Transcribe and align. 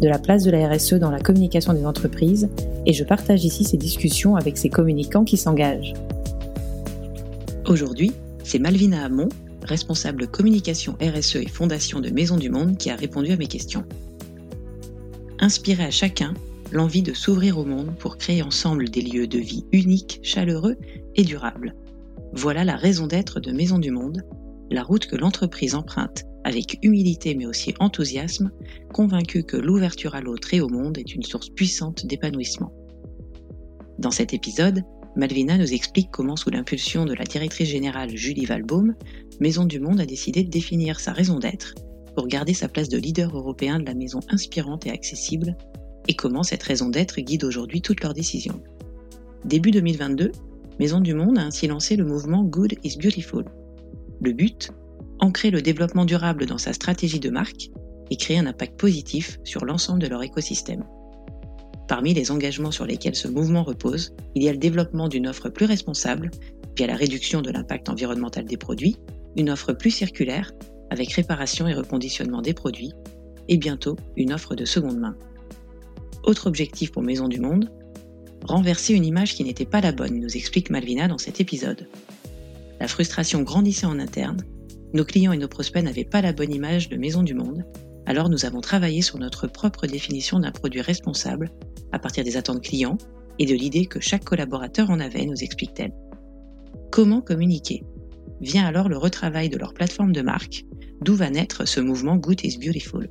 de 0.00 0.08
la 0.08 0.18
place 0.18 0.44
de 0.44 0.50
la 0.50 0.68
RSE 0.68 0.94
dans 0.94 1.10
la 1.10 1.20
communication 1.20 1.72
des 1.72 1.86
entreprises 1.86 2.48
et 2.84 2.92
je 2.92 3.04
partage 3.04 3.44
ici 3.44 3.64
ces 3.64 3.76
discussions 3.76 4.36
avec 4.36 4.58
ces 4.58 4.68
communicants 4.68 5.24
qui 5.24 5.36
s'engagent. 5.36 5.94
Aujourd'hui, 7.66 8.12
c'est 8.44 8.58
Malvina 8.58 9.04
Hamon, 9.04 9.28
responsable 9.62 10.28
communication 10.28 10.96
RSE 11.00 11.36
et 11.36 11.48
fondation 11.48 12.00
de 12.00 12.10
Maison 12.10 12.36
du 12.36 12.50
Monde, 12.50 12.76
qui 12.76 12.90
a 12.90 12.96
répondu 12.96 13.32
à 13.32 13.36
mes 13.36 13.48
questions. 13.48 13.84
Inspirer 15.40 15.84
à 15.84 15.90
chacun 15.90 16.34
l'envie 16.72 17.02
de 17.02 17.12
s'ouvrir 17.12 17.58
au 17.58 17.64
monde 17.64 17.94
pour 17.98 18.18
créer 18.18 18.42
ensemble 18.42 18.88
des 18.88 19.02
lieux 19.02 19.26
de 19.26 19.38
vie 19.38 19.64
uniques, 19.72 20.20
chaleureux 20.22 20.76
et 21.14 21.24
durables. 21.24 21.74
Voilà 22.32 22.64
la 22.64 22.76
raison 22.76 23.06
d'être 23.06 23.40
de 23.40 23.52
Maison 23.52 23.78
du 23.78 23.90
Monde, 23.90 24.22
la 24.70 24.82
route 24.82 25.06
que 25.06 25.16
l'entreprise 25.16 25.74
emprunte 25.74 26.24
avec 26.46 26.78
humilité 26.82 27.34
mais 27.34 27.44
aussi 27.44 27.74
enthousiasme, 27.80 28.52
convaincu 28.92 29.42
que 29.42 29.56
l'ouverture 29.56 30.14
à 30.14 30.20
l'autre 30.20 30.54
et 30.54 30.60
au 30.60 30.68
monde 30.68 30.96
est 30.96 31.12
une 31.12 31.24
source 31.24 31.48
puissante 31.50 32.06
d'épanouissement. 32.06 32.72
Dans 33.98 34.12
cet 34.12 34.32
épisode, 34.32 34.84
Malvina 35.16 35.58
nous 35.58 35.74
explique 35.74 36.10
comment, 36.12 36.36
sous 36.36 36.50
l'impulsion 36.50 37.04
de 37.04 37.14
la 37.14 37.24
directrice 37.24 37.68
générale 37.68 38.16
Julie 38.16 38.44
Valbaum, 38.44 38.94
Maison 39.40 39.64
du 39.64 39.80
Monde 39.80 40.00
a 40.00 40.06
décidé 40.06 40.44
de 40.44 40.48
définir 40.48 41.00
sa 41.00 41.12
raison 41.12 41.40
d'être 41.40 41.74
pour 42.14 42.28
garder 42.28 42.54
sa 42.54 42.68
place 42.68 42.88
de 42.88 42.98
leader 42.98 43.36
européen 43.36 43.80
de 43.80 43.84
la 43.84 43.94
maison 43.94 44.20
inspirante 44.28 44.86
et 44.86 44.90
accessible, 44.90 45.56
et 46.06 46.14
comment 46.14 46.44
cette 46.44 46.62
raison 46.62 46.90
d'être 46.90 47.20
guide 47.20 47.42
aujourd'hui 47.42 47.82
toutes 47.82 48.04
leurs 48.04 48.14
décisions. 48.14 48.62
Début 49.44 49.72
2022, 49.72 50.30
Maison 50.78 51.00
du 51.00 51.12
Monde 51.12 51.38
a 51.38 51.42
ainsi 51.42 51.66
lancé 51.66 51.96
le 51.96 52.04
mouvement 52.04 52.44
Good 52.44 52.74
is 52.84 52.98
Beautiful. 52.98 53.44
Le 54.20 54.32
but 54.32 54.70
ancrer 55.20 55.50
le 55.50 55.62
développement 55.62 56.04
durable 56.04 56.46
dans 56.46 56.58
sa 56.58 56.72
stratégie 56.72 57.20
de 57.20 57.30
marque 57.30 57.70
et 58.10 58.16
créer 58.16 58.38
un 58.38 58.46
impact 58.46 58.78
positif 58.78 59.38
sur 59.44 59.64
l'ensemble 59.64 60.00
de 60.00 60.06
leur 60.06 60.22
écosystème. 60.22 60.84
Parmi 61.88 62.14
les 62.14 62.30
engagements 62.30 62.72
sur 62.72 62.84
lesquels 62.84 63.14
ce 63.14 63.28
mouvement 63.28 63.62
repose, 63.62 64.12
il 64.34 64.42
y 64.42 64.48
a 64.48 64.52
le 64.52 64.58
développement 64.58 65.08
d'une 65.08 65.28
offre 65.28 65.48
plus 65.48 65.66
responsable 65.66 66.30
via 66.76 66.86
la 66.86 66.96
réduction 66.96 67.42
de 67.42 67.50
l'impact 67.50 67.88
environnemental 67.88 68.44
des 68.44 68.56
produits, 68.56 68.96
une 69.36 69.50
offre 69.50 69.72
plus 69.72 69.90
circulaire 69.90 70.52
avec 70.90 71.12
réparation 71.12 71.68
et 71.68 71.74
reconditionnement 71.74 72.42
des 72.42 72.54
produits, 72.54 72.92
et 73.48 73.56
bientôt 73.56 73.96
une 74.16 74.32
offre 74.32 74.54
de 74.54 74.64
seconde 74.64 74.98
main. 74.98 75.16
Autre 76.24 76.48
objectif 76.48 76.90
pour 76.90 77.02
Maison 77.02 77.28
du 77.28 77.40
Monde, 77.40 77.70
renverser 78.44 78.94
une 78.94 79.04
image 79.04 79.34
qui 79.34 79.44
n'était 79.44 79.64
pas 79.64 79.80
la 79.80 79.92
bonne, 79.92 80.18
nous 80.18 80.36
explique 80.36 80.70
Malvina 80.70 81.06
dans 81.06 81.18
cet 81.18 81.40
épisode. 81.40 81.88
La 82.80 82.88
frustration 82.88 83.42
grandissait 83.42 83.86
en 83.86 83.98
interne 83.98 84.42
nos 84.92 85.04
clients 85.04 85.32
et 85.32 85.38
nos 85.38 85.48
prospects 85.48 85.82
n'avaient 85.82 86.04
pas 86.04 86.22
la 86.22 86.32
bonne 86.32 86.52
image 86.52 86.88
de 86.88 86.96
Maison 86.96 87.22
du 87.22 87.34
Monde, 87.34 87.64
alors 88.06 88.28
nous 88.28 88.44
avons 88.44 88.60
travaillé 88.60 89.02
sur 89.02 89.18
notre 89.18 89.46
propre 89.48 89.86
définition 89.86 90.38
d'un 90.38 90.52
produit 90.52 90.80
responsable 90.80 91.50
à 91.92 91.98
partir 91.98 92.24
des 92.24 92.36
attentes 92.36 92.62
clients 92.62 92.98
et 93.38 93.46
de 93.46 93.54
l'idée 93.54 93.86
que 93.86 94.00
chaque 94.00 94.24
collaborateur 94.24 94.90
en 94.90 95.00
avait, 95.00 95.26
nous 95.26 95.42
explique-t-elle. 95.42 95.92
Comment 96.90 97.20
communiquer? 97.20 97.82
Vient 98.40 98.66
alors 98.66 98.88
le 98.88 98.96
retravail 98.96 99.48
de 99.48 99.58
leur 99.58 99.74
plateforme 99.74 100.12
de 100.12 100.22
marque, 100.22 100.64
d'où 101.02 101.14
va 101.14 101.30
naître 101.30 101.66
ce 101.66 101.80
mouvement 101.80 102.16
Good 102.16 102.44
is 102.44 102.58
Beautiful. 102.58 103.08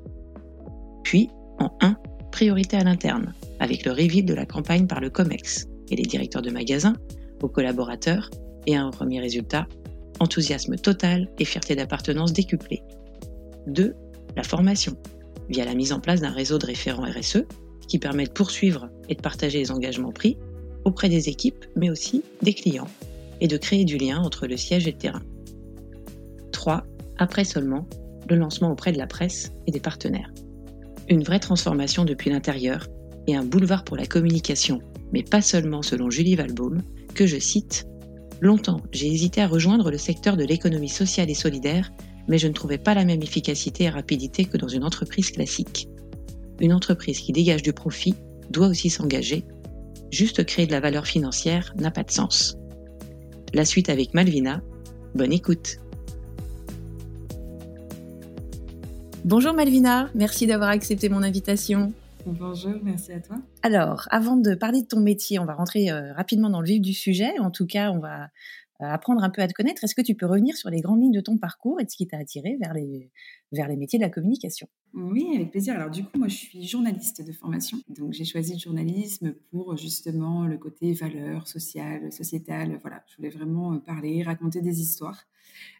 Puis, 1.04 1.30
en 1.60 1.72
1, 1.82 1.98
priorité 2.32 2.78
à 2.78 2.84
l'interne, 2.84 3.34
avec 3.60 3.86
le 3.86 3.92
reveal 3.92 4.26
de 4.26 4.34
la 4.34 4.46
campagne 4.46 4.88
par 4.88 5.02
le 5.02 5.10
COMEX 5.10 5.68
et 5.90 5.96
les 5.96 6.04
directeurs 6.04 6.42
de 6.42 6.50
magasins, 6.50 6.96
aux 7.42 7.50
collaborateurs, 7.50 8.30
et 8.66 8.76
un 8.76 8.90
premier 8.90 9.20
résultat, 9.20 9.68
enthousiasme 10.20 10.76
total 10.78 11.30
et 11.40 11.46
fierté 11.46 11.76
d'appartenance 11.76 12.34
décuplée. 12.34 12.84
2. 13.68 13.94
La 14.36 14.44
formation, 14.44 14.96
via 15.50 15.66
la 15.66 15.76
mise 15.76 15.92
en 15.92 16.00
place 16.00 16.22
d'un 16.22 16.32
réseau 16.32 16.58
de 16.58 16.66
référents 16.66 17.06
RSE 17.06 17.44
qui 17.88 18.00
permet 18.00 18.26
de 18.26 18.32
poursuivre 18.32 18.90
et 19.10 19.16
de 19.16 19.22
partager 19.22 19.60
les 19.60 19.72
engagements 19.72 20.12
pris 20.12 20.38
auprès 20.84 21.10
des 21.10 21.30
équipes, 21.30 21.66
mais 21.76 21.90
aussi 21.90 22.24
des 22.42 22.54
clients, 22.54 22.88
et 23.42 23.48
de 23.48 23.58
créer 23.58 23.86
du 23.86 23.98
lien 23.98 24.20
entre 24.20 24.48
le 24.48 24.58
siège 24.58 24.88
et 24.88 24.92
le 24.92 24.98
terrain. 24.98 25.24
3. 26.52 26.86
Après 27.18 27.44
seulement, 27.44 27.88
le 28.30 28.36
lancement 28.36 28.72
auprès 28.72 28.92
de 28.92 28.98
la 28.98 29.08
presse 29.08 29.52
et 29.68 29.72
des 29.72 29.80
partenaires. 29.80 30.32
Une 31.10 31.24
vraie 31.24 31.40
transformation 31.40 32.06
depuis 32.06 32.30
l'intérieur 32.30 32.88
et 33.28 33.36
un 33.36 33.44
boulevard 33.44 33.84
pour 33.84 33.98
la 33.98 34.06
communication, 34.06 34.80
mais 35.12 35.24
pas 35.24 35.42
seulement 35.42 35.82
selon 35.82 36.10
Julie 36.10 36.36
Valbaum, 36.36 36.82
que 37.14 37.26
je 37.26 37.38
cite 37.38 37.88
Longtemps, 38.42 38.82
j'ai 38.92 39.08
hésité 39.08 39.42
à 39.42 39.48
rejoindre 39.48 39.92
le 39.92 39.98
secteur 39.98 40.36
de 40.36 40.44
l'économie 40.44 40.90
sociale 40.90 41.30
et 41.30 41.36
solidaire, 41.36 41.92
mais 42.28 42.38
je 42.38 42.48
ne 42.48 42.54
trouvais 42.54 42.78
pas 42.78 42.94
la 42.94 43.06
même 43.06 43.22
efficacité 43.22 43.86
et 43.86 43.90
rapidité 43.90 44.46
que 44.46 44.58
dans 44.58 44.68
une 44.68 44.84
entreprise 44.84 45.32
classique. 45.32 45.88
Une 46.60 46.74
entreprise 46.74 47.20
qui 47.20 47.32
dégage 47.32 47.62
du 47.62 47.74
profit 47.74 48.16
doit 48.50 48.68
aussi 48.68 48.90
s'engager. 48.90 49.46
Juste 50.12 50.46
créer 50.46 50.68
de 50.68 50.72
la 50.72 50.80
valeur 50.80 51.08
financière 51.08 51.74
n'a 51.78 51.92
pas 51.92 52.04
de 52.04 52.12
sens. 52.12 52.58
La 53.54 53.66
suite 53.66 53.90
avec 53.90 54.14
Malvina. 54.14 54.62
Bonne 55.14 55.34
écoute. 55.34 55.78
Bonjour 59.24 59.54
Malvina, 59.54 60.10
merci 60.14 60.46
d'avoir 60.46 60.70
accepté 60.70 61.10
mon 61.10 61.24
invitation. 61.24 61.94
Bonjour, 62.26 62.74
merci 62.82 63.12
à 63.12 63.20
toi. 63.20 63.38
Alors, 63.62 64.08
avant 64.10 64.36
de 64.36 64.56
parler 64.56 64.82
de 64.82 64.88
ton 64.88 65.00
métier, 65.00 65.38
on 65.38 65.46
va 65.46 65.54
rentrer 65.54 65.92
euh, 65.92 66.12
rapidement 66.14 66.50
dans 66.50 66.60
le 66.60 66.68
vif 66.68 66.82
du 66.82 66.94
sujet. 66.94 67.38
En 67.40 67.52
tout 67.52 67.68
cas, 67.68 67.92
on 67.92 68.00
va 68.00 68.30
apprendre 68.80 69.24
un 69.24 69.30
peu 69.30 69.42
à 69.42 69.48
te 69.48 69.54
connaître. 69.54 69.84
Est-ce 69.84 69.96
que 69.96 70.02
tu 70.02 70.16
peux 70.16 70.26
revenir 70.26 70.56
sur 70.56 70.70
les 70.70 70.82
grandes 70.82 71.02
lignes 71.02 71.14
de 71.14 71.22
ton 71.22 71.38
parcours 71.38 71.80
et 71.80 71.86
de 71.86 71.90
ce 71.90 71.96
qui 71.96 72.08
t'a 72.08 72.18
attiré 72.18 72.58
vers 72.60 72.74
les, 72.74 73.12
vers 73.52 73.68
les 73.68 73.78
métiers 73.78 74.00
de 74.00 74.04
la 74.04 74.10
communication? 74.10 74.68
Oui, 74.94 75.32
avec 75.36 75.52
plaisir. 75.52 75.76
Alors 75.76 75.90
du 75.90 76.04
coup, 76.04 76.18
moi, 76.18 76.28
je 76.28 76.36
suis 76.36 76.68
journaliste 76.68 77.26
de 77.26 77.32
formation. 77.32 77.78
Donc, 77.90 78.14
j'ai 78.14 78.26
choisi 78.26 78.54
le 78.54 78.60
journalisme 78.60 79.34
pour 79.52 79.78
justement 79.78 80.46
le 80.46 80.58
côté 80.58 80.94
valeur 80.94 81.48
sociale, 81.48 82.12
sociétale. 82.12 82.80
Voilà, 82.82 83.04
je 83.08 83.18
voulais 83.18 83.30
vraiment 83.30 83.74
euh, 83.74 83.80
parler, 83.80 84.24
raconter 84.24 84.62
des 84.62 84.82
histoires. 84.82 85.26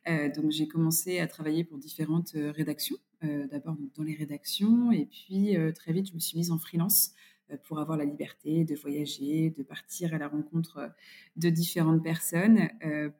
donc, 0.08 0.52
j'ai 0.52 0.68
commencé 0.68 1.20
à 1.20 1.28
travailler 1.28 1.64
pour 1.64 1.78
différentes 1.78 2.32
rédactions 2.34 2.98
euh, 3.26 3.48
d'abord 3.48 3.78
dans 3.96 4.04
les 4.04 4.14
rédactions, 4.14 4.92
et 4.92 5.06
puis 5.06 5.56
euh, 5.56 5.72
très 5.72 5.94
vite, 5.94 6.10
je 6.10 6.14
me 6.14 6.20
suis 6.20 6.38
mise 6.38 6.52
en 6.52 6.58
freelance 6.58 7.12
euh, 7.12 7.35
pour 7.64 7.80
avoir 7.80 7.98
la 7.98 8.06
liberté 8.06 8.64
de 8.64 8.76
voyager, 8.76 9.52
de 9.52 9.64
partir 9.64 10.14
à 10.14 10.18
la 10.18 10.28
rencontre 10.28 10.92
de 11.36 11.50
différentes 11.50 12.04
personnes 12.04 12.70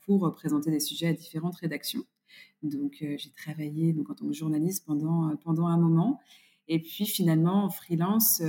pour 0.02 0.34
présenter 0.34 0.72
des 0.72 0.80
sujets 0.80 1.08
à 1.08 1.14
différentes 1.14 1.56
rédactions. 1.58 2.04
Donc, 2.64 2.98
j'ai 3.00 3.32
travaillé 3.38 3.94
donc, 3.94 4.10
en 4.10 4.16
tant 4.16 4.28
que 4.28 4.34
journaliste 4.34 4.86
pendant, 4.86 5.36
pendant 5.38 5.68
un 5.68 5.78
moment. 5.78 6.20
Et 6.68 6.82
puis, 6.82 7.06
finalement, 7.06 7.66
en 7.66 7.70
freelance, 7.70 8.42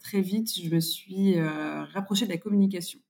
très 0.00 0.20
vite, 0.20 0.54
je 0.60 0.74
me 0.74 0.80
suis 0.80 1.40
rapprochée 1.40 2.26
de 2.26 2.30
la 2.30 2.38
communication. 2.38 3.00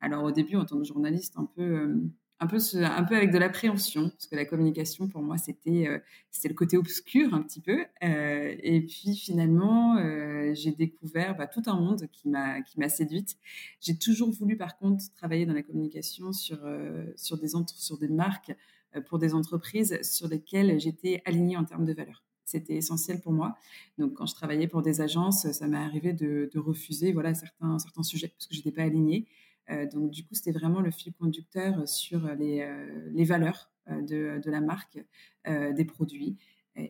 Alors, 0.00 0.24
au 0.24 0.30
début, 0.30 0.56
en 0.56 0.64
tant 0.64 0.78
que 0.78 0.84
journaliste, 0.84 1.34
un 1.36 1.44
peu 1.44 2.00
un 2.40 2.46
peu, 2.46 3.16
avec 3.16 3.30
de 3.30 3.38
l'appréhension, 3.38 4.08
parce 4.08 4.26
que 4.26 4.34
la 4.34 4.46
communication, 4.46 5.08
pour 5.08 5.22
moi, 5.22 5.36
c'était 5.36 5.86
euh, 5.86 5.98
le 6.44 6.54
côté 6.54 6.78
obscur 6.78 7.34
un 7.34 7.42
petit 7.42 7.60
peu. 7.60 7.84
Euh, 8.02 8.54
et 8.62 8.80
puis 8.80 9.14
finalement, 9.14 9.96
euh, 9.98 10.52
j'ai 10.54 10.72
découvert 10.72 11.36
bah, 11.36 11.46
tout 11.46 11.62
un 11.66 11.78
monde 11.78 12.08
qui 12.12 12.28
m'a 12.28 12.88
séduite. 12.88 13.36
J'ai 13.80 13.96
toujours 13.96 14.30
voulu, 14.30 14.56
par 14.56 14.78
contre, 14.78 15.04
travailler 15.16 15.44
dans 15.44 15.52
la 15.52 15.62
communication 15.62 16.32
sur 16.32 16.58
des 17.38 18.08
marques 18.08 18.52
pour 19.06 19.18
des 19.18 19.34
entreprises 19.34 20.00
sur 20.02 20.26
lesquelles 20.26 20.80
j'étais 20.80 21.22
alignée 21.26 21.58
en 21.58 21.64
termes 21.64 21.84
de 21.84 21.92
valeurs. 21.92 22.24
C'était 22.46 22.74
essentiel 22.74 23.20
pour 23.20 23.32
moi. 23.32 23.54
Donc, 23.98 24.14
quand 24.14 24.26
je 24.26 24.34
travaillais 24.34 24.66
pour 24.66 24.82
des 24.82 25.02
agences, 25.02 25.48
ça 25.52 25.68
m'est 25.68 25.76
arrivé 25.76 26.14
de, 26.14 26.50
refuser 26.56 27.12
voilà, 27.12 27.34
certains, 27.34 27.78
certains 27.78 28.02
sujets 28.02 28.28
parce 28.28 28.46
que 28.46 28.54
je 28.54 28.60
n'étais 28.60 28.72
pas 28.72 28.82
alignée. 28.82 29.26
Donc, 29.92 30.10
du 30.10 30.24
coup, 30.24 30.34
c'était 30.34 30.52
vraiment 30.52 30.80
le 30.80 30.90
fil 30.90 31.12
conducteur 31.12 31.88
sur 31.88 32.26
les, 32.34 32.68
les 33.12 33.24
valeurs 33.24 33.70
de, 33.88 34.40
de, 34.42 34.50
la 34.50 34.60
marque, 34.60 34.98
des 35.46 35.84
produits. 35.84 36.38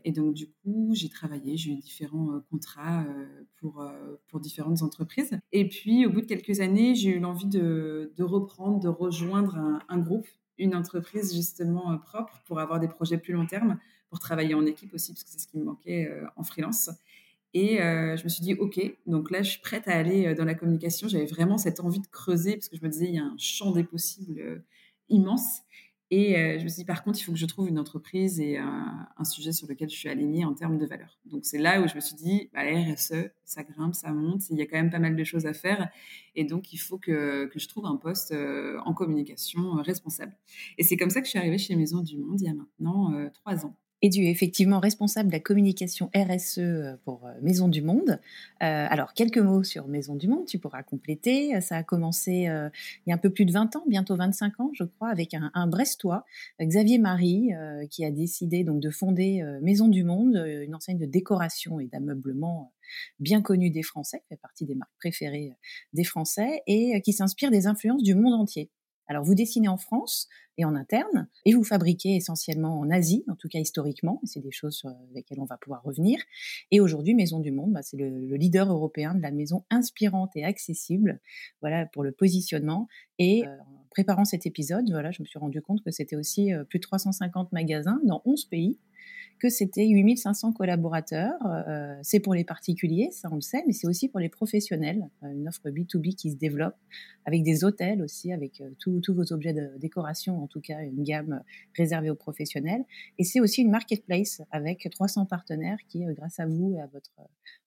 Et, 0.05 0.12
donc, 0.12 0.35
du 0.35 0.47
coup, 0.47 0.91
j'ai 0.94 1.09
travaillé, 1.09 1.56
j'ai 1.56 1.73
eu 1.73 1.77
différents 1.77 2.32
euh, 2.32 2.41
contrats 2.50 3.05
euh, 3.05 3.27
pour, 3.59 3.81
euh, 3.81 4.17
différentes 4.41 4.82
entreprises. 4.82 5.38
Et 5.53 5.69
puis, 5.69 6.06
au 6.06 6.11
bout 6.11 6.21
de 6.21 6.27
quelques 6.27 6.61
années, 6.61 6.94
j'ai 6.94 7.17
eu 7.17 7.19
l'envie 7.19 7.47
de, 7.47 8.12
de, 8.17 8.25
reprendre, 8.25 8.79
de 8.81 8.88
rejoindre 8.88 9.81
un, 9.88 9.99
groupe, 9.99 10.26
une 10.59 10.75
entreprise 10.75 11.35
justement 11.35 11.97
propre 11.99 12.43
pour 12.47 12.61
avoir 12.61 12.79
des 12.79 12.88
projets 12.88 13.19
plus 13.19 13.33
long 13.33 13.47
terme, 13.47 13.79
pour 14.09 14.19
travailler 14.19 14.55
en 14.55 14.67
équipe 14.67 14.93
aussi, 14.93 15.12
parce 15.12 15.25
que 15.25 15.31
c'est 15.31 15.38
ce 15.38 15.47
qui 15.47 15.59
me 15.59 15.65
manquait 15.65 16.11
en 16.37 16.43
freelance. 16.43 16.91
Et 17.52 17.79
je 17.79 18.23
me 18.23 18.29
suis 18.29 18.43
dit, 18.43 18.55
OK, 18.55 18.81
donc 19.06 19.31
là, 19.31 19.43
je 19.43 19.50
suis 19.50 19.61
prête 19.61 19.88
à 19.88 19.97
aller 19.97 20.35
dans 20.35 20.44
la 20.44 20.55
communication. 20.55 21.08
J'avais 21.08 21.26
vraiment 21.26 21.58
cette 21.58 21.81
envie 21.81 22.00
de 22.00 22.06
creuser, 22.06 22.55
parce 22.55 22.69
que 22.69 22.76
je 22.76 22.82
me 22.82 22.88
disais, 22.88 23.06
il 23.06 23.14
y 23.14 23.19
a 23.19 23.25
un 23.25 23.37
champ 23.38 23.73
des 23.73 23.85
possibles 23.85 24.62
immense. 25.08 25.62
Et 26.12 26.37
euh, 26.37 26.58
je 26.58 26.64
me 26.64 26.69
suis 26.69 26.81
dit, 26.81 26.85
par 26.85 27.05
contre, 27.05 27.20
il 27.20 27.23
faut 27.23 27.32
que 27.32 27.38
je 27.38 27.47
trouve 27.47 27.69
une 27.69 27.79
entreprise 27.79 28.41
et 28.41 28.58
un, 28.58 29.06
sujet 29.23 29.52
sur 29.52 29.69
lequel 29.69 29.88
je 29.88 29.94
suis 29.94 30.08
alignée 30.08 30.44
en 30.44 30.55
termes 30.55 30.76
de 30.76 30.85
valeur. 30.85 31.20
Donc, 31.26 31.44
c'est 31.44 31.58
là 31.58 31.81
où 31.81 31.87
je 31.87 31.94
me 31.94 32.00
suis 32.00 32.17
dit, 32.17 32.50
bah, 32.52 32.62
RSE, 32.62 33.31
ça 33.44 33.62
grimpe, 33.62 33.94
ça 33.94 34.11
monte, 34.12 34.50
il 34.50 34.58
y 34.58 34.62
a 34.62 34.67
quand 34.67 34.76
même 34.76 34.91
pas 34.91 34.99
mal 34.99 35.14
de 35.14 35.25
choses 35.25 35.47
à 35.47 35.52
faire. 35.52 35.88
Et 36.35 36.44
donc, 36.44 36.73
il 36.73 36.79
faut 36.79 36.99
que, 36.99 37.47
que 37.47 37.61
je 37.61 37.69
trouve 37.69 37.87
un 37.87 37.97
poste 37.97 38.32
euh, 38.32 38.81
en 38.85 38.93
communication 38.93 39.79
euh, 39.79 39.82
responsable. 39.82 40.37
Et 40.79 40.82
c'est 40.82 40.97
comme 40.97 41.11
ça 41.11 41.20
que 41.20 41.26
je 41.26 41.31
suis 41.31 41.38
arrivée 41.38 41.58
chez 41.58 41.76
Maison 41.76 42.00
du 42.00 42.19
Monde 42.19 42.41
il 42.41 42.47
y 42.47 42.49
a 42.49 42.55
maintenant 42.55 43.12
trois 43.32 43.64
ans 43.64 43.76
et 44.02 44.08
du 44.08 44.25
effectivement 44.25 44.81
responsable 44.81 45.29
de 45.29 45.35
la 45.35 45.41
communication 45.41 46.11
RSE 46.14 46.58
euh, 46.58 46.97
pour 47.05 47.26
euh, 47.26 47.32
Maison 47.43 47.69
du 47.69 47.82
Monde. 47.82 48.19
Euh, 48.62 48.87
alors, 48.88 49.12
quelques 49.14 49.38
mots 49.38 49.62
sur 49.62 49.88
Maison 49.88 50.14
du 50.14 50.29
Monde, 50.29 50.47
tu 50.47 50.58
pourras 50.58 50.82
compléter. 50.82 51.61
Ça 51.61 51.76
a 51.76 51.82
commencé 51.82 52.31
il 52.31 53.08
y 53.08 53.12
a 53.12 53.14
un 53.14 53.19
peu 53.19 53.31
plus 53.31 53.44
de 53.44 53.52
20 53.52 53.76
ans, 53.76 53.85
bientôt 53.87 54.17
25 54.17 54.61
ans, 54.61 54.70
je 54.75 54.85
crois, 54.85 55.08
avec 55.08 55.35
un 55.35 55.67
Brestois, 55.67 56.25
Xavier 56.61 56.99
Marie, 56.99 57.50
qui 57.91 58.05
a 58.05 58.11
décidé 58.11 58.64
donc 58.64 58.81
de 58.81 58.91
fonder 58.91 59.43
Maison 59.62 59.88
du 59.88 60.05
Monde, 60.05 60.37
une 60.47 60.75
enseigne 60.75 60.99
de 60.99 61.06
décoration 61.06 61.81
et 61.81 61.87
d'ameublement 61.87 62.73
bien 63.19 63.43
connue 63.43 63.70
des 63.70 63.82
Français, 63.82 64.20
qui 64.20 64.29
fait 64.29 64.41
partie 64.41 64.64
des 64.64 64.75
marques 64.75 64.93
préférées 64.99 65.52
des 65.93 66.05
Français, 66.05 66.62
et 66.67 67.00
qui 67.02 67.12
s'inspire 67.12 67.50
des 67.50 67.67
influences 67.67 68.02
du 68.02 68.14
monde 68.14 68.35
entier. 68.35 68.70
Alors, 69.11 69.25
vous 69.25 69.35
dessinez 69.35 69.67
en 69.67 69.77
France 69.77 70.29
et 70.57 70.65
en 70.65 70.77
interne, 70.77 71.27
et 71.45 71.53
vous 71.53 71.65
fabriquez 71.65 72.15
essentiellement 72.15 72.79
en 72.79 72.91
Asie, 72.91 73.25
en 73.27 73.35
tout 73.35 73.49
cas 73.49 73.59
historiquement. 73.59 74.21
C'est 74.23 74.39
des 74.39 74.53
choses 74.53 74.77
sur 74.77 74.91
lesquelles 75.12 75.41
on 75.41 75.47
va 75.47 75.57
pouvoir 75.57 75.83
revenir. 75.83 76.21
Et 76.71 76.79
aujourd'hui, 76.79 77.15
Maison 77.15 77.41
du 77.41 77.51
Monde, 77.51 77.73
bah, 77.73 77.83
c'est 77.83 77.97
le, 77.97 78.37
leader 78.37 78.71
européen 78.71 79.17
de 79.17 79.21
la 79.21 79.33
maison 79.33 79.65
inspirante 79.69 80.31
et 80.37 80.45
accessible. 80.45 81.19
Voilà 81.61 81.87
pour 81.87 82.05
le 82.05 82.12
positionnement. 82.12 82.87
Et 83.19 83.45
euh, 83.45 83.51
en 83.62 83.85
préparant 83.91 84.25
cet 84.25 84.47
épisode, 84.47 84.89
voilà, 84.89 85.11
je 85.11 85.23
me 85.23 85.27
suis 85.27 85.41
rendu 85.41 85.61
compte 85.61 85.83
que 85.83 85.91
c'était 85.91 86.15
aussi 86.15 86.55
euh, 86.55 86.62
plus 86.62 86.79
de 86.79 86.85
350 86.85 87.51
magasins 87.51 87.99
dans 88.05 88.23
11 88.27 88.45
pays 88.45 88.79
que 89.41 89.49
c'était 89.49 89.89
8500 89.89 90.53
collaborateurs. 90.53 91.35
Euh, 91.47 91.97
c'est 92.03 92.21
pour 92.21 92.35
les 92.35 92.45
particuliers, 92.45 93.09
ça 93.11 93.29
on 93.33 93.37
le 93.37 93.41
sait, 93.41 93.65
mais 93.67 93.73
c'est 93.73 93.89
aussi 93.89 94.09
pour 94.09 94.21
les 94.21 94.29
professionnels. 94.29 95.09
Euh, 95.25 95.33
une 95.33 95.49
offre 95.49 95.69
B2B 95.69 96.15
qui 96.15 96.31
se 96.31 96.37
développe 96.37 96.77
avec 97.25 97.43
des 97.43 97.65
hôtels 97.65 98.03
aussi, 98.03 98.33
avec 98.33 98.61
euh, 98.61 98.71
tous 98.79 99.15
vos 99.15 99.33
objets 99.33 99.55
de 99.55 99.71
décoration, 99.79 100.43
en 100.43 100.47
tout 100.47 100.61
cas 100.61 100.83
une 100.83 101.03
gamme 101.03 101.43
réservée 101.77 102.11
aux 102.11 102.15
professionnels. 102.15 102.85
Et 103.19 103.25
c'est 103.25 103.41
aussi 103.41 103.63
une 103.63 103.71
marketplace 103.71 104.43
avec 104.51 104.87
300 104.91 105.27
partenaires 105.27 105.79
qui, 105.89 106.05
grâce 106.15 106.39
à 106.39 106.47
vous 106.47 106.75
et 106.75 106.81
à 106.81 106.87
votre, 106.87 107.11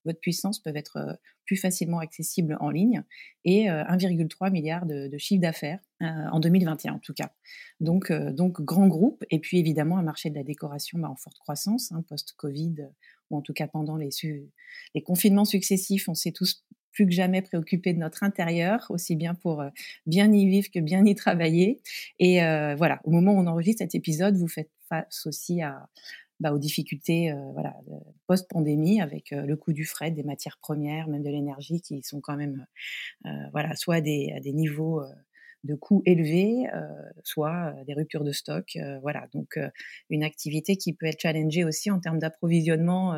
votre 0.05 0.19
puissance, 0.19 0.59
peuvent 0.59 0.77
être 0.77 1.19
plus 1.45 1.57
facilement 1.57 1.99
accessibles 1.99 2.57
en 2.59 2.69
ligne 2.69 3.03
et 3.45 3.65
1,3 3.65 4.51
milliard 4.51 4.85
de, 4.85 5.07
de 5.07 5.17
chiffre 5.17 5.41
d'affaires 5.41 5.79
en 5.99 6.39
2021 6.39 6.93
en 6.93 6.99
tout 6.99 7.13
cas. 7.13 7.31
Donc, 7.79 8.11
donc 8.11 8.61
grand 8.61 8.87
groupe 8.87 9.23
et 9.29 9.39
puis 9.39 9.59
évidemment 9.59 9.97
un 9.97 10.03
marché 10.03 10.29
de 10.29 10.35
la 10.35 10.43
décoration 10.43 10.99
bah, 10.99 11.09
en 11.09 11.15
forte 11.15 11.37
croissance 11.39 11.91
hein, 11.91 12.03
post-Covid 12.07 12.87
ou 13.29 13.37
en 13.37 13.41
tout 13.41 13.53
cas 13.53 13.67
pendant 13.67 13.97
les, 13.97 14.09
les 14.95 15.01
confinements 15.01 15.45
successifs, 15.45 16.07
on 16.07 16.15
s'est 16.15 16.31
tous 16.31 16.65
plus 16.93 17.07
que 17.07 17.11
jamais 17.11 17.41
préoccupés 17.41 17.93
de 17.93 17.99
notre 17.99 18.23
intérieur, 18.23 18.85
aussi 18.89 19.15
bien 19.15 19.33
pour 19.33 19.63
bien 20.05 20.31
y 20.31 20.47
vivre 20.47 20.69
que 20.71 20.79
bien 20.79 21.05
y 21.05 21.15
travailler. 21.15 21.81
Et 22.19 22.37
voilà, 22.77 23.01
au 23.03 23.11
moment 23.11 23.33
où 23.33 23.39
on 23.39 23.47
enregistre 23.47 23.79
cet 23.79 23.95
épisode, 23.95 24.37
vous 24.37 24.47
faites 24.47 24.69
face 24.87 25.25
aussi 25.25 25.61
à, 25.61 25.89
bah, 26.39 26.51
aux 26.51 26.59
difficultés 26.59 27.31
euh, 27.31 27.51
voilà, 27.53 27.75
post-pandémie 28.27 29.01
avec 29.01 29.31
euh, 29.31 29.43
le 29.43 29.55
coût 29.55 29.71
du 29.71 29.85
fret, 29.85 30.11
des 30.11 30.23
matières 30.23 30.57
premières, 30.57 31.07
même 31.07 31.23
de 31.23 31.29
l'énergie 31.29 31.81
qui 31.81 32.01
sont 32.03 32.21
quand 32.21 32.35
même 32.35 32.65
euh, 33.25 33.29
voilà, 33.51 33.75
soit 33.75 34.01
des, 34.01 34.33
à 34.35 34.39
des 34.39 34.51
niveaux 34.51 35.01
de 35.63 35.75
coûts 35.75 36.01
élevés, 36.05 36.65
soit 37.23 37.73
des 37.87 37.93
ruptures 37.93 38.25
de 38.25 38.33
stock. 38.33 38.77
voilà, 39.01 39.27
donc 39.31 39.57
une 40.09 40.21
activité 40.21 40.75
qui 40.75 40.91
peut 40.91 41.05
être 41.05 41.21
challengée 41.21 41.63
aussi 41.63 41.89
en 41.89 42.01
termes 42.01 42.19
d'approvisionnement 42.19 43.17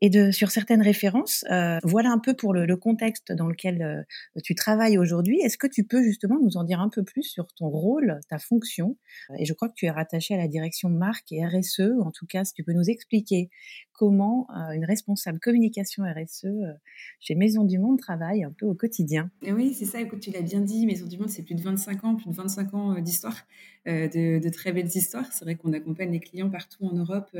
et 0.00 0.32
sur 0.32 0.50
certaines 0.50 0.82
références. 0.82 1.44
Euh, 1.50 1.78
voilà 1.82 2.10
un 2.10 2.18
peu 2.18 2.34
pour 2.34 2.52
le, 2.52 2.76
contexte 2.76 3.32
dans 3.32 3.48
lequel 3.48 3.82
euh, 3.82 4.40
tu 4.44 4.54
travailles 4.54 4.98
aujourd'hui. 4.98 5.40
Est-ce 5.40 5.58
que 5.58 5.66
tu 5.66 5.84
peux 5.84 6.02
justement 6.02 6.38
nous 6.40 6.56
en 6.56 6.62
dire 6.62 6.80
un 6.80 6.88
peu 6.88 7.02
plus 7.02 7.24
sur 7.24 7.46
ton 7.54 7.68
rôle, 7.68 8.20
ta 8.28 8.38
fonction? 8.38 8.96
Et 9.36 9.44
je 9.44 9.52
crois 9.52 9.68
que 9.68 9.74
tu 9.74 9.86
es 9.86 9.90
rattaché 9.90 10.34
à 10.34 10.36
la 10.36 10.46
direction 10.46 10.90
marque 10.90 11.32
et 11.32 11.44
RSE. 11.44 11.98
En 12.00 12.12
tout 12.12 12.26
cas, 12.26 12.44
si 12.44 12.52
tu 12.52 12.62
peux 12.62 12.72
nous 12.72 12.88
expliquer 12.88 13.50
comment 13.92 14.46
euh, 14.50 14.74
une 14.74 14.84
responsable 14.84 15.40
communication 15.40 16.04
RSE 16.04 16.46
chez 17.18 17.34
Maison 17.34 17.64
du 17.64 17.80
Monde 17.80 17.98
travaille 17.98 18.44
un 18.44 18.52
peu 18.56 18.66
au 18.66 18.74
quotidien. 18.74 19.30
oui, 19.42 19.74
c'est 19.74 19.86
ça. 19.86 20.00
Écoute, 20.00 20.20
tu 20.20 20.30
l'as 20.30 20.42
bien 20.42 20.60
dit. 20.60 20.86
Maison 20.86 21.06
du 21.06 21.18
Monde, 21.18 21.30
c'est 21.30 21.42
plus 21.42 21.56
de 21.56 21.62
25 21.62 22.04
ans, 22.04 22.14
plus 22.14 22.30
de 22.30 22.34
25 22.34 22.74
ans 22.74 23.00
d'histoire, 23.00 23.46
de, 23.86 24.38
de, 24.38 24.48
très 24.50 24.72
belles 24.72 24.86
histoires. 24.94 25.26
C'est 25.32 25.44
vrai 25.44 25.56
qu'on 25.56 25.72
accompagne 25.72 26.12
les 26.12 26.20
clients 26.20 26.50
partout 26.50 26.84
en 26.84 26.92
Europe 26.92 27.36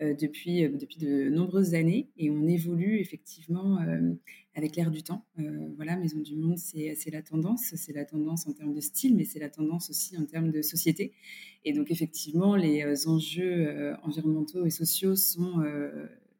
depuis, 0.00 0.68
depuis 0.68 0.98
de 0.98 1.28
nombreuses 1.30 1.74
années 1.74 1.87
et 2.16 2.30
on 2.30 2.46
évolue 2.46 2.98
effectivement 3.00 3.80
euh, 3.80 4.12
avec 4.54 4.76
l'air 4.76 4.90
du 4.90 5.02
temps. 5.02 5.24
Euh, 5.38 5.68
voilà, 5.76 5.96
Maison 5.96 6.18
du 6.18 6.36
Monde, 6.36 6.58
c'est 6.58 7.10
la 7.10 7.22
tendance, 7.22 7.74
c'est 7.74 7.92
la 7.92 8.04
tendance 8.04 8.46
en 8.46 8.52
termes 8.52 8.72
de 8.72 8.80
style, 8.80 9.16
mais 9.16 9.24
c'est 9.24 9.38
la 9.38 9.48
tendance 9.48 9.90
aussi 9.90 10.16
en 10.16 10.24
termes 10.24 10.50
de 10.50 10.62
société. 10.62 11.12
Et 11.64 11.72
donc 11.72 11.90
effectivement, 11.90 12.56
les 12.56 12.82
euh, 12.82 13.08
enjeux 13.08 13.94
environnementaux 14.02 14.64
et 14.64 14.70
sociaux 14.70 15.16
sont 15.16 15.62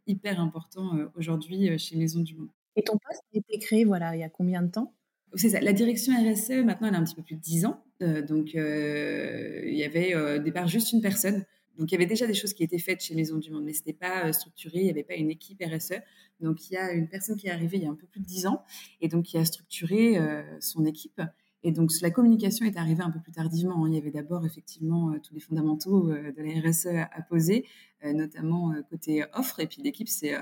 hyper 0.07 0.41
importants 0.41 0.97
aujourd'hui 1.17 1.79
chez 1.79 1.97
Maison 1.97 2.21
du 2.21 2.35
Monde. 2.35 2.49
Et 2.77 2.83
ton 2.83 2.97
poste 2.99 3.23
a 3.35 3.39
été 3.39 3.59
créé 3.59 3.85
voilà, 3.85 4.17
il 4.17 4.21
y 4.21 4.25
a 4.25 4.29
combien 4.29 4.63
de 4.63 4.71
temps? 4.71 4.95
C'est 5.35 5.51
ça. 5.51 5.61
La 5.61 5.75
direction 5.75 6.15
RSE, 6.15 6.65
maintenant, 6.65 6.89
elle 6.89 6.95
a 6.95 6.99
un 6.99 7.05
petit 7.05 7.15
peu 7.15 7.23
plus 7.23 7.37
de 7.37 7.41
10 7.41 7.67
ans. 7.67 7.85
donc, 8.01 8.55
il 8.55 9.75
y 9.75 9.85
avait 9.85 10.15
au 10.15 10.39
départ 10.39 10.69
juste 10.69 10.93
une 10.93 11.03
personne 11.03 11.45
donc, 11.79 11.93
il 11.93 11.95
y 11.95 11.97
avait 11.97 12.07
déjà 12.07 12.27
des 12.27 12.35
choses 12.35 12.55
qui 12.55 12.65
étaient 12.65 12.79
faites 12.79 13.01
chez 13.01 13.15
Maison 13.15 13.39
du 13.39 13.53
Monde, 13.53 13.65
mais 13.65 13.73
ce 13.73 13.81
n'était 13.81 13.93
pas 13.93 14.27
euh, 14.27 14.33
structuré, 14.33 14.81
il 14.81 14.85
n'y 14.85 14.91
avait 14.91 15.05
pas 15.05 15.15
une 15.15 15.31
équipe 15.31 15.63
RSE. 15.63 15.95
Donc, 16.41 16.69
il 16.69 16.75
y 16.75 16.77
a 16.77 16.93
une 16.93 17.09
personne 17.09 17.37
qui 17.37 17.47
est 17.47 17.51
arrivée 17.51 17.79
il 17.79 17.85
y 17.85 17.87
a 17.87 17.91
un 17.91 17.95
peu 17.95 18.07
plus 18.07 18.21
de 18.21 18.27
dix 18.27 18.47
ans 18.47 18.65
et 19.01 19.09
donc 19.09 19.27
qui 19.27 19.39
a 19.39 19.45
structuré 19.45 20.19
euh, 20.19 20.43
son 20.61 20.85
équipe. 20.85 21.23
Et 21.63 21.71
donc, 21.71 21.91
la 22.03 22.11
communication 22.11 22.67
est 22.67 22.77
arrivée 22.77 23.03
un 23.03 23.11
peu 23.11 23.21
plus 23.21 23.33
tardivement. 23.33 23.85
Hein. 23.85 23.91
Il 23.91 23.95
y 23.95 23.99
avait 23.99 24.11
d'abord 24.11 24.45
effectivement 24.45 25.11
euh, 25.11 25.19
tous 25.23 25.35
les 25.35 25.41
fondamentaux 25.41 26.09
de 26.09 26.43
la 26.43 26.69
RSE 26.69 26.87
à 26.87 27.23
poser, 27.23 27.65
notamment 28.05 28.73
côté 28.91 29.25
offre. 29.33 29.61
Et 29.61 29.67
puis, 29.67 29.83
l'équipe 29.83 30.09
s'est 30.09 30.37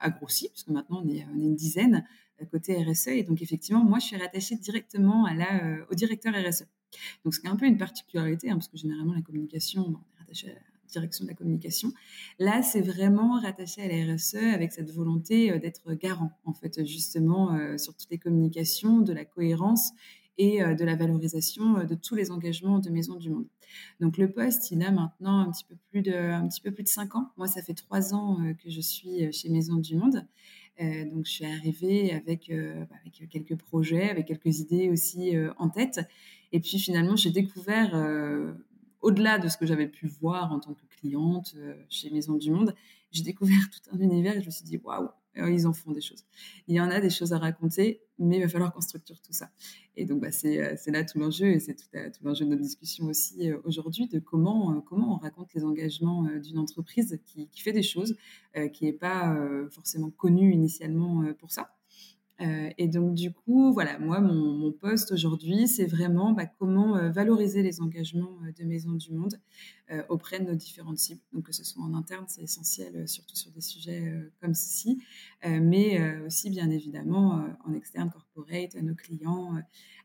agrossie, 0.00 0.48
parce 0.48 0.64
que 0.64 0.72
maintenant, 0.72 1.02
on 1.04 1.08
est, 1.08 1.26
une 1.34 1.54
dizaine 1.54 2.06
côté 2.50 2.82
RSE. 2.82 3.08
Et 3.08 3.22
donc, 3.24 3.42
effectivement, 3.42 3.84
moi, 3.84 3.98
je 3.98 4.06
suis 4.06 4.16
rattachée 4.16 4.56
directement 4.56 5.26
au 5.90 5.94
directeur 5.94 6.32
RSE. 6.34 6.64
Donc, 7.24 7.34
c'est 7.34 7.46
un 7.46 7.56
peu 7.56 7.66
une 7.66 7.78
particularité, 7.78 8.50
hein, 8.50 8.54
parce 8.54 8.68
que 8.68 8.76
généralement, 8.76 9.12
la 9.12 9.22
communication, 9.22 10.00
rattaché 10.32 10.50
à 10.50 10.54
la 10.54 10.60
direction 10.88 11.24
de 11.24 11.30
la 11.30 11.34
communication. 11.34 11.92
Là, 12.38 12.62
c'est 12.62 12.80
vraiment 12.80 13.40
rattaché 13.40 13.82
à 13.82 13.88
la 13.88 14.14
RSE 14.14 14.34
avec 14.34 14.72
cette 14.72 14.90
volonté 14.90 15.50
euh, 15.50 15.58
d'être 15.58 15.92
garant, 15.94 16.30
en 16.44 16.52
fait, 16.52 16.84
justement, 16.84 17.54
euh, 17.54 17.78
sur 17.78 17.94
toutes 17.94 18.10
les 18.10 18.18
communications, 18.18 19.00
de 19.00 19.12
la 19.12 19.24
cohérence 19.24 19.92
et 20.38 20.62
euh, 20.62 20.74
de 20.74 20.84
la 20.84 20.96
valorisation 20.96 21.84
de 21.84 21.94
tous 21.94 22.14
les 22.14 22.30
engagements 22.30 22.78
de 22.78 22.90
Maison 22.90 23.16
du 23.16 23.30
Monde. 23.30 23.46
Donc 24.00 24.18
le 24.18 24.30
poste, 24.30 24.70
il 24.70 24.82
a 24.82 24.90
maintenant 24.90 25.40
un 25.40 25.50
petit 25.50 25.64
peu 25.64 25.76
plus 25.90 26.02
de, 26.02 26.12
un 26.12 26.46
petit 26.48 26.60
peu 26.60 26.70
plus 26.70 26.84
de 26.84 26.88
cinq 26.88 27.14
ans. 27.14 27.30
Moi, 27.36 27.46
ça 27.46 27.62
fait 27.62 27.74
trois 27.74 28.14
ans 28.14 28.38
que 28.62 28.70
je 28.70 28.80
suis 28.80 29.32
chez 29.32 29.48
Maison 29.48 29.76
du 29.76 29.96
Monde. 29.96 30.26
donc 30.78 31.24
je 31.24 31.30
suis 31.30 31.46
arrivée 31.46 32.12
avec, 32.12 32.50
avec 32.50 33.30
quelques 33.30 33.56
projets, 33.56 34.10
avec 34.10 34.26
quelques 34.26 34.60
idées 34.60 34.90
aussi 34.90 35.32
en 35.56 35.70
tête. 35.70 36.00
Et 36.52 36.60
puis 36.60 36.78
finalement, 36.78 37.16
j'ai 37.16 37.30
découvert, 37.30 37.92
au-delà 39.02 39.38
de 39.38 39.48
ce 39.48 39.56
que 39.56 39.66
j'avais 39.66 39.88
pu 39.88 40.06
voir 40.06 40.52
en 40.52 40.60
tant 40.60 40.74
que 40.74 40.86
cliente 40.86 41.54
euh, 41.56 41.74
chez 41.88 42.10
Maison 42.10 42.34
du 42.34 42.50
Monde, 42.50 42.74
j'ai 43.10 43.22
découvert 43.22 43.58
tout 43.70 43.94
un 43.94 44.00
univers 44.00 44.36
et 44.36 44.40
je 44.40 44.46
me 44.46 44.50
suis 44.50 44.64
dit, 44.64 44.78
waouh, 44.78 45.08
ils 45.34 45.66
en 45.66 45.72
font 45.72 45.92
des 45.92 46.00
choses. 46.00 46.24
Il 46.68 46.74
y 46.74 46.80
en 46.80 46.90
a 46.90 47.00
des 47.00 47.10
choses 47.10 47.32
à 47.32 47.38
raconter, 47.38 48.02
mais 48.18 48.36
il 48.36 48.42
va 48.42 48.48
falloir 48.48 48.72
qu'on 48.72 48.80
structure 48.80 49.20
tout 49.20 49.32
ça. 49.32 49.50
Et 49.96 50.04
donc, 50.04 50.20
bah, 50.20 50.30
c'est 50.30 50.86
là 50.86 51.04
tout 51.04 51.18
l'enjeu, 51.18 51.46
et 51.46 51.58
c'est 51.58 51.74
tout, 51.74 51.86
l'enjeu 52.22 52.44
de 52.44 52.50
notre 52.50 52.62
discussion 52.62 53.06
aussi 53.06 53.50
aujourd'hui, 53.64 54.08
de 54.08 54.18
comment, 54.18 54.80
comment 54.82 55.14
on 55.14 55.16
raconte 55.16 55.54
les 55.54 55.64
engagements 55.64 56.24
d'une 56.38 56.58
entreprise 56.58 57.18
qui, 57.24 57.48
fait 57.62 57.72
des 57.72 57.82
choses, 57.82 58.16
qui 58.74 58.84
n'est 58.84 58.92
pas 58.92 59.34
forcément 59.70 60.10
connue 60.10 60.52
initialement 60.52 61.24
pour 61.38 61.50
ça. 61.50 61.74
Euh, 62.40 62.70
et 62.78 62.88
donc, 62.88 63.14
du 63.14 63.32
coup, 63.32 63.72
voilà, 63.72 63.98
moi, 63.98 64.20
mon, 64.20 64.72
poste 64.72 65.12
aujourd'hui, 65.12 65.68
c'est 65.68 65.84
vraiment 65.84 66.32
bah, 66.32 66.46
comment 66.46 66.96
euh, 66.96 67.10
valoriser 67.10 67.62
les 67.62 67.80
engagements 67.80 68.38
euh, 68.44 68.52
de 68.58 68.64
Maison 68.64 68.92
du 68.92 69.12
Monde 69.12 69.38
auprès 70.08 70.40
de 70.40 70.46
nos 70.46 70.54
différentes 70.54 70.96
cibles. 70.96 71.20
Donc, 71.34 71.44
que 71.44 71.52
ce 71.52 71.64
soit 71.64 71.82
en 71.82 71.92
interne, 71.92 72.24
c'est 72.26 72.40
essentiel, 72.40 73.06
surtout 73.06 73.36
sur 73.36 73.50
des 73.50 73.60
sujets 73.60 74.10
comme 74.40 74.54
ceci, 74.54 75.02
mais 75.44 76.16
aussi, 76.24 76.48
bien 76.48 76.70
évidemment, 76.70 77.44
en 77.66 77.74
externe, 77.74 78.10
corporate, 78.10 78.74
à 78.74 78.80
nos 78.80 78.94
clients, 78.94 79.52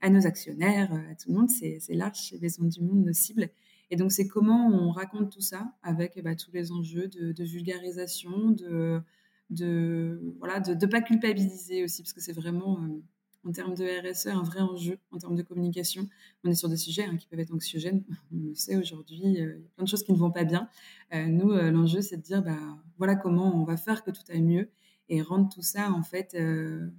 à 0.01 0.09
nos 0.09 0.27
actionnaires, 0.27 0.91
à 0.91 1.15
tout 1.15 1.29
le 1.29 1.35
monde. 1.35 1.49
C'est 1.49 1.79
large 1.93 2.17
chez 2.17 2.37
Maison 2.37 2.65
du 2.65 2.81
Monde, 2.81 3.05
nos 3.05 3.13
cibles. 3.13 3.49
Et 3.89 3.95
donc, 3.95 4.11
c'est 4.11 4.27
comment 4.27 4.67
on 4.67 4.91
raconte 4.91 5.31
tout 5.31 5.39
ça 5.39 5.73
avec 5.83 6.21
bah, 6.21 6.35
tous 6.35 6.51
les 6.51 6.73
enjeux 6.73 7.07
de 7.07 7.43
vulgarisation, 7.45 8.49
de 8.49 9.01
de 9.49 10.19
voilà 10.39 10.59
de 10.59 10.73
ne 10.73 10.91
pas 10.91 11.01
culpabiliser 11.01 11.83
aussi 11.83 12.01
parce 12.01 12.13
que 12.13 12.21
c'est 12.21 12.33
vraiment 12.33 12.79
euh, 12.81 13.01
en 13.47 13.51
termes 13.51 13.75
de 13.75 13.85
RSE 13.85 14.27
un 14.27 14.43
vrai 14.43 14.59
enjeu 14.59 14.97
en 15.11 15.17
termes 15.17 15.35
de 15.35 15.41
communication. 15.41 16.07
On 16.43 16.49
est 16.49 16.55
sur 16.55 16.67
des 16.69 16.77
sujets 16.77 17.05
hein, 17.05 17.15
qui 17.15 17.27
peuvent 17.27 17.39
être 17.39 17.53
anxiogènes. 17.53 18.03
On 18.33 18.49
le 18.49 18.55
sait 18.55 18.75
aujourd'hui 18.75 19.41
euh, 19.41 19.55
il 19.57 19.63
y 19.63 19.65
a 19.65 19.69
plein 19.75 19.83
de 19.85 19.89
choses 19.89 20.03
qui 20.03 20.11
ne 20.11 20.17
vont 20.17 20.31
pas 20.31 20.43
bien. 20.43 20.69
Euh, 21.13 21.25
nous 21.27 21.51
l'enjeu 21.51 22.01
c'est 22.01 22.17
de 22.17 22.21
dire 22.21 22.43
bah 22.43 22.57
voilà 22.97 23.15
comment 23.15 23.59
on 23.59 23.63
va 23.63 23.77
faire 23.77 24.03
que 24.03 24.11
tout 24.11 24.23
aille 24.29 24.41
mieux 24.41 24.69
et 25.09 25.21
rendre 25.21 25.47
tout 25.53 25.61
ça 25.61 25.91
en 25.91 26.03
fait 26.03 26.33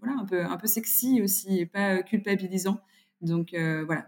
voilà 0.00 0.16
un 0.18 0.24
peu 0.24 0.42
un 0.42 0.56
peu 0.56 0.66
sexy 0.66 1.20
aussi 1.20 1.58
et 1.58 1.66
pas 1.66 2.02
culpabilisant 2.02 2.80
donc 3.20 3.52
euh, 3.52 3.84
voilà, 3.84 4.06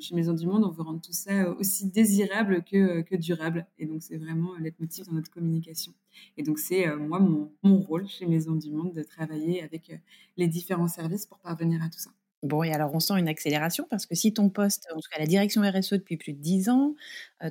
chez 0.00 0.14
Maison 0.14 0.32
du 0.32 0.46
Monde, 0.46 0.64
on 0.64 0.70
veut 0.70 0.82
rendre 0.82 1.00
tout 1.00 1.12
ça 1.12 1.50
aussi 1.50 1.86
désirable 1.86 2.64
que, 2.64 3.02
que 3.02 3.14
durable. 3.14 3.66
Et 3.78 3.86
donc 3.86 4.02
c'est 4.02 4.16
vraiment 4.16 4.56
leitmotiv 4.58 5.06
dans 5.06 5.12
notre 5.12 5.30
communication. 5.30 5.92
Et 6.36 6.42
donc 6.42 6.58
c'est 6.58 6.88
euh, 6.88 6.96
moi 6.96 7.20
mon, 7.20 7.52
mon, 7.62 7.78
rôle 7.80 8.08
chez 8.08 8.26
Maison 8.26 8.56
du 8.56 8.72
Monde 8.72 8.92
de 8.92 9.02
travailler 9.02 9.62
avec 9.62 9.90
euh, 9.90 9.96
les 10.36 10.48
différents 10.48 10.88
services 10.88 11.26
pour 11.26 11.38
parvenir 11.38 11.80
à 11.82 11.88
tout 11.88 12.00
ça. 12.00 12.10
Bon, 12.42 12.62
et 12.64 12.72
alors 12.72 12.92
on 12.94 13.00
sent 13.00 13.14
une 13.18 13.28
accélération 13.28 13.86
parce 13.88 14.06
que 14.06 14.14
si 14.16 14.32
ton 14.32 14.48
poste, 14.48 14.88
en 14.92 14.98
tout 14.98 15.08
cas 15.12 15.20
la 15.20 15.26
direction 15.26 15.62
RSE 15.62 15.92
depuis 15.92 16.16
plus 16.16 16.32
de 16.32 16.38
10 16.38 16.70
ans, 16.70 16.94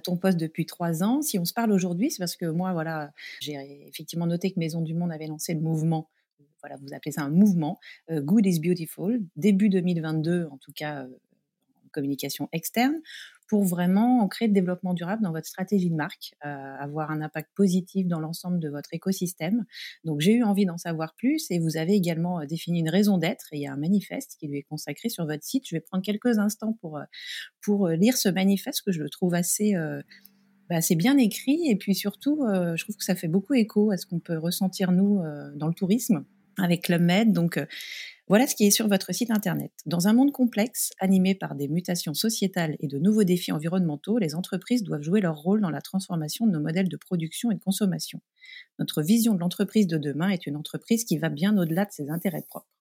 ton 0.03 0.17
poste 0.17 0.39
depuis 0.39 0.65
3 0.65 1.03
ans, 1.03 1.21
si 1.21 1.37
on 1.37 1.45
se 1.45 1.53
parle 1.53 1.71
aujourd'hui, 1.71 2.09
c'est 2.09 2.17
parce 2.17 2.35
que 2.35 2.47
moi, 2.47 2.73
voilà, 2.73 3.11
j'ai 3.39 3.53
effectivement 3.87 4.25
noté 4.25 4.49
que 4.51 4.59
Maison 4.59 4.81
du 4.81 4.95
Monde 4.95 5.11
avait 5.11 5.27
lancé 5.27 5.53
le 5.53 5.59
mouvement 5.59 6.09
voilà, 6.61 6.75
vous 6.77 6.93
appelez 6.93 7.11
ça 7.11 7.21
un 7.21 7.29
mouvement. 7.29 7.79
Euh, 8.11 8.21
Good 8.21 8.45
is 8.45 8.59
Beautiful, 8.59 9.21
début 9.35 9.69
2022, 9.69 10.47
en 10.51 10.57
tout 10.57 10.71
cas 10.73 11.03
euh, 11.03 11.07
en 11.85 11.89
communication 11.91 12.49
externe, 12.51 12.95
pour 13.47 13.63
vraiment 13.63 14.27
créer 14.27 14.47
le 14.47 14.53
développement 14.53 14.93
durable 14.93 15.23
dans 15.23 15.31
votre 15.31 15.47
stratégie 15.47 15.89
de 15.89 15.95
marque, 15.95 16.35
euh, 16.45 16.75
avoir 16.79 17.09
un 17.09 17.21
impact 17.21 17.49
positif 17.55 18.07
dans 18.07 18.19
l'ensemble 18.19 18.59
de 18.59 18.69
votre 18.69 18.93
écosystème. 18.93 19.65
Donc 20.03 20.19
j'ai 20.19 20.33
eu 20.33 20.43
envie 20.43 20.65
d'en 20.65 20.77
savoir 20.77 21.15
plus 21.15 21.49
et 21.49 21.57
vous 21.57 21.77
avez 21.77 21.93
également 21.93 22.45
défini 22.45 22.81
une 22.81 22.89
raison 22.89 23.17
d'être 23.17 23.47
et 23.51 23.57
il 23.57 23.61
y 23.61 23.67
a 23.67 23.73
un 23.73 23.77
manifeste 23.77 24.35
qui 24.39 24.47
lui 24.47 24.59
est 24.59 24.63
consacré 24.63 25.09
sur 25.09 25.25
votre 25.25 25.43
site. 25.43 25.63
Je 25.67 25.75
vais 25.75 25.81
prendre 25.81 26.03
quelques 26.03 26.37
instants 26.37 26.73
pour, 26.79 26.99
pour 27.61 27.87
lire 27.87 28.17
ce 28.17 28.29
manifeste 28.29 28.83
que 28.85 28.91
je 28.91 29.01
le 29.01 29.09
trouve 29.09 29.33
assez 29.33 29.73
bah, 30.69 30.81
c'est 30.81 30.95
bien 30.95 31.17
écrit 31.17 31.69
et 31.69 31.75
puis 31.75 31.95
surtout, 31.95 32.45
je 32.47 32.83
trouve 32.83 32.95
que 32.95 33.03
ça 33.03 33.15
fait 33.15 33.27
beaucoup 33.27 33.53
écho 33.53 33.91
à 33.91 33.97
ce 33.97 34.05
qu'on 34.05 34.19
peut 34.19 34.37
ressentir 34.37 34.91
nous 34.91 35.21
dans 35.55 35.67
le 35.67 35.73
tourisme 35.73 36.25
avec 36.63 36.83
Club 36.83 37.01
Med. 37.01 37.33
Donc, 37.33 37.57
euh, 37.57 37.65
voilà 38.27 38.45
ce 38.45 38.55
qui 38.55 38.65
est 38.65 38.71
sur 38.71 38.87
votre 38.87 39.13
site 39.13 39.31
internet. 39.31 39.71
Dans 39.85 40.07
un 40.07 40.13
monde 40.13 40.31
complexe, 40.31 40.91
animé 40.99 41.33
par 41.33 41.55
des 41.55 41.67
mutations 41.67 42.13
sociétales 42.13 42.75
et 42.79 42.87
de 42.87 42.99
nouveaux 42.99 43.23
défis 43.23 43.51
environnementaux, 43.51 44.19
les 44.19 44.35
entreprises 44.35 44.83
doivent 44.83 45.01
jouer 45.01 45.19
leur 45.19 45.37
rôle 45.37 45.61
dans 45.61 45.71
la 45.71 45.81
transformation 45.81 46.45
de 46.45 46.51
nos 46.51 46.59
modèles 46.59 46.89
de 46.89 46.97
production 46.97 47.49
et 47.49 47.55
de 47.55 47.59
consommation. 47.59 48.21
Notre 48.77 49.01
vision 49.01 49.33
de 49.33 49.39
l'entreprise 49.39 49.87
de 49.87 49.97
demain 49.97 50.29
est 50.29 50.45
une 50.45 50.55
entreprise 50.55 51.05
qui 51.05 51.17
va 51.17 51.29
bien 51.29 51.57
au-delà 51.57 51.85
de 51.85 51.91
ses 51.91 52.09
intérêts 52.09 52.45
propres. 52.47 52.78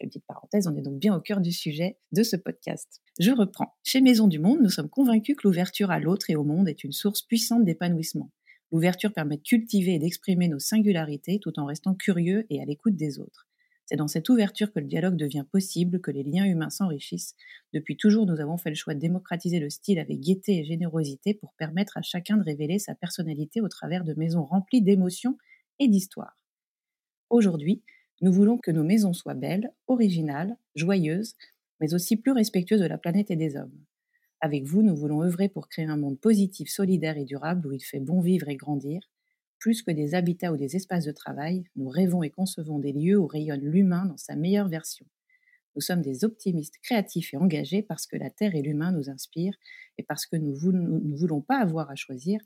Petite 0.00 0.24
parenthèse, 0.26 0.68
on 0.68 0.76
est 0.76 0.82
donc 0.82 0.98
bien 0.98 1.14
au 1.14 1.20
cœur 1.20 1.40
du 1.40 1.50
sujet 1.50 1.98
de 2.12 2.22
ce 2.22 2.36
podcast. 2.36 3.00
Je 3.18 3.32
reprends. 3.32 3.74
Chez 3.82 4.00
Maison 4.00 4.28
du 4.28 4.38
Monde, 4.38 4.60
nous 4.62 4.70
sommes 4.70 4.88
convaincus 4.88 5.36
que 5.36 5.46
l'ouverture 5.46 5.90
à 5.90 5.98
l'autre 5.98 6.30
et 6.30 6.36
au 6.36 6.44
monde 6.44 6.68
est 6.68 6.84
une 6.84 6.92
source 6.92 7.22
puissante 7.22 7.64
d'épanouissement. 7.64 8.30
L'ouverture 8.70 9.12
permet 9.12 9.38
de 9.38 9.42
cultiver 9.42 9.94
et 9.94 9.98
d'exprimer 9.98 10.46
nos 10.46 10.58
singularités 10.60 11.40
tout 11.40 11.58
en 11.58 11.64
restant 11.64 11.94
curieux 11.94 12.46
et 12.50 12.60
à 12.62 12.64
l'écoute 12.64 12.96
des 12.96 13.18
autres. 13.18 13.48
C'est 13.86 13.96
dans 13.96 14.06
cette 14.06 14.28
ouverture 14.28 14.70
que 14.70 14.80
le 14.80 14.86
dialogue 14.86 15.16
devient 15.16 15.46
possible, 15.50 16.00
que 16.00 16.10
les 16.10 16.22
liens 16.22 16.44
humains 16.44 16.68
s'enrichissent. 16.68 17.34
Depuis 17.72 17.96
toujours, 17.96 18.26
nous 18.26 18.38
avons 18.38 18.58
fait 18.58 18.68
le 18.68 18.76
choix 18.76 18.94
de 18.94 19.00
démocratiser 19.00 19.60
le 19.60 19.70
style 19.70 19.98
avec 19.98 20.20
gaieté 20.20 20.58
et 20.58 20.64
générosité 20.64 21.32
pour 21.32 21.54
permettre 21.54 21.96
à 21.96 22.02
chacun 22.02 22.36
de 22.36 22.44
révéler 22.44 22.78
sa 22.78 22.94
personnalité 22.94 23.62
au 23.62 23.68
travers 23.68 24.04
de 24.04 24.12
maisons 24.14 24.44
remplies 24.44 24.82
d'émotions 24.82 25.38
et 25.78 25.88
d'histoires. 25.88 26.36
Aujourd'hui, 27.30 27.82
nous 28.20 28.32
voulons 28.32 28.58
que 28.58 28.70
nos 28.70 28.82
maisons 28.82 29.12
soient 29.12 29.34
belles, 29.34 29.72
originales, 29.86 30.56
joyeuses, 30.74 31.36
mais 31.80 31.94
aussi 31.94 32.16
plus 32.16 32.32
respectueuses 32.32 32.80
de 32.80 32.86
la 32.86 32.98
planète 32.98 33.30
et 33.30 33.36
des 33.36 33.56
hommes. 33.56 33.78
Avec 34.40 34.64
vous, 34.64 34.82
nous 34.82 34.96
voulons 34.96 35.22
œuvrer 35.22 35.48
pour 35.48 35.68
créer 35.68 35.86
un 35.86 35.96
monde 35.96 36.18
positif, 36.18 36.68
solidaire 36.68 37.16
et 37.16 37.24
durable 37.24 37.66
où 37.66 37.72
il 37.72 37.80
fait 37.80 38.00
bon 38.00 38.20
vivre 38.20 38.48
et 38.48 38.56
grandir. 38.56 39.00
Plus 39.58 39.82
que 39.82 39.90
des 39.90 40.14
habitats 40.14 40.52
ou 40.52 40.56
des 40.56 40.76
espaces 40.76 41.04
de 41.04 41.12
travail, 41.12 41.64
nous 41.76 41.88
rêvons 41.88 42.22
et 42.22 42.30
concevons 42.30 42.78
des 42.78 42.92
lieux 42.92 43.18
où 43.18 43.26
rayonne 43.26 43.64
l'humain 43.64 44.06
dans 44.06 44.16
sa 44.16 44.36
meilleure 44.36 44.68
version. 44.68 45.06
Nous 45.74 45.82
sommes 45.82 46.02
des 46.02 46.24
optimistes 46.24 46.78
créatifs 46.82 47.34
et 47.34 47.36
engagés 47.36 47.82
parce 47.82 48.06
que 48.06 48.16
la 48.16 48.30
Terre 48.30 48.54
et 48.54 48.62
l'humain 48.62 48.92
nous 48.92 49.10
inspirent 49.10 49.56
et 49.96 50.02
parce 50.02 50.26
que 50.26 50.36
nous 50.36 50.56
ne 50.72 51.16
voulons 51.16 51.40
pas 51.40 51.58
avoir 51.58 51.90
à 51.90 51.96
choisir, 51.96 52.40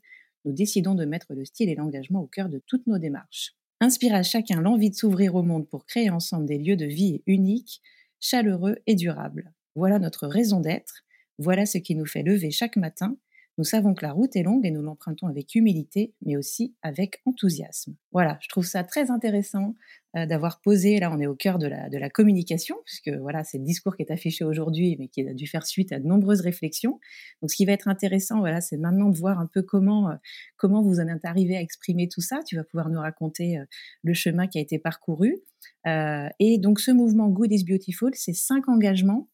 nous 0.45 0.51
décidons 0.51 0.95
de 0.95 1.05
mettre 1.05 1.33
le 1.33 1.45
style 1.45 1.69
et 1.69 1.75
l'engagement 1.75 2.21
au 2.21 2.27
cœur 2.27 2.49
de 2.49 2.61
toutes 2.65 2.85
nos 2.87 2.97
démarches. 2.97 3.55
Inspire 3.83 4.15
à 4.15 4.23
chacun 4.23 4.61
l'envie 4.61 4.91
de 4.91 4.95
s'ouvrir 4.95 5.35
au 5.35 5.43
monde 5.43 5.67
pour 5.67 5.85
créer 5.85 6.09
ensemble 6.09 6.45
des 6.45 6.57
lieux 6.57 6.77
de 6.77 6.85
vie 6.85 7.21
uniques, 7.27 7.81
chaleureux 8.21 8.77
et 8.87 8.95
durables. 8.95 9.51
Voilà 9.75 9.99
notre 9.99 10.25
raison 10.25 10.61
d'être 10.61 11.03
voilà 11.37 11.65
ce 11.65 11.79
qui 11.79 11.93
nous 11.93 12.05
fait 12.05 12.23
lever 12.23 12.49
chaque 12.49 12.77
matin. 12.77 13.17
Nous 13.59 13.63
savons 13.63 13.93
que 13.93 14.03
la 14.03 14.11
route 14.11 14.35
est 14.35 14.41
longue 14.41 14.65
et 14.65 14.71
nous 14.71 14.81
l'empruntons 14.81 15.27
avec 15.27 15.53
humilité, 15.53 16.15
mais 16.25 16.35
aussi 16.35 16.75
avec 16.81 17.21
enthousiasme. 17.25 17.95
Voilà, 18.11 18.39
je 18.41 18.47
trouve 18.49 18.65
ça 18.65 18.83
très 18.83 19.11
intéressant 19.11 19.75
euh, 20.15 20.25
d'avoir 20.25 20.59
posé, 20.59 20.99
là 20.99 21.11
on 21.11 21.19
est 21.19 21.27
au 21.27 21.35
cœur 21.35 21.59
de 21.59 21.67
la, 21.67 22.09
communication, 22.09 22.75
puisque 22.85 23.09
voilà, 23.09 23.43
c'est 23.43 23.59
le 23.59 23.63
discours 23.63 23.95
qui 23.95 24.01
est 24.01 24.11
affiché 24.11 24.43
aujourd'hui, 24.43 24.95
mais 24.97 25.07
qui 25.07 25.27
a 25.27 25.33
dû 25.33 25.45
faire 25.45 25.67
suite 25.67 25.91
à 25.91 25.99
de 25.99 26.07
nombreuses 26.07 26.41
réflexions. 26.41 26.99
Donc 27.41 27.51
ce 27.51 27.55
qui 27.55 27.65
va 27.65 27.73
être 27.73 27.87
intéressant, 27.87 28.39
voilà, 28.39 28.59
c'est 28.59 28.77
maintenant 28.77 29.09
de 29.09 29.17
voir 29.17 29.39
un 29.39 29.47
peu 29.47 29.61
comment, 29.61 30.09
euh, 30.09 30.15
comment 30.57 30.81
vous 30.81 30.99
en 30.99 31.07
êtes 31.07 31.25
arrivé 31.25 31.55
à 31.55 31.61
exprimer 31.61 32.07
tout 32.07 32.21
ça. 32.21 32.39
Tu 32.47 32.55
vas 32.55 32.63
pouvoir 32.63 32.89
nous 32.89 32.99
raconter 32.99 33.59
euh, 33.59 33.65
le 34.03 34.13
chemin 34.13 34.47
qui 34.47 34.57
a 34.57 34.61
été 34.61 34.79
parcouru. 34.79 35.41
et 35.85 36.57
donc 36.57 36.79
ce 36.79 36.91
mouvement 36.91 37.29
Good 37.29 37.51
is 37.51 37.63
Beautiful, 37.65 38.11
c'est 38.15 38.33
cinq 38.33 38.67
engagements. 38.67 39.29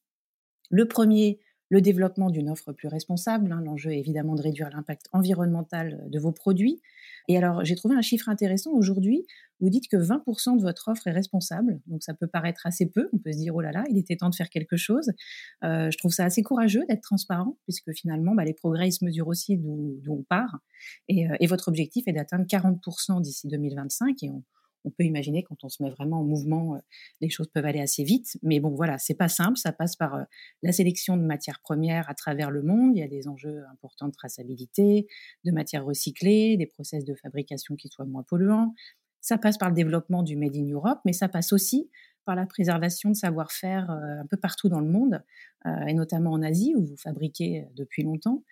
Le 0.69 0.87
premier, 0.87 1.39
le 1.69 1.81
développement 1.81 2.29
d'une 2.29 2.49
offre 2.49 2.73
plus 2.73 2.87
responsable. 2.87 3.51
Hein, 3.51 3.61
l'enjeu 3.63 3.91
est 3.91 3.99
évidemment 3.99 4.35
de 4.35 4.41
réduire 4.41 4.69
l'impact 4.69 5.07
environnemental 5.13 6.03
de 6.09 6.19
vos 6.19 6.31
produits. 6.31 6.81
Et 7.27 7.37
alors, 7.37 7.63
j'ai 7.63 7.75
trouvé 7.75 7.95
un 7.95 8.01
chiffre 8.01 8.27
intéressant 8.27 8.71
aujourd'hui. 8.71 9.25
Vous 9.59 9.69
dites 9.69 9.87
que 9.87 9.97
20% 9.97 10.57
de 10.57 10.61
votre 10.61 10.87
offre 10.87 11.07
est 11.07 11.11
responsable. 11.11 11.79
Donc, 11.85 12.01
ça 12.03 12.13
peut 12.13 12.27
paraître 12.27 12.65
assez 12.65 12.87
peu. 12.87 13.09
On 13.13 13.19
peut 13.19 13.31
se 13.31 13.37
dire, 13.37 13.55
oh 13.55 13.61
là 13.61 13.71
là, 13.71 13.83
il 13.89 13.97
était 13.97 14.15
temps 14.15 14.29
de 14.29 14.35
faire 14.35 14.49
quelque 14.49 14.77
chose. 14.77 15.11
Euh, 15.63 15.91
je 15.91 15.97
trouve 15.97 16.11
ça 16.11 16.25
assez 16.25 16.41
courageux 16.41 16.85
d'être 16.87 17.01
transparent, 17.01 17.57
puisque 17.65 17.91
finalement, 17.93 18.33
bah, 18.33 18.45
les 18.45 18.53
progrès 18.53 18.89
se 18.89 19.05
mesurent 19.05 19.27
aussi 19.27 19.57
d'où 19.57 20.01
on 20.07 20.23
part. 20.23 20.59
Et, 21.07 21.29
euh, 21.29 21.35
et, 21.39 21.47
votre 21.47 21.67
objectif 21.67 22.07
est 22.07 22.13
d'atteindre 22.13 22.45
40% 22.45 23.21
d'ici 23.21 23.47
2025. 23.47 24.23
Et 24.23 24.29
on, 24.31 24.43
on 24.85 24.91
peut 24.91 25.03
imaginer 25.03 25.43
quand 25.43 25.63
on 25.63 25.69
se 25.69 25.83
met 25.83 25.89
vraiment 25.89 26.19
en 26.19 26.23
mouvement, 26.23 26.79
les 27.21 27.29
choses 27.29 27.47
peuvent 27.47 27.65
aller 27.65 27.81
assez 27.81 28.03
vite. 28.03 28.37
Mais 28.43 28.59
bon, 28.59 28.69
voilà, 28.69 28.97
c'est 28.97 29.15
pas 29.15 29.27
simple. 29.27 29.57
Ça 29.57 29.71
passe 29.71 29.95
par 29.95 30.25
la 30.63 30.71
sélection 30.71 31.17
de 31.17 31.23
matières 31.23 31.59
premières 31.61 32.09
à 32.09 32.13
travers 32.13 32.51
le 32.51 32.61
monde. 32.61 32.95
Il 32.95 32.99
y 32.99 33.03
a 33.03 33.07
des 33.07 33.27
enjeux 33.27 33.63
importants 33.71 34.07
de 34.07 34.13
traçabilité, 34.13 35.07
de 35.45 35.51
matières 35.51 35.85
recyclées, 35.85 36.57
des 36.57 36.65
process 36.65 37.05
de 37.05 37.13
fabrication 37.15 37.75
qui 37.75 37.89
soient 37.89 38.05
moins 38.05 38.23
polluants. 38.23 38.73
Ça 39.21 39.37
passe 39.37 39.57
par 39.57 39.69
le 39.69 39.75
développement 39.75 40.23
du 40.23 40.37
Made 40.37 40.55
in 40.55 40.69
Europe, 40.69 40.99
mais 41.05 41.13
ça 41.13 41.27
passe 41.27 41.51
aussi 41.51 41.89
par 42.25 42.35
la 42.35 42.45
préservation 42.45 43.09
de 43.09 43.15
savoir-faire 43.15 43.89
euh, 43.89 44.21
un 44.21 44.25
peu 44.27 44.37
partout 44.37 44.69
dans 44.69 44.79
le 44.79 44.89
monde, 44.89 45.21
euh, 45.65 45.85
et 45.87 45.93
notamment 45.93 46.31
en 46.31 46.41
Asie, 46.41 46.73
où 46.75 46.85
vous 46.85 46.97
fabriquez 46.97 47.67
depuis 47.75 48.03
longtemps, 48.03 48.43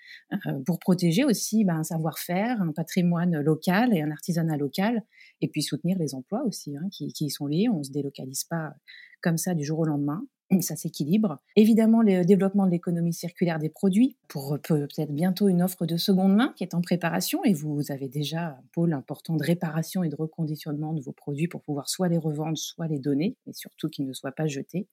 euh, 0.48 0.60
pour 0.66 0.80
protéger 0.80 1.24
aussi 1.24 1.64
ben, 1.64 1.78
un 1.78 1.84
savoir-faire, 1.84 2.62
un 2.62 2.72
patrimoine 2.72 3.40
local 3.42 3.96
et 3.96 4.02
un 4.02 4.12
artisanat 4.12 4.58
local, 4.58 5.04
et 5.42 5.48
puis 5.48 5.62
soutenir 5.62 5.98
les 6.00 6.16
emplois 6.16 6.44
aussi 6.44 6.76
hein, 6.76 6.88
qui, 6.92 7.14
qui, 7.14 7.26
y 7.26 7.30
sont 7.30 7.48
liés. 7.48 7.70
On 7.70 7.80
ne 7.80 7.84
se 7.84 7.92
délocalise 7.92 8.44
pas 8.44 8.74
comme 9.22 9.38
ça 9.38 9.54
du 9.54 9.64
jour 9.64 9.80
au 9.80 9.86
lendemain. 9.86 10.26
Ça 10.62 10.75
s'équilibre. 10.75 11.39
Évidemment, 11.56 12.01
le 12.01 12.24
développement 12.24 12.66
de 12.66 12.72
l'économie 12.72 13.13
circulaire 13.13 13.60
des 13.60 13.70
produits, 13.70 14.18
pour 14.27 14.58
peut-être 14.63 15.12
bientôt 15.12 15.50
une 15.50 15.62
offre 15.62 15.86
de 15.86 15.98
seconde 15.98 16.36
main 16.36 16.54
qui 16.56 16.63
est 16.63 16.74
en 16.74 16.82
préparation, 16.82 17.44
et 17.44 17.54
vous 17.54 17.82
avez 17.89 18.08
déjà 18.08 18.50
un 18.50 18.63
pôle 18.74 18.94
important 18.94 19.36
de 19.36 19.44
réparation 19.44 20.04
et 20.04 20.10
de 20.10 20.16
reconditionnement 20.16 20.94
de 20.94 21.01
vos 21.01 21.12
produits 21.12 21.48
pour 21.48 21.62
pouvoir 21.62 21.89
soit 21.89 22.08
les 22.08 22.18
revendre, 22.18 22.58
soit 22.58 22.88
les 22.88 23.00
donner, 23.00 23.36
et 23.46 23.54
surtout 23.54 23.89
qu'ils 23.89 24.08
ne 24.08 24.13
soient 24.13 24.32
pas 24.32 24.48
jetés. 24.48 24.88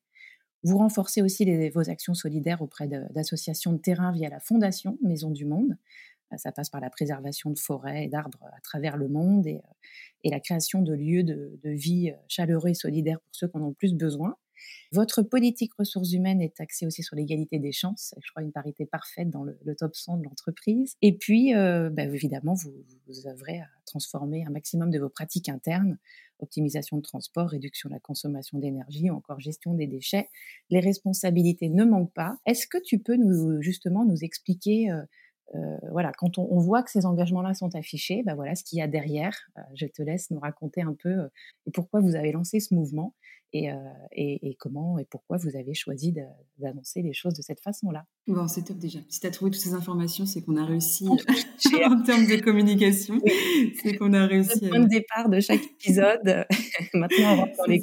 Vous 0.65 0.79
renforcez 0.79 1.21
aussi 1.21 1.45
vos 1.69 1.91
actions 1.91 2.15
solidaires 2.15 2.63
auprès 2.63 2.89
d'associations 2.89 3.73
de, 3.75 3.79
terrain 3.79 4.13
via 4.13 4.31
la 4.31 4.41
Fondation 4.41 4.99
Maison 5.03 5.31
du 5.31 5.45
Monde. 5.45 5.77
Euh, 6.33 6.37
ça 6.39 6.53
passe 6.53 6.71
par 6.71 6.81
la 6.81 6.91
préservation 6.91 7.51
de 7.51 7.59
forêts 7.59 8.05
et 8.05 8.09
d'arbres 8.09 8.45
à 8.57 8.61
travers 8.63 8.97
le 8.97 9.09
monde 9.09 9.47
et, 9.47 9.61
euh, 10.25 10.31
la 10.31 10.41
création 10.41 10.81
de 10.81 10.95
lieux 10.95 11.23
de, 11.23 11.59
de 11.63 11.71
vie 11.71 12.11
euh, 12.11 12.17
chaleureux 12.29 12.71
et 12.71 12.75
solidaires 12.75 13.21
pour 13.21 13.35
ceux 13.35 13.49
qui 13.49 13.57
en 13.59 13.63
ont 13.63 13.69
le 13.69 13.75
plus 13.75 13.95
besoin. 13.95 14.37
Votre 14.93 15.23
politique 15.23 15.73
ressources 15.75 16.13
humaines 16.13 16.41
est 16.41 16.61
axée 16.61 16.87
aussi 16.87 17.03
sur 17.03 17.17
l'égalité 17.17 17.59
des 17.59 17.73
chances, 17.73 18.15
je 18.23 18.31
crois 18.31 18.43
une 18.43 18.53
parité 18.53 18.87
parfaite 18.87 19.31
dans 19.31 19.45
le, 19.45 19.57
top 19.77 19.95
100 19.95 20.19
de 20.19 20.25
l'entreprise. 20.25 20.97
Et 21.03 21.17
puis, 21.17 21.55
euh, 21.55 21.91
bah, 21.91 22.05
évidemment, 22.05 22.55
vous, 22.55 22.73
vous 23.07 23.29
à 23.29 23.67
transformer 23.87 24.45
un 24.45 24.51
maximum 24.51 24.91
de 24.91 24.99
vos 24.99 25.09
pratiques 25.09 25.49
internes, 25.49 25.99
optimisation 26.41 26.97
de 26.97 27.03
transport, 27.03 27.49
réduction 27.49 27.89
de 27.89 27.95
la 27.95 28.01
consommation 28.01 28.59
d'énergie 28.59 29.11
encore 29.11 29.41
gestion 29.41 29.75
des 29.75 29.87
déchets. 29.87 30.29
Les 30.71 30.81
responsabilités 30.81 31.69
ne 31.69 31.85
manquent 31.85 32.13
pas. 32.13 32.37
Est-ce 32.47 32.67
que 32.67 32.79
tu 32.83 32.99
peux 32.99 33.17
nous, 33.17 33.61
justement 33.63 34.05
nous 34.05 34.25
expliquer 34.25 34.91
euh, 34.91 35.03
voilà, 35.91 36.13
quand 36.13 36.39
on, 36.39 36.59
voit 36.59 36.83
que 36.83 36.91
ces 36.91 37.07
engagements-là 37.07 37.55
sont 37.55 37.75
affichés, 37.75 38.23
ben 38.25 38.35
voilà 38.35 38.55
ce 38.55 38.65
qu'il 38.65 38.79
y 38.79 38.83
a 38.83 38.89
derrière. 38.89 39.37
Euh, 39.59 39.63
je 39.75 39.87
te 39.87 40.03
laisse 40.03 40.31
nous 40.31 40.41
raconter 40.41 40.83
un 40.83 40.95
peu 40.95 41.11
euh, 41.11 41.29
pourquoi 41.73 42.01
vous 42.01 42.17
avez 42.17 42.33
lancé 42.33 42.61
ce 42.61 42.75
mouvement 42.75 43.15
et, 43.57 43.71
et, 44.17 44.57
comment 44.59 44.99
et 44.99 45.05
pourquoi 45.05 45.37
vous 45.37 45.57
avez 45.57 45.75
choisi 45.75 46.13
d'annoncer 46.59 47.03
les 47.03 47.13
choses 47.13 47.35
de 47.35 47.43
cette 47.43 47.61
façon-là. 47.61 48.05
Bon, 48.27 48.49
c'est 48.49 48.65
top 48.65 48.79
déjà. 48.79 48.99
Si 49.09 49.21
tu 49.21 49.29
as 49.29 49.31
trouvé 49.31 49.53
toutes 49.53 49.61
ces 49.61 49.75
informations, 49.75 50.27
c'est 50.27 50.43
qu'on 50.43 50.57
a 50.57 50.65
réussi 50.65 51.07
en 51.09 52.03
termes 52.03 52.27
de 52.27 52.43
communication. 52.43 53.21
C'est 53.81 53.97
qu'on 53.97 54.13
a 54.13 54.27
réussi. 54.27 54.65
Le 54.65 54.71
point 54.71 54.81
de 54.81 54.89
départ 54.89 55.29
de 55.29 55.39
chaque 55.39 55.63
épisode. 55.63 56.47
Maintenant, 56.95 57.35
on 57.35 57.37
rentre 57.37 57.57
dans 57.59 57.67
les 57.67 57.81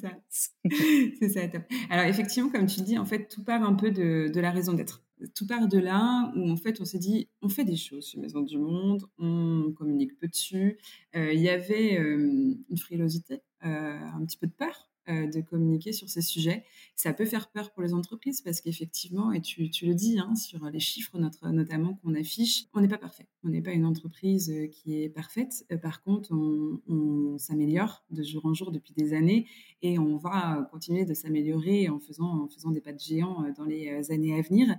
C'est 1.21 1.29
ça, 1.29 1.47
top. 1.47 1.61
Alors, 1.89 2.05
effectivement, 2.05 2.49
comme 2.49 2.65
tu 2.65 2.81
dis, 2.81 2.97
en 2.97 3.05
fait, 3.05 3.29
tout 3.29 3.45
part 3.45 3.63
un 3.63 3.73
peu 3.73 3.91
de, 3.91 4.27
de 4.27 4.39
la 4.41 4.51
raison 4.51 4.73
d'être 4.73 5.05
tout 5.27 5.47
part 5.47 5.67
de 5.67 5.77
là 5.77 6.31
où 6.35 6.49
en 6.49 6.57
fait 6.57 6.81
on 6.81 6.85
s'est 6.85 6.99
dit 6.99 7.29
on 7.41 7.49
fait 7.49 7.63
des 7.63 7.75
choses 7.75 8.05
sur 8.05 8.19
Maison 8.19 8.41
du 8.41 8.57
Monde, 8.57 9.03
on 9.17 9.71
communique 9.75 10.17
peu 10.19 10.27
dessus. 10.27 10.77
Euh, 11.15 11.33
il 11.33 11.41
y 11.41 11.49
avait 11.49 11.99
euh, 11.99 12.55
une 12.69 12.77
frilosité, 12.77 13.41
euh, 13.65 13.67
un 13.67 14.25
petit 14.25 14.37
peu 14.37 14.47
de 14.47 14.53
peur 14.53 14.90
de 15.07 15.41
communiquer 15.41 15.93
sur 15.93 16.09
ces 16.09 16.21
sujets. 16.21 16.63
Ça 16.95 17.13
peut 17.13 17.25
faire 17.25 17.49
peur 17.49 17.71
pour 17.71 17.81
les 17.81 17.93
entreprises 17.93 18.41
parce 18.41 18.61
qu'effectivement, 18.61 19.31
et 19.31 19.41
tu, 19.41 19.69
le 19.83 19.93
dis 19.93 20.19
hein, 20.19 20.35
sur 20.35 20.63
les 20.69 20.79
chiffres 20.79 21.17
notamment 21.43 21.95
qu'on 21.95 22.13
affiche, 22.15 22.65
on 22.73 22.81
n'est 22.81 22.87
pas 22.87 22.97
parfait. 22.97 23.27
On 23.43 23.49
n'est 23.49 23.61
pas 23.61 23.71
une 23.71 23.85
entreprise 23.85 24.51
euh, 24.51 24.67
qui 24.67 25.01
est 25.01 25.09
parfaite. 25.09 25.65
Euh, 25.71 25.77
par 25.77 26.03
contre, 26.03 26.31
on, 26.31 27.37
s'améliore 27.37 28.03
de 28.11 28.21
jour 28.23 28.45
en 28.45 28.53
jour 28.53 28.71
depuis 28.71 28.93
des 28.93 29.13
années 29.13 29.47
et 29.81 29.97
on 29.97 30.17
va 30.17 30.67
continuer 30.69 31.05
de 31.05 31.13
s'améliorer 31.13 31.89
en 31.89 31.99
faisant, 31.99 32.43
en 32.43 32.47
faisant 32.47 32.69
des 32.71 32.81
pas 32.81 32.93
de 32.93 32.99
géant 32.99 33.45
dans 33.57 33.65
les 33.65 34.11
années 34.11 34.37
à 34.37 34.41
venir. 34.41 34.75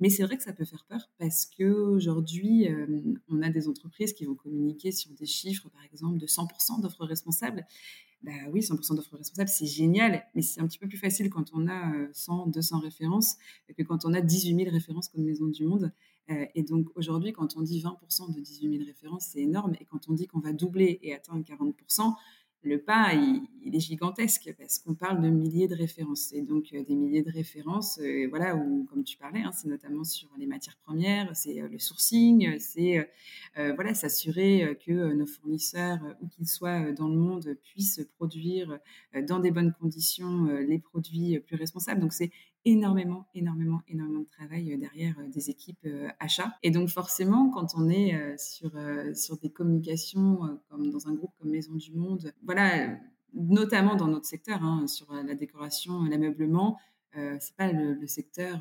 Mais 0.00 0.08
c'est 0.08 0.22
vrai 0.22 0.36
que 0.36 0.42
ça 0.42 0.52
peut 0.52 0.64
faire 0.64 0.86
peur 0.88 1.10
parce 1.18 1.46
qu'aujourd'hui, 1.46 2.68
on 3.28 3.42
a 3.42 3.50
des 3.50 3.68
entreprises 3.68 4.12
qui 4.12 4.24
vont 4.24 4.34
communiquer 4.34 4.92
sur 4.92 5.10
des 5.12 5.26
chiffres, 5.26 5.68
par 5.68 5.84
exemple, 5.84 6.18
de 6.18 6.26
100% 6.26 6.80
d'offres 6.80 7.04
responsables 7.04 7.66
bah 8.26 8.32
oui, 8.50 8.60
100% 8.60 8.96
d'offres 8.96 9.16
responsables, 9.16 9.48
c'est 9.48 9.66
génial, 9.66 10.26
mais 10.34 10.42
c'est 10.42 10.60
un 10.60 10.66
petit 10.66 10.80
peu 10.80 10.88
plus 10.88 10.98
facile 10.98 11.30
quand 11.30 11.52
on 11.54 11.68
a 11.68 11.92
100, 12.12 12.48
euh, 12.48 12.50
200 12.50 12.80
références 12.80 13.36
que 13.78 13.84
quand 13.84 14.04
on 14.04 14.12
a 14.14 14.20
18 14.20 14.64
000 14.64 14.70
références 14.72 15.08
comme 15.08 15.22
Maison 15.22 15.46
du 15.46 15.64
Monde. 15.64 15.92
Euh, 16.30 16.44
et 16.56 16.64
donc 16.64 16.88
aujourd'hui, 16.96 17.32
quand 17.32 17.56
on 17.56 17.62
dit 17.62 17.80
20% 17.80 18.34
de 18.34 18.40
18 18.40 18.78
000 18.78 18.84
références, 18.84 19.28
c'est 19.32 19.42
énorme. 19.42 19.76
Et 19.80 19.84
quand 19.84 20.08
on 20.08 20.12
dit 20.12 20.26
qu'on 20.26 20.40
va 20.40 20.52
doubler 20.52 20.98
et 21.02 21.14
atteindre 21.14 21.44
40%, 21.44 22.14
le 22.66 22.80
pas, 22.80 23.14
il, 23.14 23.74
est 23.74 23.80
gigantesque 23.80 24.54
parce 24.58 24.78
qu'on 24.78 24.94
parle 24.94 25.20
de 25.20 25.28
milliers 25.28 25.68
de 25.68 25.74
références. 25.74 26.32
Et 26.32 26.42
donc, 26.42 26.72
euh, 26.72 26.84
des 26.84 26.94
milliers 26.94 27.22
de 27.22 27.30
références, 27.30 27.98
euh, 27.98 28.26
voilà, 28.28 28.54
où, 28.54 28.84
comme 28.84 29.02
tu 29.04 29.16
parlais, 29.16 29.40
hein, 29.40 29.50
c'est 29.52 29.68
notamment 29.68 30.04
sur 30.04 30.28
les 30.38 30.46
matières 30.46 30.76
premières, 30.84 31.34
c'est 31.34 31.60
euh, 31.60 31.68
le 31.68 31.78
sourcing, 31.78 32.58
c'est 32.58 33.08
voilà, 33.56 33.94
s'assurer 33.94 34.76
que 34.84 35.14
nos 35.14 35.26
fournisseurs, 35.26 35.98
où 36.20 36.28
qu'ils 36.28 36.46
soient 36.46 36.92
dans 36.92 37.08
le 37.08 37.16
monde, 37.16 37.56
puissent 37.62 38.00
produire 38.16 38.78
dans 39.26 39.38
des 39.38 39.50
bonnes 39.50 39.72
conditions 39.72 40.46
les 40.46 40.78
produits 40.78 41.38
plus 41.40 41.56
responsables. 41.56 42.00
Donc, 42.00 42.12
c'est 42.12 42.30
énormément, 42.66 43.26
énormément, 43.34 43.80
énormément 43.88 44.20
de 44.20 44.28
travail 44.28 44.72
euh, 44.72 44.76
derrière 44.76 45.14
euh, 45.20 45.28
des 45.28 45.50
équipes 45.50 45.86
euh, 45.86 46.08
achats. 46.18 46.52
Et 46.64 46.70
donc 46.70 46.88
forcément, 46.88 47.48
quand 47.48 47.74
on 47.76 47.88
est 47.88 48.36
sur, 48.38 48.72
sur 49.14 49.38
des 49.38 49.50
communications 49.50 50.58
comme 50.68 50.90
dans 50.90 51.06
un 51.06 51.14
groupe 51.14 51.32
comme 51.38 51.50
Maison 51.50 51.74
du 51.74 51.92
Monde, 51.92 52.32
voilà, 52.42 52.98
notamment 53.32 53.94
dans 53.94 54.08
notre 54.08 54.26
secteur, 54.26 54.62
hein, 54.62 54.86
sur 54.88 55.12
la 55.12 55.34
décoration, 55.34 56.04
l'ameublement, 56.04 56.78
c'est 57.14 57.54
pas 57.56 57.70
le, 57.70 58.06
secteur 58.06 58.60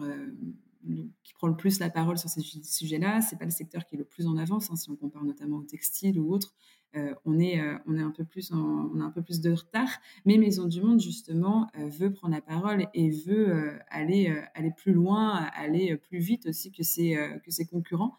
qui 1.24 1.34
prend 1.34 1.48
le 1.48 1.56
plus 1.56 1.80
la 1.80 1.90
parole 1.90 2.18
sur 2.18 2.30
ces 2.30 2.42
sujets-là. 2.42 3.22
C'est 3.22 3.38
pas 3.38 3.46
le 3.46 3.52
secteur 3.52 3.86
qui 3.86 3.96
est 3.96 3.98
le 3.98 4.06
plus 4.06 4.28
en 4.28 4.38
avance, 4.38 4.70
hein, 4.70 4.76
si 4.76 4.90
on 4.90 4.96
compare 4.96 5.24
notamment 5.24 5.58
au 5.58 5.64
textile 5.64 6.20
ou 6.20 6.32
autre. 6.32 6.54
Euh, 6.96 7.14
on, 7.26 7.40
est, 7.40 7.60
euh, 7.60 7.78
on, 7.88 7.98
est 7.98 8.02
un 8.02 8.12
peu 8.12 8.24
plus 8.24 8.52
on 8.52 9.00
a 9.00 9.04
un 9.04 9.12
peu 9.12 9.22
plus 9.22 9.42
de 9.42 9.52
retard. 9.52 9.90
Mais 10.26 10.38
Maison 10.38 10.66
du 10.66 10.82
Monde, 10.82 11.00
justement, 11.00 11.68
euh, 11.78 11.90
veut 11.90 12.12
prendre 12.12 12.34
la 12.34 12.42
parole 12.42 12.88
et 12.94 13.10
veut 13.10 13.74
aller, 13.90 14.34
aller 14.54 14.72
plus 14.76 14.94
loin, 14.94 15.34
aller 15.56 15.98
plus 15.98 16.20
vite 16.20 16.48
aussi 16.48 16.72
que 16.72 16.84
ses, 16.84 17.18
que 17.44 17.52
ses 17.52 17.66
concurrents, 17.66 18.16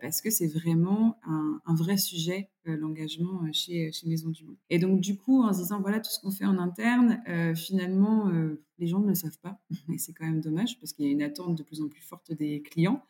parce 0.00 0.20
que 0.20 0.30
c'est 0.30 0.48
vraiment 0.48 1.18
un, 1.24 1.74
vrai 1.74 1.96
sujet, 1.96 2.50
l'engagement 2.64 3.40
chez, 3.52 3.92
chez 3.92 4.08
Maison 4.08 4.30
du 4.30 4.44
Monde. 4.44 4.56
Et 4.70 4.78
donc, 4.78 5.00
du 5.00 5.16
coup, 5.16 5.42
en 5.42 5.52
se 5.52 5.60
disant, 5.60 5.80
voilà 5.80 6.00
tout 6.00 6.10
ce 6.10 6.20
qu'on 6.20 6.30
fait 6.30 6.44
en 6.44 6.58
interne, 6.58 7.22
finalement, 7.54 8.30
les 8.78 8.86
gens 8.86 9.00
ne 9.00 9.08
le 9.08 9.14
savent 9.14 9.38
pas. 9.38 9.60
Et 9.92 9.98
c'est 9.98 10.12
quand 10.12 10.26
même 10.26 10.40
dommage, 10.40 10.78
parce 10.80 10.92
qu'il 10.92 11.04
y 11.06 11.08
a 11.08 11.12
une 11.12 11.22
attente 11.22 11.56
de 11.56 11.62
plus 11.62 11.80
en 11.80 11.88
plus 11.88 12.02
forte 12.02 12.32
des 12.32 12.62
clients. 12.62 13.02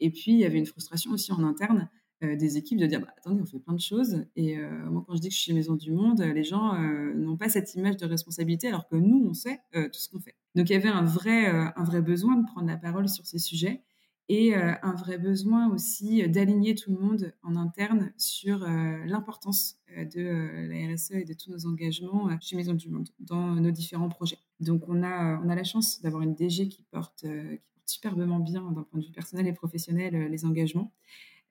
Et 0.00 0.10
puis, 0.10 0.32
il 0.32 0.38
y 0.38 0.44
avait 0.44 0.58
une 0.58 0.66
frustration 0.66 1.12
aussi 1.12 1.32
en 1.32 1.44
interne 1.44 1.88
des 2.36 2.56
équipes 2.56 2.78
de 2.78 2.86
dire 2.86 3.00
bah, 3.00 3.08
attendez, 3.16 3.40
on 3.42 3.46
fait 3.46 3.58
plein 3.58 3.74
de 3.74 3.80
choses. 3.80 4.24
Et 4.36 4.58
euh, 4.58 4.90
moi, 4.90 5.04
quand 5.06 5.14
je 5.14 5.20
dis 5.20 5.28
que 5.28 5.34
je 5.34 5.40
suis 5.40 5.52
Maison 5.52 5.74
du 5.74 5.92
Monde, 5.92 6.20
les 6.20 6.44
gens 6.44 6.74
euh, 6.74 7.14
n'ont 7.14 7.36
pas 7.36 7.48
cette 7.48 7.74
image 7.74 7.96
de 7.96 8.06
responsabilité, 8.06 8.68
alors 8.68 8.88
que 8.88 8.96
nous, 8.96 9.26
on 9.28 9.34
sait 9.34 9.60
tout 9.72 10.00
ce 10.00 10.08
qu'on 10.08 10.20
fait. 10.20 10.34
Donc, 10.54 10.70
il 10.70 10.72
y 10.72 10.76
avait 10.76 10.88
un 10.88 11.02
vrai, 11.02 11.46
un 11.46 11.84
vrai 11.84 12.00
besoin 12.00 12.36
de 12.36 12.46
prendre 12.46 12.66
la 12.66 12.76
parole 12.76 13.08
sur 13.08 13.26
ces 13.26 13.38
sujets 13.38 13.82
et 14.28 14.54
un 14.54 14.94
vrai 14.94 15.18
besoin 15.18 15.68
aussi 15.70 16.26
d'aligner 16.28 16.74
tout 16.74 16.90
le 16.92 16.98
monde 16.98 17.34
en 17.42 17.56
interne 17.56 18.12
sur 18.16 18.60
l'importance 18.60 19.76
de 19.90 20.68
la 20.68 20.94
RSE 20.94 21.10
et 21.12 21.24
de 21.24 21.34
tous 21.34 21.50
nos 21.50 21.66
engagements 21.66 22.30
chez 22.40 22.56
Maison 22.56 22.74
du 22.74 22.88
Monde 22.88 23.08
dans 23.18 23.56
nos 23.56 23.70
différents 23.70 24.08
projets. 24.08 24.38
Donc, 24.60 24.88
on 24.88 25.02
a, 25.02 25.40
on 25.44 25.48
a 25.48 25.54
la 25.54 25.64
chance 25.64 26.00
d'avoir 26.02 26.22
une 26.22 26.34
DG 26.34 26.68
qui 26.68 26.82
porte, 26.90 27.22
qui 27.22 27.68
porte 27.74 27.88
superbement 27.88 28.38
bien 28.38 28.62
d'un 28.70 28.84
point 28.84 29.00
de 29.00 29.04
vue 29.04 29.12
personnel 29.12 29.46
et 29.46 29.52
professionnel 29.52 30.14
les 30.30 30.44
engagements. 30.44 30.92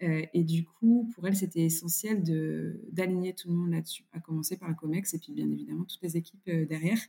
Euh, 0.01 0.25
et 0.33 0.43
du 0.43 0.65
coup, 0.65 1.09
pour 1.13 1.27
elle, 1.27 1.35
c'était 1.35 1.61
essentiel 1.61 2.23
d'aligner 2.91 3.33
tout 3.33 3.49
le 3.49 3.55
monde 3.55 3.71
là-dessus, 3.71 4.05
à 4.11 4.19
commencer 4.19 4.57
par 4.57 4.67
le 4.67 4.75
COMEX 4.75 5.13
et 5.13 5.19
puis 5.19 5.31
bien 5.33 5.49
évidemment 5.49 5.85
toutes 5.85 6.01
les 6.01 6.17
équipes 6.17 6.47
euh, 6.47 6.65
derrière. 6.65 6.99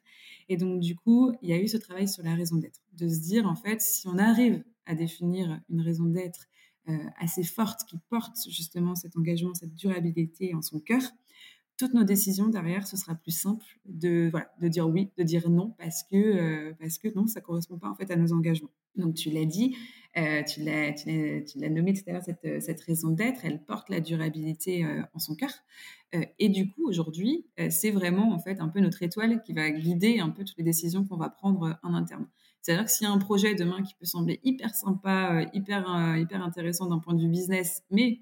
Et 0.49 0.57
donc, 0.57 0.81
du 0.81 0.95
coup, 0.95 1.33
il 1.43 1.49
y 1.49 1.53
a 1.53 1.61
eu 1.61 1.67
ce 1.67 1.77
travail 1.77 2.09
sur 2.09 2.23
la 2.23 2.35
raison 2.35 2.57
d'être, 2.57 2.83
de 2.93 3.09
se 3.09 3.21
dire, 3.21 3.47
en 3.47 3.57
fait, 3.57 3.81
si 3.81 4.07
on 4.07 4.19
arrive 4.19 4.63
à 4.87 4.95
définir 4.95 5.61
une 5.71 5.81
raison 5.81 6.05
d'être 6.05 6.47
euh, 6.89 6.99
assez 7.19 7.43
forte 7.43 7.81
qui 7.89 7.99
porte 8.11 8.37
justement 8.49 8.95
cet 8.95 9.17
engagement, 9.17 9.55
cette 9.55 9.75
durabilité 9.75 10.55
en 10.55 10.63
son 10.63 10.79
cœur, 10.79 11.03
toutes 11.77 11.95
nos 11.95 12.05
décisions 12.05 12.49
derrière, 12.49 12.87
ce 12.87 12.97
sera 12.97 13.17
plus 13.17 13.33
simple 13.33 13.65
de, 13.87 14.31
de 14.61 14.69
dire 14.69 14.87
oui, 14.87 15.11
de 15.17 15.25
dire 15.25 15.51
non, 15.51 15.75
parce 15.77 16.05
que, 16.05 16.73
parce 16.75 16.99
que 16.99 17.09
non, 17.17 17.27
ça 17.27 17.41
ne 17.41 17.45
correspond 17.45 17.79
pas 17.79 17.89
en 17.89 17.97
fait 17.97 18.13
à 18.13 18.17
nos 18.17 18.33
engagements. 18.33 18.71
Donc 18.95 19.15
tu 19.15 19.31
l'as 19.31 19.45
dit, 19.45 19.75
euh, 20.17 20.43
tu 20.45 20.63
l'as 20.63 21.69
nommé 21.69 21.93
tout 21.93 22.09
à 22.09 22.13
l'heure, 22.13 22.23
cette, 22.23 22.81
raison 22.83 23.11
d'être, 23.11 23.45
elle 23.45 23.65
porte 23.65 23.89
la 23.91 24.01
durabilité 24.01 24.85
euh, 24.85 25.03
en 25.13 25.19
son 25.19 25.35
cœur. 25.35 25.51
Euh, 26.15 26.25
et 26.39 26.49
du 26.49 26.71
coup, 26.71 26.87
aujourd'hui, 26.87 27.47
c'est 27.71 27.91
vraiment 27.91 28.33
en 28.33 28.39
fait 28.39 28.61
un 28.61 28.69
peu 28.69 28.81
notre 28.81 29.03
étoile 29.03 29.43
qui 29.43 29.53
va 29.53 29.71
guider 29.71 30.21
un 30.21 30.31
peu 30.31 30.45
toutes 30.45 30.59
les 30.59 30.65
décisions 30.65 31.05
qu'on 31.05 31.17
va 31.17 31.29
prendre 31.29 31.79
en 31.83 31.95
interne. 31.95 32.27
C'est-à-dire 32.63 32.85
que 32.85 32.91
s'il 32.91 33.07
y 33.07 33.11
a 33.11 33.13
un 33.13 33.19
projet 33.19 33.55
demain 33.55 33.83
qui 33.83 33.95
peut 33.95 34.07
sembler 34.07 34.41
hyper 34.45 34.75
sympa, 34.75 35.45
hyper, 35.53 36.17
hyper 36.17 36.43
intéressant 36.43 36.87
d'un 36.87 36.99
point 36.99 37.15
de 37.15 37.21
vue 37.21 37.29
business, 37.29 37.83
mais 37.91 38.21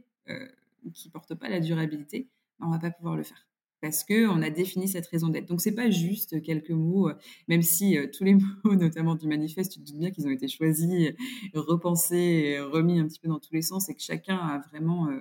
qui 0.94 1.10
porte 1.10 1.34
pas 1.34 1.48
la 1.48 1.60
durabilité, 1.60 2.28
ben, 2.58 2.66
on 2.66 2.70
va 2.70 2.78
pas 2.78 2.90
pouvoir 2.90 3.16
le 3.16 3.22
faire 3.22 3.46
parce 3.82 4.04
qu'on 4.04 4.40
a 4.42 4.48
défini 4.48 4.86
cette 4.86 5.08
raison 5.08 5.28
d'être. 5.28 5.46
Donc, 5.46 5.60
c'est 5.60 5.74
pas 5.74 5.90
juste 5.90 6.40
quelques 6.40 6.70
mots, 6.70 7.08
euh, 7.08 7.14
même 7.48 7.62
si 7.62 7.98
euh, 7.98 8.06
tous 8.06 8.22
les 8.22 8.34
mots, 8.64 8.76
notamment 8.76 9.16
du 9.16 9.26
manifeste, 9.26 9.72
tu 9.72 9.80
te 9.80 9.84
doutes 9.84 9.98
bien 9.98 10.10
qu'ils 10.12 10.26
ont 10.26 10.30
été 10.30 10.46
choisis, 10.46 11.10
repensés, 11.52 12.58
remis 12.60 13.00
un 13.00 13.08
petit 13.08 13.18
peu 13.18 13.28
dans 13.28 13.40
tous 13.40 13.52
les 13.52 13.60
sens 13.60 13.88
et 13.90 13.94
que 13.94 14.00
chacun 14.00 14.36
a 14.36 14.60
vraiment, 14.70 15.08
euh, 15.08 15.18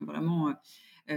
vraiment 0.00 0.52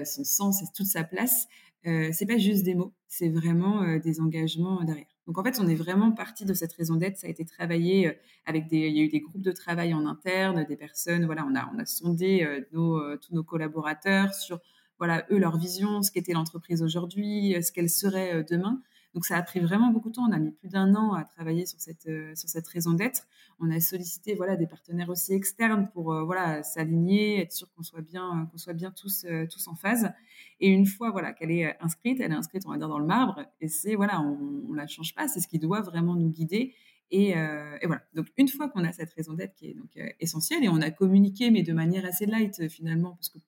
son 0.06 0.24
sens 0.24 0.62
et 0.62 0.66
toute 0.76 0.86
sa 0.86 1.04
place. 1.04 1.48
c'est 1.84 2.28
pas 2.28 2.38
juste 2.38 2.64
des 2.64 2.76
mots, 2.76 2.94
c'est 3.08 3.30
vraiment 3.30 3.98
des 3.98 4.22
engagements 4.22 4.84
derrière. 4.84 5.08
Donc 5.26 5.38
en 5.40 5.44
fait, 5.44 5.60
on 5.60 5.68
est 5.68 5.76
vraiment 5.76 6.12
parti 6.12 6.46
de 6.46 6.54
cette 6.54 6.74
raison 6.74 6.96
d'être. 6.96 7.18
Ça 7.18 7.28
a 7.28 7.30
été 7.30 7.44
travaillé 7.44 8.16
avec 8.46 8.68
des, 8.68 8.88
il 8.88 8.96
y 8.96 9.00
a 9.02 9.04
eu 9.04 9.10
des 9.10 9.20
groupes 9.20 9.42
de 9.42 9.52
travail 9.52 9.94
en 9.94 10.06
interne, 10.06 10.64
des 10.66 10.78
personnes. 10.78 11.26
Voilà, 11.26 11.46
on 11.46 11.56
a 11.56 11.72
on 11.76 11.80
a 11.80 11.86
sondé 11.86 12.48
tous 12.72 13.34
nos 13.34 13.44
collaborateurs 13.44 14.34
sur 14.34 14.60
voilà 15.00 15.26
eux 15.32 15.40
leur 15.40 15.58
vision, 15.58 16.04
ce 16.04 16.12
qu'était 16.12 16.34
l'entreprise 16.34 16.84
aujourd'hui, 16.84 17.56
ce 17.64 17.72
qu'elle 17.72 17.90
serait 17.90 18.44
demain. 18.44 18.82
Donc 19.16 19.26
ça 19.26 19.38
a 19.38 19.42
pris 19.42 19.60
vraiment 19.60 19.90
beaucoup 19.92 20.10
de 20.10 20.16
temps. 20.16 20.28
On 20.30 20.32
a 20.32 20.40
mis 20.40 20.52
plus 20.52 20.70
d'un 20.70 20.94
an 20.96 21.14
à 21.14 21.24
travailler 21.24 21.66
sur 21.66 21.80
cette 21.80 22.08
euh, 22.08 22.34
sur 22.36 22.48
cette 22.48 22.68
raison 22.68 22.94
d'être. 22.94 23.28
On 23.60 23.72
a 23.72 23.80
sollicité 23.80 24.36
voilà 24.36 24.56
des 24.56 24.68
partenaires 24.68 25.10
aussi 25.10 25.34
externes 25.34 25.90
pour 25.94 26.14
euh, 26.14 26.24
voilà 26.24 26.62
s'aligner, 26.62 27.42
être 27.42 27.52
sûr 27.52 27.72
qu'on 27.74 27.82
soit 27.82 28.02
bien 28.02 28.48
qu'on 28.52 28.58
soit 28.58 28.74
bien 28.74 28.92
tous 28.92 29.26
euh, 29.26 29.48
tous 29.52 29.68
en 29.68 29.76
phase. 29.76 30.12
Et 30.60 30.70
une 30.70 30.86
fois 30.86 31.10
voilà 31.10 31.34
qu'elle 31.34 31.52
est 31.52 31.76
inscrite, 31.82 32.20
elle 32.20 32.32
est 32.32 32.36
inscrite 32.36 32.64
on 32.68 32.72
va 32.72 32.78
dire 32.78 32.88
dans 32.88 33.00
le 33.00 33.06
marbre. 33.06 33.44
Et 33.62 33.68
c'est 33.68 33.96
voilà 33.96 34.22
on, 34.22 34.64
on 34.70 34.74
la 34.74 34.86
change 34.86 35.16
pas. 35.16 35.28
C'est 35.28 35.40
ce 35.40 35.48
qui 35.48 35.58
doit 35.58 35.82
vraiment 35.82 36.16
nous 36.16 36.30
guider. 36.30 36.76
Et, 37.12 37.30
et, 37.30 37.88
voilà. 37.88 38.04
Donc 38.14 38.28
une 38.38 38.48
fois 38.48 38.70
qu'on 38.70 38.84
a 38.84 38.92
cette 38.92 39.12
raison 39.14 39.34
d'être 39.34 39.56
qui 39.56 39.72
est 39.72 39.74
donc 39.74 39.90
essentielle 40.20 40.64
et 40.64 40.70
on 40.70 40.80
a 40.80 40.92
communiqué 40.92 41.50
mais 41.50 41.64
de 41.64 41.74
manière 41.74 42.06
assez 42.06 42.28
light 42.28 42.70
finalement 42.70 43.16
parce 43.16 43.30
que 43.30 43.40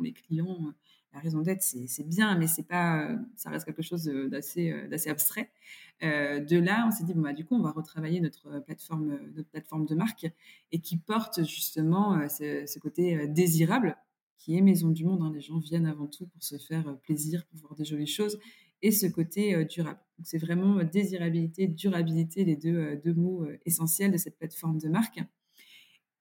les 0.00 0.14
clients 0.14 0.72
la 1.12 1.20
raison 1.20 1.40
d'être, 1.40 1.62
c'est 1.62 2.06
bien, 2.06 2.38
mais 2.38 2.46
c'est 2.46 2.62
pas, 2.62 3.08
ça 3.36 3.50
reste 3.50 3.64
quelque 3.64 3.82
chose 3.82 4.04
d'assez 4.04 4.72
abstrait. 5.08 5.50
Euh, 6.02 6.40
de 6.40 6.56
là, 6.56 6.84
on 6.86 6.90
s'est 6.90 7.04
dit 7.04 7.14
bon 7.14 7.22
bah 7.22 7.32
du 7.32 7.44
coup, 7.44 7.56
on 7.56 7.62
va 7.62 7.72
retravailler 7.72 8.20
notre 8.20 8.60
plateforme, 8.60 9.86
de 9.86 9.94
marque 9.94 10.26
et 10.72 10.80
qui 10.80 10.96
porte 10.96 11.44
justement 11.44 12.28
ce, 12.28 12.78
côté 12.78 13.26
désirable 13.28 13.96
qui 14.38 14.56
est 14.56 14.60
maison 14.60 14.90
du 14.90 15.04
monde. 15.04 15.22
Hein. 15.22 15.32
Les 15.34 15.40
gens 15.40 15.58
viennent 15.58 15.86
avant 15.86 16.06
tout 16.06 16.26
pour 16.26 16.42
se 16.42 16.56
faire 16.56 16.96
plaisir, 17.02 17.44
pour 17.46 17.58
voir 17.58 17.74
des 17.74 17.84
jolies 17.84 18.06
choses 18.06 18.38
et 18.82 18.92
ce 18.92 19.06
côté 19.06 19.64
durable. 19.64 19.98
C'est 20.22 20.38
vraiment 20.38 20.82
désirabilité, 20.84 21.66
durabilité, 21.66 22.44
les 22.44 22.56
deux 22.56 23.14
mots 23.14 23.46
essentiels 23.66 24.12
de 24.12 24.16
cette 24.16 24.38
plateforme 24.38 24.78
de 24.78 24.88
marque. 24.88 25.20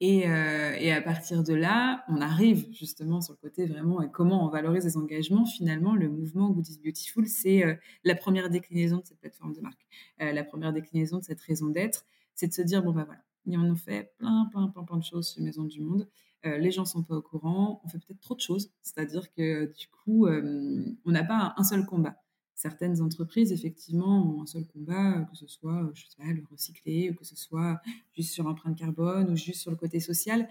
Euh, 0.01 0.75
et, 0.79 0.93
à 0.93 1.01
partir 1.01 1.43
de 1.43 1.53
là, 1.53 2.05
on 2.07 2.21
arrive 2.21 2.67
justement 2.71 3.19
sur 3.19 3.33
le 3.33 3.37
côté 3.37 3.65
vraiment 3.65 4.01
et 4.01 4.05
euh, 4.05 4.09
comment 4.09 4.45
on 4.45 4.49
valorise 4.49 4.85
les 4.85 4.95
engagements. 4.95 5.45
Finalement, 5.45 5.93
le 5.93 6.07
mouvement 6.07 6.49
Good 6.51 6.67
is 6.69 6.79
Beautiful, 6.81 7.27
c'est 7.27 7.65
euh, 7.65 7.75
la 8.05 8.15
première 8.15 8.49
déclinaison 8.49 8.97
de 8.97 9.05
cette 9.05 9.19
plateforme 9.19 9.53
de 9.53 9.59
marque, 9.59 9.85
la 10.19 10.43
première 10.43 10.71
déclinaison 10.71 11.17
de 11.17 11.23
cette 11.23 11.41
raison 11.41 11.67
d'être, 11.67 12.05
c'est 12.33 12.47
de 12.47 12.53
se 12.53 12.61
dire 12.61 12.81
bon 12.81 12.93
bah 12.93 13.05
voilà, 13.05 13.21
on 13.47 13.73
a 13.73 13.75
fait 13.75 14.13
plein, 14.17 14.47
plein, 14.51 14.67
plein, 14.67 14.83
plein 14.83 14.97
de 14.97 15.03
choses 15.03 15.27
sur 15.27 15.41
Maison 15.43 15.63
du 15.63 15.81
Monde. 15.81 16.07
les 16.43 16.71
gens 16.71 16.85
sont 16.85 17.03
pas 17.03 17.15
au 17.15 17.21
courant, 17.21 17.81
on 17.83 17.89
fait 17.89 17.97
peut-être 17.97 18.21
trop 18.21 18.35
de 18.35 18.39
choses, 18.39 18.71
c'est-à-dire 18.81 19.31
que 19.33 19.65
du 19.77 19.87
coup, 19.87 20.27
on 20.27 21.11
n'a 21.11 21.23
pas 21.23 21.53
un 21.57 21.63
seul 21.63 21.85
combat 21.85 22.15
certaines 22.59 23.01
entreprises, 23.01 23.53
effectivement, 23.53 24.35
ont 24.35 24.41
un 24.41 24.45
seul 24.45 24.65
combat, 24.65 25.21
que 25.31 25.37
ce 25.37 25.47
soit, 25.47 25.93
pas, 26.17 26.25
le 26.25 26.43
recycler, 26.51 27.09
ou 27.09 27.13
que 27.13 27.23
ce 27.23 27.37
soit 27.37 27.79
juste 28.13 28.33
sur 28.33 28.43
l'empreinte 28.43 28.77
carbone, 28.77 29.31
ou 29.31 29.37
juste 29.37 29.61
sur 29.61 29.71
le 29.71 29.77
côté 29.77 30.01
social. 30.01 30.45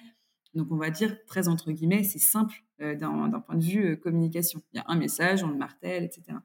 Donc, 0.55 0.68
on 0.71 0.77
va 0.77 0.88
dire, 0.88 1.18
très 1.27 1.49
entre 1.49 1.71
guillemets, 1.71 2.05
c'est 2.05 2.18
simple 2.18 2.64
euh, 2.81 2.94
d'un 2.94 3.40
point 3.40 3.57
de 3.57 3.62
vue 3.62 3.90
euh, 3.90 3.97
communication. 3.97 4.62
Il 4.73 4.79
y 4.79 4.81
a 4.81 4.87
un 4.88 4.97
message, 4.97 5.44
on 5.44 5.49
le 5.49 5.59
martèle, 5.59 6.03
etc. 6.03 6.38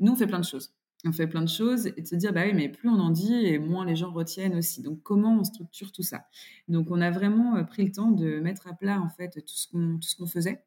Nous, 0.00 0.12
on 0.12 0.16
fait 0.16 0.26
plein 0.26 0.40
de 0.40 0.44
choses. 0.44 0.74
On 1.06 1.12
fait 1.12 1.28
plein 1.28 1.42
de 1.42 1.48
choses 1.48 1.86
et 1.86 2.02
de 2.02 2.06
se 2.06 2.14
dire, 2.14 2.34
bah 2.34 2.42
oui, 2.44 2.52
mais 2.52 2.68
plus 2.68 2.90
on 2.90 3.00
en 3.00 3.10
dit 3.10 3.34
et 3.34 3.58
moins 3.58 3.86
les 3.86 3.96
gens 3.96 4.12
retiennent 4.12 4.54
aussi. 4.54 4.82
Donc, 4.82 5.02
comment 5.02 5.38
on 5.38 5.44
structure 5.44 5.92
tout 5.92 6.02
ça? 6.02 6.26
Donc, 6.68 6.90
on 6.90 7.00
a 7.00 7.10
vraiment 7.10 7.56
euh, 7.56 7.62
pris 7.62 7.86
le 7.86 7.90
temps 7.90 8.10
de 8.10 8.38
mettre 8.38 8.66
à 8.68 8.74
plat, 8.74 9.00
en 9.00 9.08
fait, 9.08 9.30
tout 9.30 9.54
ce 10.02 10.16
qu'on 10.16 10.26
faisait 10.26 10.62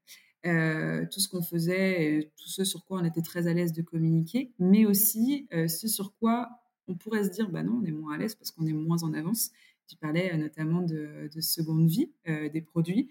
euh, 0.45 1.05
tout 1.11 1.19
ce 1.19 1.27
qu'on 1.27 1.41
faisait, 1.41 2.03
et 2.03 2.31
tout 2.37 2.47
ce 2.47 2.63
sur 2.63 2.85
quoi 2.85 2.99
on 3.01 3.05
était 3.05 3.21
très 3.21 3.47
à 3.47 3.53
l'aise 3.53 3.73
de 3.73 3.81
communiquer, 3.81 4.53
mais 4.59 4.85
aussi 4.85 5.47
euh, 5.53 5.67
ce 5.67 5.87
sur 5.87 6.15
quoi 6.15 6.49
on 6.87 6.95
pourrait 6.95 7.23
se 7.23 7.29
dire, 7.29 7.49
bah 7.49 7.63
non, 7.63 7.79
on 7.81 7.85
est 7.85 7.91
moins 7.91 8.13
à 8.13 8.17
l'aise 8.17 8.35
parce 8.35 8.51
qu'on 8.51 8.65
est 8.65 8.73
moins 8.73 9.03
en 9.03 9.13
avance. 9.13 9.51
Tu 9.87 9.97
parlais 9.97 10.33
euh, 10.33 10.37
notamment 10.37 10.81
de, 10.81 11.29
seconde 11.41 11.87
vie 11.87 12.11
des 12.25 12.61
produits. 12.61 13.09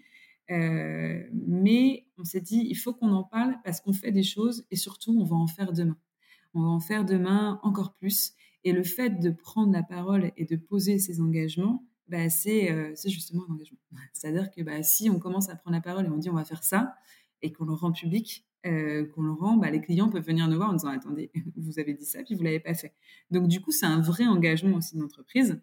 mais 0.49 2.07
on 2.17 2.23
s'est 2.23 2.41
dit, 2.41 2.65
il 2.67 2.75
faut 2.75 2.93
qu'on 2.93 3.11
en 3.11 3.23
parle 3.23 3.57
parce 3.63 3.81
qu'on 3.81 3.93
fait 3.93 4.11
des 4.11 4.23
choses 4.23 4.65
et 4.71 4.75
surtout, 4.75 5.15
on 5.19 5.23
va 5.23 5.35
en 5.35 5.47
faire 5.47 5.73
demain. 5.73 5.97
On 6.53 6.61
va 6.61 6.69
en 6.69 6.79
faire 6.79 7.05
demain 7.05 7.59
encore 7.61 7.93
plus. 7.93 8.33
Et 8.63 8.71
le 8.71 8.83
fait 8.83 9.19
de 9.19 9.29
prendre 9.29 9.71
la 9.71 9.83
parole 9.83 10.31
et 10.37 10.45
de 10.45 10.55
poser 10.55 10.97
ses 10.97 11.21
engagements, 11.21 11.85
bah, 12.09 12.29
c'est 12.29 12.69
justement 13.05 13.43
un 13.49 13.53
engagement. 13.53 13.77
C'est-à-dire 14.13 14.51
que 14.51 14.61
bah, 14.61 14.83
si 14.83 15.09
on 15.09 15.19
commence 15.19 15.49
à 15.49 15.55
prendre 15.55 15.75
la 15.75 15.81
parole 15.81 16.05
et 16.05 16.09
on 16.09 16.17
dit 16.17 16.29
on 16.29 16.35
va 16.35 16.45
faire 16.45 16.63
ça, 16.63 16.95
et 17.41 17.51
qu'on 17.51 17.65
le 17.65 17.73
rend 17.73 17.91
public, 17.91 18.45
euh, 18.65 19.05
qu'on 19.13 19.21
le 19.21 19.31
rend, 19.31 19.57
bah, 19.57 19.69
les 19.69 19.81
clients 19.81 20.09
peuvent 20.09 20.25
venir 20.25 20.47
nous 20.47 20.57
voir 20.57 20.69
en 20.69 20.73
disant 20.73 20.89
attendez, 20.89 21.31
vous 21.55 21.79
avez 21.79 21.93
dit 21.93 22.05
ça 22.05 22.23
puis 22.23 22.35
vous 22.35 22.43
l'avez 22.43 22.59
pas 22.59 22.73
fait. 22.73 22.93
Donc 23.31 23.47
du 23.47 23.61
coup, 23.61 23.71
c'est 23.71 23.85
un 23.85 24.01
vrai 24.01 24.25
engagement 24.25 24.77
aussi 24.77 24.97
d'entreprise. 24.97 25.59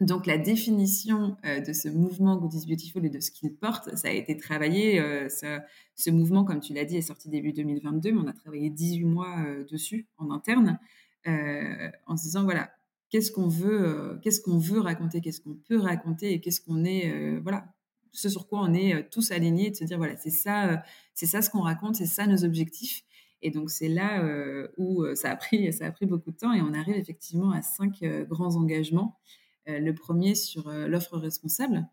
Donc 0.00 0.26
la 0.26 0.38
définition 0.38 1.36
euh, 1.44 1.60
de 1.60 1.72
ce 1.74 1.88
mouvement 1.88 2.36
Good 2.36 2.54
is 2.54 2.66
Beautiful 2.66 3.04
et 3.04 3.10
de 3.10 3.20
ce 3.20 3.30
qu'il 3.30 3.54
porte, 3.54 3.94
ça 3.96 4.08
a 4.08 4.12
été 4.12 4.36
travaillé. 4.36 4.98
Euh, 4.98 5.28
ce 5.28 6.10
mouvement, 6.10 6.44
comme 6.44 6.60
tu 6.60 6.72
l'as 6.72 6.86
dit, 6.86 6.96
est 6.96 7.02
sorti 7.02 7.28
début 7.28 7.52
2022, 7.52 8.12
mais 8.12 8.20
on 8.24 8.26
a 8.26 8.32
travaillé 8.32 8.70
18 8.70 9.04
mois 9.04 9.36
dessus 9.70 10.06
en 10.16 10.30
interne, 10.30 10.78
en 11.26 12.16
se 12.16 12.22
disant 12.22 12.44
voilà, 12.44 12.70
qu'est-ce 13.10 13.30
qu'on 13.32 13.48
veut, 13.48 14.18
qu'est-ce 14.22 14.40
qu'on 14.40 14.58
veut 14.58 14.80
raconter, 14.80 15.20
qu'est-ce 15.20 15.40
qu'on 15.40 15.54
peut 15.54 15.78
raconter 15.78 16.32
et 16.32 16.40
qu'est-ce 16.40 16.60
qu'on 16.60 16.84
est, 16.84 17.38
voilà, 17.40 17.66
ce 18.12 18.28
sur 18.28 18.48
quoi 18.48 18.60
on 18.60 18.72
est 18.72 18.94
euh, 18.94 19.02
tous 19.10 19.30
alignés, 19.30 19.70
de 19.70 19.76
se 19.76 19.84
dire 19.84 19.98
voilà, 19.98 20.16
c'est 20.16 20.30
ça, 20.30 20.70
euh, 20.70 20.76
c'est 21.14 21.26
ça 21.26 21.42
ce 21.42 21.50
qu'on 21.50 21.60
raconte, 21.60 21.96
c'est 21.96 22.06
ça 22.06 22.26
nos 22.26 22.44
objectifs. 22.44 23.02
Et 23.42 23.50
donc 23.50 23.70
c'est 23.70 23.88
là 23.88 24.22
euh, 24.22 24.68
où 24.76 25.04
ça 25.14 25.30
a 25.30 25.36
pris, 25.36 25.72
ça 25.72 25.86
a 25.86 25.92
pris 25.92 26.06
beaucoup 26.06 26.30
de 26.30 26.36
temps 26.36 26.52
et 26.52 26.60
on 26.60 26.74
arrive 26.74 26.96
effectivement 26.96 27.50
à 27.52 27.62
cinq 27.62 28.04
grands 28.28 28.56
engagements. 28.56 29.18
le 29.66 29.92
premier 29.92 30.34
sur 30.34 30.70
l'offre 30.70 31.16
responsable, 31.16 31.86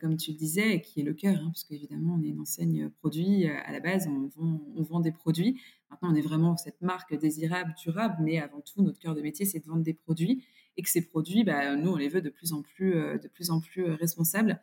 comme 0.00 0.16
tu 0.16 0.32
le 0.32 0.36
disais, 0.36 0.80
qui 0.80 1.00
est 1.00 1.04
le 1.04 1.14
cœur, 1.14 1.36
hein, 1.36 1.46
parce 1.46 1.64
qu'évidemment 1.64 2.16
on 2.18 2.22
est 2.22 2.28
une 2.28 2.40
enseigne 2.40 2.88
produit 2.88 3.46
à 3.46 3.72
la 3.72 3.80
base, 3.80 4.08
on 4.08 4.82
vend, 4.82 5.00
des 5.00 5.12
produits. 5.12 5.60
Maintenant 5.90 6.12
on 6.12 6.14
est 6.14 6.22
vraiment 6.22 6.56
cette 6.56 6.80
marque 6.80 7.14
désirable, 7.18 7.74
durable, 7.82 8.16
mais 8.20 8.38
avant 8.38 8.60
tout 8.60 8.82
notre 8.82 8.98
cœur 8.98 9.14
de 9.14 9.20
métier 9.20 9.44
c'est 9.44 9.60
de 9.60 9.66
vendre 9.66 9.82
des 9.82 9.94
produits 9.94 10.44
et 10.76 10.82
que 10.82 10.90
ces 10.90 11.06
produits, 11.06 11.44
bah, 11.44 11.76
nous 11.76 11.90
on 11.90 11.96
les 11.96 12.08
veut 12.08 12.22
de 12.22 12.30
plus 12.30 12.52
en 12.52 12.62
plus, 12.62 12.92
de 12.92 13.28
plus 13.28 13.50
en 13.50 13.60
plus 13.60 13.84
responsables 13.84 14.60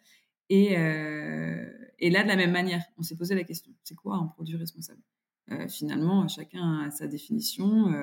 et, 0.49 0.77
euh, 0.77 1.65
et, 1.99 2.09
là, 2.09 2.23
de 2.23 2.27
la 2.27 2.35
même 2.35 2.51
manière, 2.51 2.83
on 2.97 3.03
s'est 3.03 3.15
posé 3.15 3.35
la 3.35 3.43
question, 3.43 3.71
c'est 3.83 3.95
quoi 3.95 4.17
un 4.17 4.27
produit 4.27 4.55
responsable? 4.55 5.01
Euh, 5.51 5.67
Finalement, 5.67 6.27
chacun 6.27 6.81
a 6.81 6.91
sa 6.91 7.07
définition. 7.07 7.93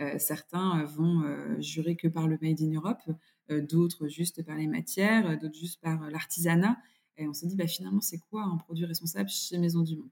Euh, 0.00 0.18
certains 0.18 0.84
vont 0.84 1.24
jurer 1.60 1.96
que 1.96 2.06
par 2.06 2.28
le 2.28 2.38
Made 2.40 2.60
in 2.60 2.72
Europe, 2.72 3.02
d'autres 3.50 4.08
juste 4.08 4.42
par 4.44 4.56
les 4.56 4.66
matières, 4.66 5.38
d'autres 5.38 5.58
juste 5.58 5.80
par 5.80 6.10
l'artisanat. 6.10 6.76
Et 7.16 7.26
on 7.26 7.32
s'est 7.32 7.46
dit, 7.46 7.56
bah, 7.56 7.66
finalement, 7.66 8.00
c'est 8.00 8.18
quoi 8.30 8.44
un 8.44 8.56
produit 8.56 8.84
responsable 8.84 9.28
chez 9.28 9.58
Maison 9.58 9.82
du 9.82 9.96
Monde? 9.96 10.10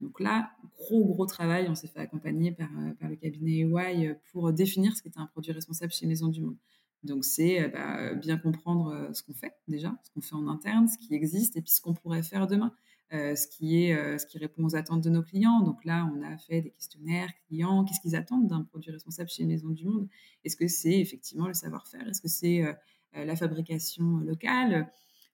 Donc 0.00 0.20
là, 0.20 0.50
gros, 0.76 1.04
gros 1.04 1.26
travail, 1.26 1.66
on 1.68 1.74
s'est 1.74 1.88
fait 1.88 2.00
accompagner 2.00 2.52
par, 2.52 2.68
par 3.00 3.08
le 3.08 3.16
cabinet 3.16 3.60
EY 3.60 4.14
pour 4.32 4.52
définir 4.52 4.96
ce 4.96 5.02
qu'était 5.02 5.18
un 5.18 5.26
produit 5.26 5.52
responsable 5.52 5.92
chez 5.92 6.06
Maison 6.06 6.28
du 6.28 6.40
Monde. 6.40 6.56
Donc, 7.04 7.24
c'est 7.24 7.62
euh, 7.62 7.68
bah, 7.68 8.14
bien 8.14 8.38
comprendre 8.38 8.88
euh, 8.92 9.12
ce 9.12 9.22
qu'on 9.22 9.34
fait 9.34 9.52
déjà, 9.68 9.94
ce 10.02 10.10
qu'on 10.10 10.22
fait 10.22 10.34
en 10.34 10.48
interne, 10.48 10.88
ce 10.88 10.98
qui 10.98 11.14
existe 11.14 11.56
et 11.56 11.62
puis 11.62 11.70
ce 11.70 11.80
qu'on 11.80 11.94
pourrait 11.94 12.22
faire 12.22 12.46
demain. 12.46 12.72
Euh, 13.12 13.36
ce, 13.36 13.46
qui 13.46 13.84
est, 13.84 14.18
ce 14.18 14.26
qui 14.26 14.38
répond 14.38 14.64
aux 14.64 14.74
attentes 14.74 15.04
de 15.04 15.10
nos 15.10 15.22
clients. 15.22 15.60
Donc 15.60 15.84
là, 15.84 16.10
on 16.12 16.22
a 16.22 16.36
fait 16.36 16.62
des 16.62 16.70
questionnaires 16.70 17.28
clients. 17.46 17.84
Qu'est-ce 17.84 18.00
qu'ils 18.00 18.16
attendent 18.16 18.48
d'un 18.48 18.62
produit 18.62 18.90
responsable 18.90 19.28
chez 19.28 19.44
Maison 19.44 19.68
du 19.68 19.84
Monde? 19.84 20.08
Est-ce 20.42 20.56
que 20.56 20.66
c'est 20.66 20.98
effectivement 20.98 21.46
le 21.46 21.54
savoir-faire? 21.54 22.08
Est-ce 22.08 22.20
que 22.20 22.28
c'est 22.28 22.64
la 23.12 23.36
fabrication 23.36 24.16
locale? 24.16 24.90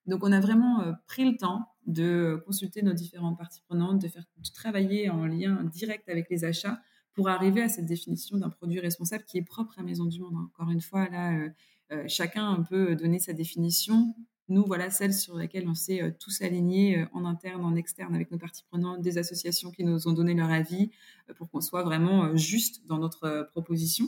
Donc 0.06 0.24
on 0.24 0.32
a 0.32 0.40
vraiment 0.40 0.92
pris 1.06 1.30
le 1.30 1.38
temps 1.38 1.68
de 1.86 2.42
consulter 2.44 2.82
nos 2.82 2.92
différentes 2.92 3.38
parties 3.38 3.62
prenantes, 3.66 4.02
de 4.02 4.08
faire 4.08 4.24
de 4.36 4.50
travailler 4.52 5.08
en 5.08 5.24
lien 5.24 5.64
direct 5.64 6.08
avec 6.08 6.28
les 6.28 6.44
achats 6.44 6.80
pour 7.14 7.28
arriver 7.28 7.62
à 7.62 7.68
cette 7.68 7.86
définition 7.86 8.38
d'un 8.38 8.50
produit 8.50 8.80
responsable 8.80 9.24
qui 9.24 9.38
est 9.38 9.42
propre 9.42 9.78
à 9.78 9.82
Maison 9.82 10.04
du 10.04 10.20
Monde. 10.20 10.36
Encore 10.36 10.70
une 10.70 10.80
fois, 10.80 11.08
là, 11.08 11.36
euh, 11.36 11.48
euh, 11.92 12.04
chacun 12.08 12.62
peut 12.68 12.94
donner 12.94 13.18
sa 13.18 13.32
définition. 13.32 14.14
Nous, 14.50 14.64
voilà 14.66 14.90
celle 14.90 15.14
sur 15.14 15.36
laquelle 15.36 15.68
on 15.68 15.74
s'est 15.74 16.02
euh, 16.02 16.10
tous 16.18 16.42
alignés 16.42 17.06
en 17.12 17.24
interne, 17.24 17.64
en 17.64 17.74
externe, 17.76 18.14
avec 18.14 18.30
nos 18.30 18.38
parties 18.38 18.64
prenantes, 18.68 19.00
des 19.00 19.16
associations 19.16 19.70
qui 19.70 19.84
nous 19.84 20.08
ont 20.08 20.12
donné 20.12 20.34
leur 20.34 20.50
avis 20.50 20.90
pour 21.36 21.48
qu'on 21.50 21.60
soit 21.60 21.82
vraiment 21.82 22.36
juste 22.36 22.84
dans 22.86 22.98
notre 22.98 23.48
proposition. 23.52 24.06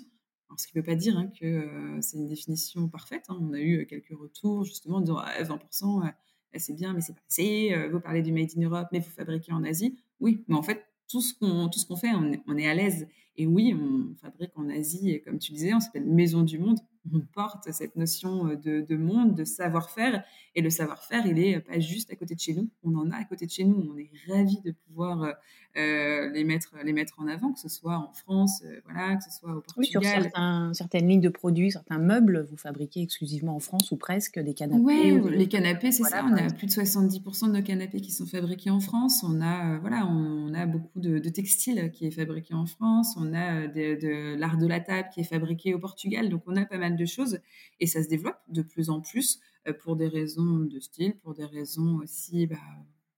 ce 0.56 0.66
qui 0.66 0.76
ne 0.76 0.82
veut 0.82 0.86
pas 0.86 0.96
dire 0.96 1.16
hein, 1.16 1.30
que 1.40 1.98
c'est 2.00 2.18
une 2.18 2.28
définition 2.28 2.88
parfaite. 2.88 3.24
Hein. 3.28 3.38
On 3.40 3.52
a 3.52 3.60
eu 3.60 3.86
quelques 3.86 4.18
retours 4.18 4.64
justement 4.64 5.00
de 5.00 5.12
20%, 5.12 6.12
c'est 6.56 6.74
bien, 6.74 6.92
mais 6.92 7.00
c'est 7.00 7.14
pas 7.14 7.22
assez. 7.30 7.88
vous 7.90 8.00
parlez 8.00 8.22
du 8.22 8.32
Made 8.32 8.50
in 8.56 8.62
Europe, 8.62 8.88
mais 8.92 8.98
vous 8.98 9.10
fabriquez 9.10 9.52
en 9.52 9.64
Asie. 9.64 9.96
Oui, 10.20 10.44
mais 10.48 10.56
en 10.56 10.62
fait, 10.62 10.84
tout 11.08 11.20
ce 11.20 11.34
qu'on 11.34 11.96
fait, 11.96 12.10
on 12.46 12.56
est, 12.56 12.66
à 12.66 12.74
l'aise. 12.74 13.06
Et 13.36 13.46
oui, 13.46 13.74
on 13.74 14.14
fabrique 14.16 14.52
en 14.56 14.68
Asie, 14.68 15.10
et 15.10 15.20
comme 15.20 15.38
tu 15.38 15.52
disais, 15.52 15.74
on 15.74 15.80
s'appelle 15.80 16.04
Maison 16.04 16.42
du 16.42 16.58
Monde. 16.58 16.78
On 17.12 17.20
porte 17.20 17.70
cette 17.72 17.96
notion 17.96 18.44
de, 18.44 18.80
de 18.80 18.96
monde, 18.96 19.34
de 19.34 19.44
savoir-faire. 19.44 20.24
Et 20.54 20.60
le 20.60 20.70
savoir-faire, 20.70 21.26
il 21.26 21.38
est 21.38 21.60
pas 21.60 21.78
juste 21.78 22.12
à 22.12 22.16
côté 22.16 22.34
de 22.34 22.40
chez 22.40 22.54
nous. 22.54 22.68
On 22.82 22.94
en 22.96 23.10
a 23.10 23.16
à 23.16 23.24
côté 23.24 23.46
de 23.46 23.50
chez 23.50 23.64
nous. 23.64 23.90
On 23.92 23.96
est 23.96 24.10
ravis 24.28 24.60
de 24.60 24.72
pouvoir 24.86 25.34
euh, 25.78 26.28
les 26.34 26.44
mettre 26.44 26.74
les 26.84 26.92
mettre 26.92 27.14
en 27.18 27.26
avant, 27.26 27.50
que 27.50 27.58
ce 27.58 27.70
soit 27.70 27.96
en 27.96 28.12
France, 28.12 28.62
euh, 28.66 28.80
voilà, 28.84 29.16
que 29.16 29.24
ce 29.24 29.30
soit 29.30 29.52
au 29.52 29.62
Portugal. 29.62 29.76
Oui, 29.78 29.86
sur 29.86 30.02
certains, 30.02 30.70
certaines 30.74 31.08
lignes 31.08 31.22
de 31.22 31.30
produits, 31.30 31.70
certains 31.70 31.98
meubles, 31.98 32.46
vous 32.50 32.58
fabriquez 32.58 33.00
exclusivement 33.00 33.56
en 33.56 33.58
France 33.58 33.90
ou 33.90 33.96
presque 33.96 34.38
des 34.38 34.52
canapés. 34.52 34.82
Oui, 34.82 35.18
les 35.30 35.48
canapés, 35.48 35.90
c'est 35.90 36.02
ça. 36.02 36.26
On 36.26 36.36
a 36.36 36.52
plus 36.52 36.66
de 36.66 36.72
70% 36.72 37.46
de 37.46 37.52
nos 37.52 37.62
canapés 37.62 38.02
qui 38.02 38.10
sont 38.10 38.26
fabriqués 38.26 38.68
en 38.68 38.80
France. 38.80 39.24
On 39.26 39.40
a 39.40 39.76
euh, 39.76 39.78
voilà, 39.78 40.06
on, 40.06 40.52
a 40.52 40.66
beaucoup 40.66 41.00
de, 41.00 41.18
de, 41.18 41.28
textiles 41.30 41.90
qui 41.90 42.06
est 42.06 42.10
fabriqué 42.10 42.52
en 42.52 42.66
France. 42.66 43.16
On 43.18 43.32
a 43.32 43.66
de, 43.66 43.98
de 43.98 44.36
l'art 44.38 44.58
de 44.58 44.66
la 44.66 44.80
table 44.80 45.08
qui 45.14 45.20
est 45.20 45.24
fabriqué 45.24 45.72
au 45.72 45.78
Portugal. 45.78 46.28
Donc 46.28 46.42
on 46.46 46.56
a 46.56 46.66
pas 46.66 46.76
mal 46.76 46.91
de 46.96 47.04
choses 47.04 47.40
et 47.80 47.86
ça 47.86 48.02
se 48.02 48.08
développe 48.08 48.38
de 48.48 48.62
plus 48.62 48.90
en 48.90 49.00
plus 49.00 49.40
pour 49.82 49.96
des 49.96 50.08
raisons 50.08 50.58
de 50.58 50.80
style, 50.80 51.16
pour 51.18 51.34
des 51.34 51.44
raisons 51.44 51.98
aussi 51.98 52.46
bah, 52.46 52.56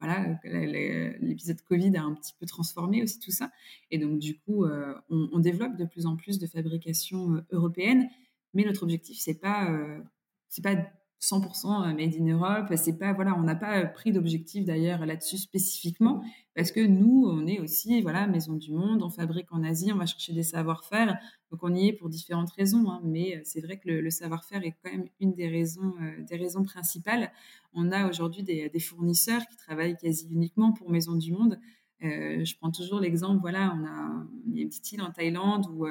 voilà, 0.05 0.39
l'épisode 1.21 1.61
Covid 1.63 1.97
a 1.97 2.03
un 2.03 2.15
petit 2.15 2.35
peu 2.39 2.47
transformé 2.47 3.03
aussi 3.03 3.19
tout 3.19 3.31
ça. 3.31 3.51
Et 3.91 3.99
donc, 3.99 4.19
du 4.19 4.39
coup, 4.39 4.65
euh, 4.65 4.95
on, 5.09 5.39
développe 5.39 5.77
de 5.77 5.85
plus 5.85 6.07
en 6.07 6.17
plus 6.17 6.39
de 6.39 6.47
fabrication 6.47 7.37
euh, 7.37 7.41
européenne. 7.51 8.09
Mais 8.53 8.65
notre 8.65 8.83
objectif, 8.83 9.19
c'est 9.19 9.41
pas, 9.41 9.71
euh, 9.71 10.01
c'est 10.49 10.63
pas 10.63 10.77
100% 11.21 11.95
made 11.95 12.15
in 12.21 12.27
Europe. 12.27 12.73
C'est 12.77 12.99
pas, 12.99 13.13
voilà, 13.13 13.35
on 13.35 13.43
n'a 13.43 13.55
pas 13.55 13.85
pris 13.87 14.13
d'objectif 14.13 14.65
d'ailleurs 14.65 15.07
là-dessus 15.07 15.39
spécifiquement 15.39 16.23
parce 16.55 16.71
que 16.71 16.81
nous, 16.81 17.25
on 17.27 17.47
est 17.47 17.59
aussi, 17.59 18.01
voilà, 18.03 18.27
maison 18.27 18.55
du 18.55 18.73
monde, 18.73 19.03
on 19.03 19.11
fabrique 19.11 19.51
en 19.51 19.65
Asie, 19.65 19.93
on 19.93 19.97
va 19.97 20.07
chercher 20.07 20.33
des 20.33 20.43
savoir-faire. 20.43 21.19
Donc 21.51 21.61
on 21.63 21.75
y 21.75 21.89
est 21.89 21.93
pour 21.93 22.09
différentes 22.09 22.53
raisons, 22.53 22.89
hein, 22.89 23.01
mais 23.05 23.41
c'est 23.45 23.61
vrai 23.61 23.79
que 23.79 23.89
le, 23.89 24.11
savoir-faire 24.11 24.65
est 24.65 24.75
quand 24.83 24.91
même 24.91 25.09
une 25.21 25.35
des 25.35 25.49
raisons, 25.49 25.95
des 26.29 26.37
raisons 26.37 26.63
principales. 26.63 27.33
On 27.73 27.91
a 27.91 28.09
aujourd'hui 28.09 28.43
des, 28.43 28.71
fournisseurs 28.79 29.43
qui 29.51 29.57
travaillent 29.57 29.97
quasi 29.97 30.29
uniquement 30.31 30.73
pour 30.73 30.91
Maison 30.91 31.17
du 31.17 31.33
Monde. 31.33 31.59
Je 32.01 32.57
prends 32.59 32.71
toujours 32.71 33.01
l'exemple, 33.01 33.41
voilà, 33.41 33.75
on 33.77 33.85
a, 33.85 34.27
il 34.47 34.57
y 34.57 34.59
a 34.61 34.63
une 34.63 34.69
petite 34.69 34.93
île 34.93 35.03
en 35.03 35.11
Thaïlande 35.11 35.67
où 35.71 35.87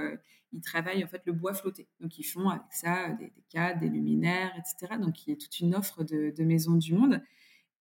ils 0.53 0.61
travaillent 0.61 1.03
en 1.03 1.07
fait 1.07 1.23
le 1.25 1.33
bois 1.33 1.53
flotté. 1.53 1.87
Donc 1.99 2.17
ils 2.17 2.23
font 2.23 2.49
avec 2.49 2.61
ça 2.71 3.09
des, 3.19 3.25
des 3.25 3.43
cadres, 3.49 3.79
des 3.79 3.89
luminaires, 3.89 4.53
etc. 4.57 4.99
Donc 4.99 5.25
il 5.25 5.31
y 5.31 5.33
a 5.33 5.35
toute 5.35 5.59
une 5.59 5.75
offre 5.75 6.03
de, 6.03 6.43
maisons 6.43 6.75
du 6.75 6.93
monde. 6.93 7.21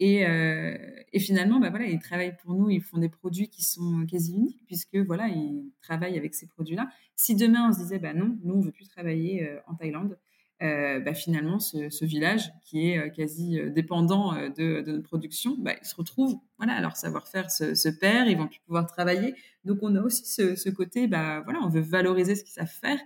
Et, 0.00 0.26
euh, 0.26 0.76
et, 1.12 1.20
finalement, 1.20 1.60
bah 1.60 1.70
voilà, 1.70 1.86
ils 1.86 2.00
travaillent 2.00 2.36
pour 2.36 2.54
nous, 2.54 2.70
ils 2.70 2.80
font 2.80 2.98
des 2.98 3.10
produits 3.10 3.48
qui 3.48 3.62
sont 3.62 4.04
quasi 4.06 4.34
uniques 4.34 4.60
puisque 4.66 4.96
voilà, 4.96 5.28
ils 5.28 5.70
travaillent 5.80 6.18
avec 6.18 6.34
ces 6.34 6.48
produits-là. 6.48 6.88
Si 7.14 7.36
demain 7.36 7.68
on 7.68 7.72
se 7.72 7.78
disait, 7.78 7.98
bah 8.00 8.12
non, 8.12 8.36
nous 8.42 8.54
on 8.54 8.60
veut 8.60 8.72
plus 8.72 8.88
travailler 8.88 9.46
euh, 9.48 9.60
en 9.68 9.74
Thaïlande, 9.74 10.18
euh, 10.62 11.00
bah 11.00 11.14
finalement 11.14 11.58
ce, 11.58 12.04
village 12.04 12.52
qui 12.64 12.90
est 12.90 13.12
quasi 13.12 13.58
dépendant 13.70 14.32
de, 14.34 14.82
de, 14.82 14.92
notre 14.92 15.02
production, 15.02 15.56
bah, 15.58 15.72
il 15.80 15.86
se 15.86 15.94
retrouve, 15.96 16.36
voilà, 16.58 16.80
leur 16.80 16.96
savoir-faire 16.96 17.50
se, 17.50 17.74
se, 17.74 17.88
perd, 17.88 18.28
ils 18.28 18.36
vont 18.36 18.46
plus 18.46 18.60
pouvoir 18.66 18.86
travailler. 18.86 19.34
Donc 19.64 19.78
on 19.82 19.94
a 19.96 20.00
aussi 20.00 20.24
ce, 20.24 20.54
ce 20.54 20.70
côté, 20.70 21.08
bah 21.08 21.40
voilà, 21.40 21.60
on 21.62 21.68
veut 21.68 21.80
valoriser 21.80 22.34
ce 22.34 22.44
qu'ils 22.44 22.54
savent 22.54 22.66
faire 22.68 22.98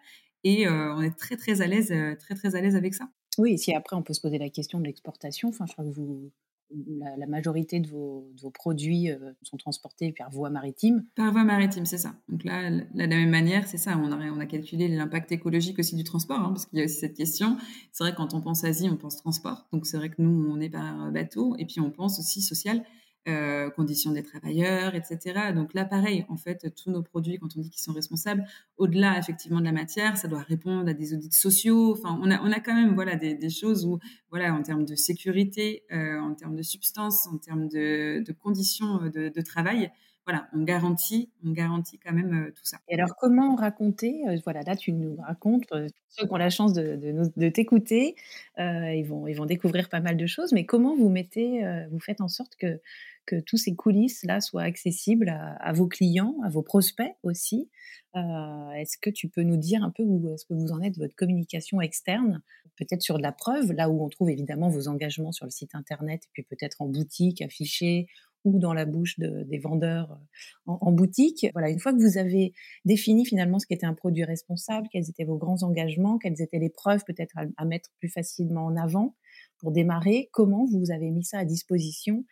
et 0.44 0.68
on 0.68 1.02
est 1.02 1.16
très 1.16 1.36
très 1.36 1.60
à 1.62 1.66
l'aise, 1.66 1.92
très 2.18 2.34
très 2.34 2.56
à 2.56 2.60
l'aise 2.60 2.76
avec 2.76 2.94
ça. 2.94 3.08
Oui, 3.38 3.52
et 3.52 3.56
si 3.56 3.74
après 3.74 3.96
on 3.96 4.02
peut 4.02 4.14
se 4.14 4.20
poser 4.20 4.38
la 4.38 4.50
question 4.50 4.78
de 4.78 4.84
l'exportation, 4.84 5.48
enfin 5.48 5.66
je 5.66 5.72
crois 5.72 5.84
que 5.84 5.90
vous 5.90 6.30
la, 6.70 7.26
majorité 7.26 7.80
de 7.80 7.88
vos, 7.88 8.50
produits 8.52 9.10
euh, 9.10 9.32
sont 9.42 9.56
transportés 9.56 10.12
par 10.12 10.30
voie 10.30 10.50
maritime. 10.50 11.04
Par 11.14 11.32
voie 11.32 11.44
maritime, 11.44 11.86
c'est 11.86 11.98
ça. 11.98 12.14
Donc 12.28 12.44
là, 12.44 12.70
de 12.70 12.84
la 12.94 13.06
même 13.06 13.30
manière, 13.30 13.66
c'est 13.66 13.78
ça. 13.78 13.98
On 13.98 14.40
a, 14.40 14.46
calculé 14.46 14.88
l'impact 14.88 15.32
écologique 15.32 15.78
aussi 15.78 15.96
du 15.96 16.04
transport, 16.04 16.38
hein, 16.38 16.48
parce 16.48 16.66
qu'il 16.66 16.78
y 16.78 16.82
a 16.82 16.84
aussi 16.84 16.98
cette 16.98 17.16
question. 17.16 17.56
C'est 17.92 18.04
vrai, 18.04 18.14
quand 18.16 18.34
on 18.34 18.40
pense 18.40 18.64
Asie, 18.64 18.88
on 18.90 18.96
pense 18.96 19.16
transport. 19.16 19.66
Donc 19.72 19.86
c'est 19.86 19.96
vrai 19.96 20.10
que 20.10 20.20
nous, 20.20 20.48
on 20.50 20.60
est 20.60 20.70
par 20.70 21.10
bateau. 21.10 21.56
Et 21.58 21.66
puis 21.66 21.80
on 21.80 21.90
pense 21.90 22.18
aussi 22.18 22.42
social. 22.42 22.82
Euh, 23.28 23.70
conditions 23.70 24.12
des 24.12 24.22
travailleurs, 24.22 24.94
etc. 24.94 25.52
Donc 25.52 25.74
là, 25.74 25.84
pareil, 25.84 26.24
en 26.28 26.36
fait, 26.36 26.72
tous 26.76 26.92
nos 26.92 27.02
produits, 27.02 27.38
quand 27.38 27.48
on 27.56 27.60
dit 27.60 27.70
qu'ils 27.70 27.82
sont 27.82 27.92
responsables, 27.92 28.44
au-delà 28.76 29.18
effectivement 29.18 29.58
de 29.58 29.64
la 29.64 29.72
matière, 29.72 30.16
ça 30.16 30.28
doit 30.28 30.42
répondre 30.42 30.88
à 30.88 30.94
des 30.94 31.12
audits 31.12 31.32
sociaux. 31.32 31.90
Enfin, 31.90 32.20
on 32.22 32.30
a, 32.30 32.40
on 32.42 32.52
a 32.52 32.60
quand 32.60 32.74
même 32.74 32.94
voilà 32.94 33.16
des, 33.16 33.50
choses 33.50 33.84
où, 33.84 33.98
voilà, 34.30 34.54
en 34.54 34.62
termes 34.62 34.84
de 34.84 34.94
sécurité, 34.94 35.82
euh, 35.90 36.20
en 36.20 36.34
termes 36.34 36.54
de 36.54 36.62
substance, 36.62 37.26
en 37.26 37.38
termes 37.38 37.66
de, 37.68 38.24
conditions 38.40 38.98
de, 38.98 39.28
de 39.28 39.40
travail, 39.40 39.90
voilà, 40.24 40.48
on 40.52 40.62
garantit, 40.62 41.30
on 41.44 41.50
garantit 41.50 41.98
quand 41.98 42.12
même 42.12 42.46
euh, 42.46 42.50
tout 42.50 42.64
ça. 42.64 42.78
Et 42.88 42.94
alors, 42.94 43.16
comment 43.16 43.56
raconter 43.56 44.22
Voilà, 44.44 44.62
là, 44.62 44.76
tu 44.76 44.92
nous 44.92 45.16
racontes. 45.16 45.64
ceux 46.08 46.26
qui 46.26 46.32
ont 46.32 46.36
la 46.36 46.50
chance 46.50 46.72
de, 46.74 46.96
de, 47.36 47.48
t'écouter, 47.48 48.14
ils 48.56 49.04
vont, 49.04 49.26
ils 49.26 49.34
vont 49.34 49.46
découvrir 49.46 49.88
pas 49.88 50.00
mal 50.00 50.16
de 50.16 50.26
choses. 50.26 50.52
Mais 50.52 50.64
comment 50.64 50.96
vous 50.96 51.08
mettez, 51.08 51.64
vous 51.90 52.00
faites 52.00 52.20
en 52.20 52.28
sorte 52.28 52.54
que 52.56 52.80
que 53.26 53.40
tous 53.40 53.56
ces 53.56 53.74
coulisses-là 53.74 54.40
soient 54.40 54.62
accessibles 54.62 55.28
à, 55.28 55.72
vos 55.72 55.86
clients, 55.88 56.36
à 56.44 56.48
vos 56.48 56.62
prospects 56.62 57.12
aussi. 57.22 57.68
est-ce 58.14 58.96
que 58.98 59.10
tu 59.10 59.28
peux 59.28 59.42
nous 59.42 59.56
dire 59.56 59.82
un 59.82 59.90
peu 59.90 60.02
où 60.02 60.32
est-ce 60.32 60.44
que 60.46 60.54
vous 60.54 60.72
en 60.72 60.80
êtes 60.80 60.94
de 60.94 61.00
votre 61.00 61.16
communication 61.16 61.80
externe, 61.80 62.42
peut-être 62.76 63.02
sur 63.02 63.18
de 63.18 63.22
la 63.22 63.32
preuve, 63.32 63.72
là 63.72 63.90
où 63.90 64.04
on 64.04 64.08
trouve 64.08 64.30
évidemment 64.30 64.68
vos 64.68 64.88
engagements 64.88 65.32
sur 65.32 65.44
le 65.44 65.50
site 65.50 65.74
internet, 65.74 66.22
et 66.24 66.28
puis 66.32 66.42
peut-être 66.44 66.80
en 66.80 66.86
boutique, 66.86 67.42
affichés, 67.42 68.06
ou 68.46 68.60
dans 68.60 68.72
la 68.72 68.84
bouche 68.84 69.18
des 69.18 69.58
vendeurs 69.58 70.12
euh, 70.12 70.72
en, 70.80 70.92
boutique? 70.92 71.46
Voilà, 71.52 71.68
une 71.68 71.80
fois 71.80 71.92
que 71.92 71.98
vous 71.98 72.16
avez 72.16 72.54
défini 72.84 73.26
finalement 73.26 73.58
ce 73.58 73.66
qu'était 73.66 73.86
un 73.86 73.94
produit 73.94 74.24
responsable, 74.24 74.88
quels 74.90 75.10
étaient 75.10 75.24
vos 75.24 75.36
grands 75.36 75.64
engagements, 75.64 76.16
quelles 76.16 76.40
étaient 76.40 76.60
les 76.60 76.70
preuves 76.70 77.02
peut-être 77.04 77.34
à, 77.56 77.64
mettre 77.64 77.90
plus 77.98 78.08
facilement 78.08 78.64
en 78.66 78.76
avant 78.76 79.16
pour 79.58 79.72
démarrer, 79.72 80.28
comment 80.32 80.64
vous 80.64 80.92
avez 80.92 81.10
mis 81.10 81.24
ça 81.24 81.40
à 81.40 81.44
disposition 81.44 82.24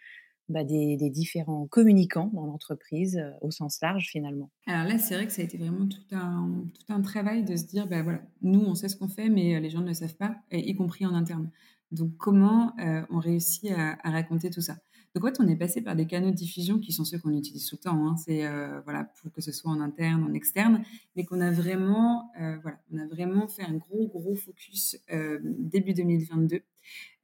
bah, 0.49 0.65
des, 0.65 0.97
différents 1.11 1.67
communicants 1.67 2.31
dans 2.35 2.47
l'entreprise 2.47 3.17
euh, 3.17 3.31
au 3.41 3.51
sens 3.51 3.81
large 3.81 4.09
finalement. 4.09 4.51
Alors 4.67 4.87
là, 4.87 4.99
c'est 4.99 5.15
vrai 5.15 5.27
que 5.27 5.33
ça 5.33 5.43
a 5.43 5.45
été 5.45 5.59
vraiment 5.59 5.87
tout 5.87 6.03
un, 6.13 6.65
tout 6.75 6.93
un 6.93 7.01
travail 7.01 7.45
de 7.45 7.57
se 7.57 7.65
dire, 7.65 7.87
bah, 7.87 8.03
voilà, 8.03 8.23
nous, 8.43 8.61
on 8.61 8.75
sait 8.75 8.89
ce 8.89 8.97
qu'on 8.97 9.09
fait, 9.09 9.29
mais 9.29 9.57
euh, 9.57 9.61
les 9.61 9.71
gens 9.71 9.81
ne 9.81 9.89
le 9.89 9.95
savent 9.95 10.17
pas, 10.17 10.37
y 10.53 10.75
compris 10.75 11.07
en 11.07 11.15
interne. 11.15 11.51
Donc 11.93 12.17
comment 12.17 12.75
on 13.11 13.19
réussit 13.21 13.71
à, 13.71 14.11
raconter 14.11 14.51
tout 14.51 14.63
ça? 14.63 14.75
Donc 15.15 15.25
en 15.25 15.29
fait, 15.29 15.41
on 15.41 15.47
est 15.47 15.57
passé 15.57 15.81
par 15.81 15.95
des 15.95 16.07
canaux 16.07 16.31
de 16.31 16.37
diffusion 16.37 16.81
qui 16.81 16.93
sont 16.93 17.05
ceux 17.05 17.19
qu'on 17.19 17.33
utilise 17.33 17.67
tout 17.69 17.77
le 17.77 17.85
temps. 17.85 18.07
Hein. 18.07 18.17
C'est 18.17 18.45
euh, 18.47 18.81
voilà 18.81 19.05
pour 19.05 19.31
que 19.33 19.41
ce 19.41 19.53
soit 19.53 19.71
en 19.71 19.81
interne, 19.81 20.25
en 20.25 20.33
externe, 20.33 20.83
mais 21.15 21.25
qu'on 21.25 21.41
a 21.41 21.53
vraiment 21.53 22.33
euh, 22.41 22.57
voilà, 22.63 22.79
a 22.99 23.07
vraiment 23.07 23.47
fait 23.47 23.63
un 23.63 23.75
gros 23.75 24.09
gros 24.09 24.35
focus 24.35 24.97
euh, 25.13 25.39
début 25.43 25.95
2022 25.95 26.63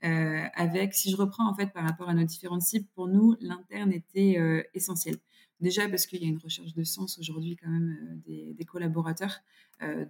avec, 0.02 0.94
si 0.94 1.10
je 1.10 1.16
reprends 1.16 1.48
en 1.48 1.54
fait 1.54 1.66
par 1.72 1.84
rapport 1.84 2.08
à 2.08 2.14
nos 2.14 2.24
différentes 2.24 2.62
cibles, 2.62 2.86
pour 2.94 3.08
nous 3.08 3.36
l'interne 3.40 3.92
était 3.92 4.38
essentiel. 4.74 5.16
Déjà 5.60 5.88
parce 5.88 6.06
qu'il 6.06 6.22
y 6.22 6.24
a 6.24 6.28
une 6.28 6.38
recherche 6.38 6.72
de 6.72 6.84
sens 6.84 7.18
aujourd'hui 7.18 7.56
quand 7.56 7.68
même 7.68 8.22
des, 8.26 8.54
des, 8.54 8.64
collaborateurs. 8.64 9.40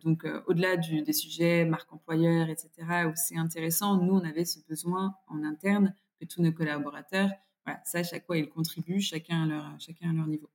donc 0.04 0.24
au-delà 0.46 0.76
des 0.76 1.12
sujets 1.12 1.64
marque 1.64 1.92
employeur, 1.92 2.48
etc., 2.48 2.70
où 3.08 3.12
c'est 3.16 3.36
intéressant, 3.36 4.00
nous 4.00 4.14
on 4.14 4.24
avait 4.24 4.44
ce 4.44 4.60
besoin 4.68 5.16
en 5.26 5.42
interne 5.42 5.94
que 6.20 6.24
tous 6.24 6.40
nos 6.40 6.52
collaborateurs 6.52 7.30
ça, 7.84 7.98
à 7.98 8.20
fois, 8.20 8.38
ils 8.38 8.48
contribuent, 8.48 9.00
chacun 9.00 9.44
à 9.44 9.46
leur, 9.46 9.80
chacun 9.80 10.10
à 10.10 10.12
leur 10.12 10.26
niveau. 10.26 10.48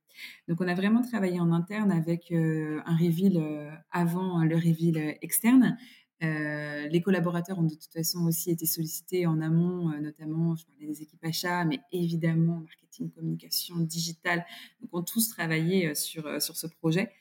Donc, 0.48 0.60
on 0.60 0.68
a 0.68 0.74
vraiment 0.74 1.02
travaillé 1.02 1.40
en 1.40 1.52
interne 1.52 1.92
avec 1.92 2.32
euh, 2.32 2.80
un 2.86 2.96
reveal 2.96 3.36
euh, 3.36 3.70
avant 3.90 4.42
le 4.44 4.56
reveal 4.56 5.16
euh, 6.22 6.88
les 6.88 7.00
collaborateurs 7.02 7.58
ont 7.58 7.64
de 7.64 7.74
toute 7.74 7.92
façon 7.92 8.26
aussi 8.26 8.50
été 8.50 8.66
sollicités 8.66 9.26
en 9.26 9.40
amont, 9.40 9.90
notamment, 10.00 10.56
je 10.56 10.64
parlais 10.66 10.86
des 10.86 11.02
équipes 11.02 11.24
achats, 11.24 11.64
mais 11.64 11.80
évidemment, 11.92 12.60
marketing, 12.60 13.10
communication, 13.10 13.76
digital. 13.76 14.44
Donc, 14.80 14.90
on 14.92 15.02
tous 15.02 15.28
travaillé 15.28 15.94
sur, 15.94 16.40
sur 16.40 16.56
ce 16.56 16.66
projet. 16.66 17.12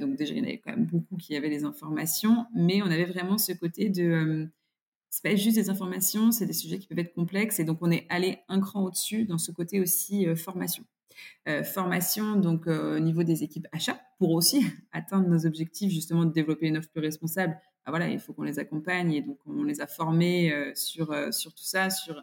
donc, 0.00 0.16
déjà, 0.16 0.34
il 0.34 0.38
y 0.38 0.40
en 0.40 0.44
avait 0.44 0.58
quand 0.58 0.72
même 0.72 0.86
beaucoup 0.86 1.16
qui 1.16 1.36
avaient 1.36 1.48
les 1.48 1.64
informations, 1.64 2.46
mais 2.54 2.82
on 2.82 2.86
avait 2.86 3.04
vraiment 3.04 3.38
ce 3.38 3.52
côté 3.52 3.88
de 3.88 4.50
c'est 5.12 5.22
pas 5.22 5.36
juste 5.36 5.56
des 5.56 5.68
informations, 5.68 6.32
c'est 6.32 6.46
des 6.46 6.54
sujets 6.54 6.78
qui 6.78 6.86
peuvent 6.86 6.98
être 6.98 7.12
complexes 7.12 7.60
et 7.60 7.64
donc 7.64 7.78
on 7.82 7.90
est 7.90 8.06
allé 8.08 8.38
un 8.48 8.60
cran 8.60 8.82
au-dessus 8.82 9.26
dans 9.26 9.36
ce 9.36 9.52
côté 9.52 9.78
aussi 9.78 10.26
euh, 10.26 10.34
formation. 10.34 10.84
Euh, 11.46 11.62
formation 11.62 12.36
donc 12.36 12.66
euh, 12.66 12.96
au 12.96 12.98
niveau 12.98 13.22
des 13.22 13.42
équipes 13.42 13.66
achats 13.72 14.00
pour 14.18 14.30
aussi 14.30 14.64
atteindre 14.92 15.28
nos 15.28 15.44
objectifs 15.44 15.92
justement 15.92 16.24
de 16.24 16.32
développer 16.32 16.66
une 16.66 16.78
offre 16.78 16.88
plus 16.88 17.02
responsable. 17.02 17.60
Ah, 17.84 17.90
voilà, 17.90 18.08
il 18.08 18.20
faut 18.20 18.32
qu'on 18.32 18.42
les 18.42 18.58
accompagne 18.58 19.12
et 19.12 19.22
donc 19.22 19.38
on 19.46 19.64
les 19.64 19.80
a 19.80 19.86
formés 19.86 20.72
sur 20.74 21.14
sur 21.32 21.52
tout 21.52 21.64
ça, 21.64 21.90
sur 21.90 22.22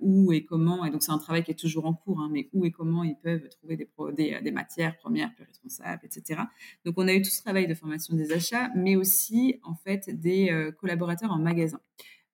où 0.00 0.32
et 0.32 0.44
comment. 0.44 0.84
Et 0.84 0.90
donc 0.90 1.02
c'est 1.02 1.12
un 1.12 1.18
travail 1.18 1.42
qui 1.42 1.50
est 1.50 1.58
toujours 1.58 1.86
en 1.86 1.94
cours, 1.94 2.20
hein, 2.20 2.28
mais 2.30 2.48
où 2.52 2.64
et 2.64 2.70
comment 2.70 3.02
ils 3.02 3.16
peuvent 3.16 3.48
trouver 3.48 3.76
des, 3.76 3.88
des, 4.16 4.40
des, 4.40 4.50
matières 4.50 4.96
premières 4.96 5.34
plus 5.34 5.44
responsables, 5.44 6.02
etc. 6.04 6.42
Donc 6.84 6.94
on 6.98 7.08
a 7.08 7.12
eu 7.14 7.20
tout 7.20 7.30
ce 7.30 7.42
travail 7.42 7.66
de 7.66 7.74
formation 7.74 8.14
des 8.14 8.32
achats, 8.32 8.70
mais 8.76 8.96
aussi 8.96 9.60
en 9.64 9.74
fait 9.74 10.08
des 10.08 10.70
collaborateurs 10.78 11.32
en 11.32 11.38
magasin. 11.38 11.80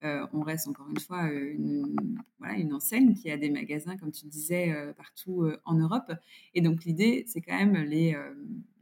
Euh, 0.05 0.27
on 0.33 0.41
reste 0.41 0.67
encore 0.67 0.89
une 0.89 0.99
fois 0.99 1.29
euh, 1.31 1.55
une, 1.55 2.73
enseigne 2.73 3.15
qui 3.15 3.31
a 3.31 3.37
des 3.37 3.51
magasins, 3.51 3.97
comme 3.97 4.11
tu 4.11 4.27
disais, 4.27 4.73
euh, 4.73 4.93
partout 4.93 5.49
en 5.65 5.75
Europe. 5.75 6.13
Et 6.55 6.61
donc 6.61 6.85
l'idée, 6.85 7.25
c'est 7.29 7.41
quand 7.41 7.57
même 7.57 7.75
les, 7.75 8.17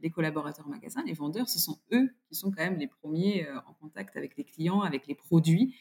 les 0.01 0.09
collaborateurs 0.09 0.67
magasin, 0.67 1.03
les 1.05 1.13
vendeurs, 1.13 1.49
ce 1.49 1.59
sont 1.59 1.79
eux 1.91 2.09
qui 2.27 2.35
sont 2.35 2.51
quand 2.51 2.63
même 2.63 2.79
les 2.79 2.87
premiers 2.87 3.47
en 3.67 3.73
contact 3.73 4.15
avec 4.17 4.37
les 4.37 4.43
clients, 4.43 4.81
avec 4.81 5.07
les 5.07 5.15
produits. 5.15 5.75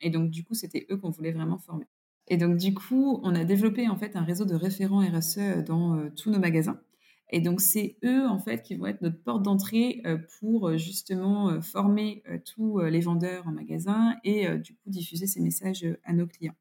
Et 0.00 0.10
donc, 0.10 0.30
du 0.30 0.44
coup, 0.44 0.54
c'était 0.54 0.86
eux 0.90 0.96
qu'on 0.96 1.10
voulait 1.10 1.32
vraiment 1.32 1.58
former. 1.58 1.86
Et 2.28 2.36
donc, 2.36 2.56
du 2.56 2.74
coup, 2.74 3.20
on 3.22 3.34
a 3.34 3.44
développé 3.44 3.88
en 3.88 3.96
fait 3.96 4.16
un 4.16 4.22
réseau 4.22 4.44
de 4.44 4.54
référents 4.54 5.00
RSE 5.00 5.64
dans 5.66 6.08
tous 6.10 6.30
nos 6.30 6.38
magasins. 6.38 6.80
Et 7.36 7.40
donc, 7.40 7.60
c'est 7.60 7.96
eux, 8.04 8.28
en 8.28 8.38
fait, 8.38 8.62
qui 8.62 8.76
vont 8.76 8.86
être 8.86 9.02
notre 9.02 9.20
porte 9.20 9.42
d'entrée 9.42 10.04
pour 10.38 10.78
justement 10.78 11.60
former 11.60 12.22
tous 12.44 12.78
les 12.78 13.00
vendeurs 13.00 13.48
en 13.48 13.50
magasin 13.50 14.14
et 14.22 14.46
du 14.58 14.72
coup 14.74 14.88
diffuser 14.88 15.26
ces 15.26 15.40
messages 15.40 15.84
à 16.04 16.12
nos 16.12 16.28
clients. 16.28 16.54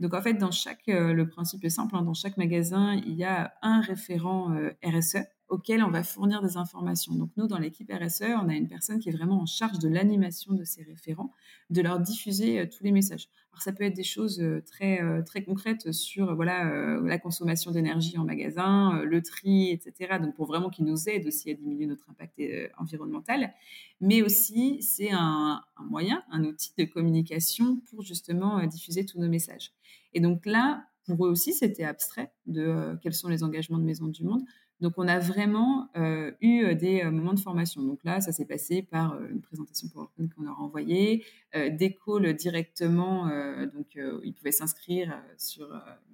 Donc, 0.00 0.14
en 0.14 0.22
fait, 0.22 0.32
dans 0.32 0.50
chaque, 0.50 0.86
le 0.86 1.28
principe 1.28 1.62
est 1.66 1.68
simple, 1.68 1.94
hein, 1.96 2.02
dans 2.02 2.14
chaque 2.14 2.38
magasin, 2.38 2.94
il 2.94 3.12
y 3.12 3.24
a 3.24 3.52
un 3.60 3.82
référent 3.82 4.56
RSE 4.82 5.18
auquel 5.48 5.82
on 5.82 5.90
va 5.90 6.02
fournir 6.02 6.42
des 6.42 6.56
informations. 6.56 7.14
Donc 7.14 7.30
nous, 7.36 7.46
dans 7.46 7.58
l'équipe 7.58 7.90
RSE, 7.92 8.22
on 8.42 8.48
a 8.48 8.54
une 8.54 8.68
personne 8.68 8.98
qui 8.98 9.08
est 9.08 9.12
vraiment 9.12 9.40
en 9.40 9.46
charge 9.46 9.78
de 9.78 9.88
l'animation 9.88 10.54
de 10.54 10.64
ces 10.64 10.82
référents, 10.82 11.32
de 11.70 11.82
leur 11.82 12.00
diffuser 12.00 12.60
euh, 12.60 12.66
tous 12.66 12.84
les 12.84 12.92
messages. 12.92 13.28
Alors 13.56 13.62
ça 13.62 13.72
peut 13.72 13.84
être 13.84 13.96
des 13.96 14.04
choses 14.04 14.38
euh, 14.42 14.62
très 14.66 15.02
euh, 15.02 15.22
très 15.22 15.42
concrètes 15.42 15.90
sur 15.90 16.36
voilà 16.36 17.00
la 17.02 17.18
consommation 17.18 17.70
d'énergie 17.70 18.18
en 18.18 18.24
magasin, 18.24 19.00
le 19.02 19.22
tri, 19.22 19.70
etc. 19.70 20.18
Donc 20.20 20.34
pour 20.34 20.44
vraiment 20.44 20.68
qu'ils 20.68 20.84
nous 20.84 21.08
aident 21.08 21.26
aussi 21.26 21.50
à 21.50 21.54
diminuer 21.54 21.86
notre 21.86 22.10
impact 22.10 22.38
environnemental, 22.76 23.54
mais 24.02 24.20
aussi 24.20 24.82
c'est 24.82 25.10
un, 25.10 25.62
moyen, 25.88 26.22
un 26.30 26.44
outil 26.44 26.72
de 26.76 26.84
communication 26.84 27.80
pour 27.88 28.02
justement 28.02 28.62
diffuser 28.66 29.06
tous 29.06 29.18
nos 29.18 29.28
messages. 29.28 29.72
Et 30.12 30.20
donc 30.20 30.44
là, 30.44 30.84
pour 31.06 31.24
eux 31.24 31.30
aussi, 31.30 31.54
c'était 31.54 31.84
abstrait 31.84 32.32
de 32.46 32.98
quels 33.00 33.14
sont 33.14 33.28
les 33.28 33.42
engagements 33.42 33.78
de 33.78 33.84
Maison 33.84 34.08
du 34.08 34.22
Monde. 34.22 34.42
Donc, 34.80 34.94
on 34.98 35.08
a 35.08 35.18
vraiment 35.18 35.88
euh, 35.96 36.32
eu 36.42 36.64
euh, 36.64 36.74
des 36.74 37.02
euh, 37.02 37.10
moments 37.10 37.32
de 37.32 37.40
formation. 37.40 37.82
Donc 37.82 38.04
là, 38.04 38.20
ça 38.20 38.30
s'est 38.30 38.44
passé 38.44 38.82
par 38.82 39.18
une 39.22 39.40
présentation 39.40 39.88
PowerPoint 39.88 40.28
qu'on 40.28 40.42
leur 40.42 40.58
a 40.58 40.62
envoyée, 40.62 41.24
des 41.54 41.96
calls 42.04 42.34
directement. 42.34 43.28
donc, 43.72 43.98
ils 44.24 44.34
pouvaient 44.34 44.52
s'inscrire 44.52 45.18
sur, 45.38 45.66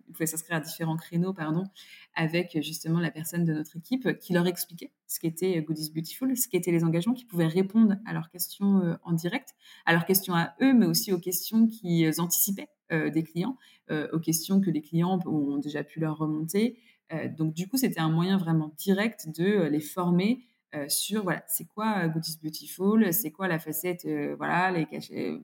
ils 0.07 0.13
pouvaient 0.13 0.27
s'inscrire 0.27 0.59
à 0.59 0.61
différents 0.61 0.97
créneaux, 0.97 1.33
pardon, 1.33 1.65
avec 2.15 2.57
justement 2.63 3.01
la 3.01 3.11
personne 3.11 3.45
de 3.45 3.53
notre 3.53 3.77
équipe 3.77 4.19
qui 4.19 4.35
leur 4.35 4.47
expliquait 4.47 4.93
ce 5.09 5.19
qu'était 5.19 5.61
Goodies 5.63 5.91
Beautiful, 5.93 6.37
ce 6.37 6.47
qu'étaient 6.47 6.71
les 6.71 6.85
engagements, 6.85 7.15
qui 7.15 7.25
pouvaient 7.25 7.49
répondre 7.49 7.97
à 8.07 8.13
leurs 8.13 8.31
questions 8.31 8.97
en 9.03 9.13
direct, 9.13 9.57
à 9.85 9.93
leurs 9.93 10.05
questions 10.05 10.35
à 10.35 10.55
eux, 10.61 10.75
mais 10.75 10.87
aussi 10.87 11.13
aux 11.13 11.19
questions 11.19 11.67
qu'ils 11.67 12.21
anticipaient 12.21 12.69
des 12.91 13.25
clients, 13.25 13.57
aux 13.91 14.21
questions 14.21 14.61
que 14.61 14.71
les 14.71 14.83
clients 14.83 15.19
ont 15.27 15.59
déjà 15.59 15.83
pu 15.83 15.99
leur 15.99 16.19
remonter. 16.19 16.79
Euh, 17.13 17.29
donc 17.29 17.55
du 17.55 17.69
coup, 17.69 17.77
c'était 17.77 18.01
un 18.01 18.11
moyen 18.11 18.37
vraiment 18.37 18.73
direct 18.79 19.29
de 19.29 19.45
euh, 19.45 19.69
les 19.69 19.81
former 19.81 20.45
euh, 20.75 20.89
sur 20.89 21.23
voilà, 21.23 21.43
c'est 21.49 21.67
quoi 21.67 22.09
Goodies 22.09 22.39
Beautiful, 22.43 23.13
c'est 23.13 23.31
quoi 23.31 23.49
la 23.49 23.59
facette, 23.59 24.07
voilà, 24.39 24.71
les, 24.71 25.43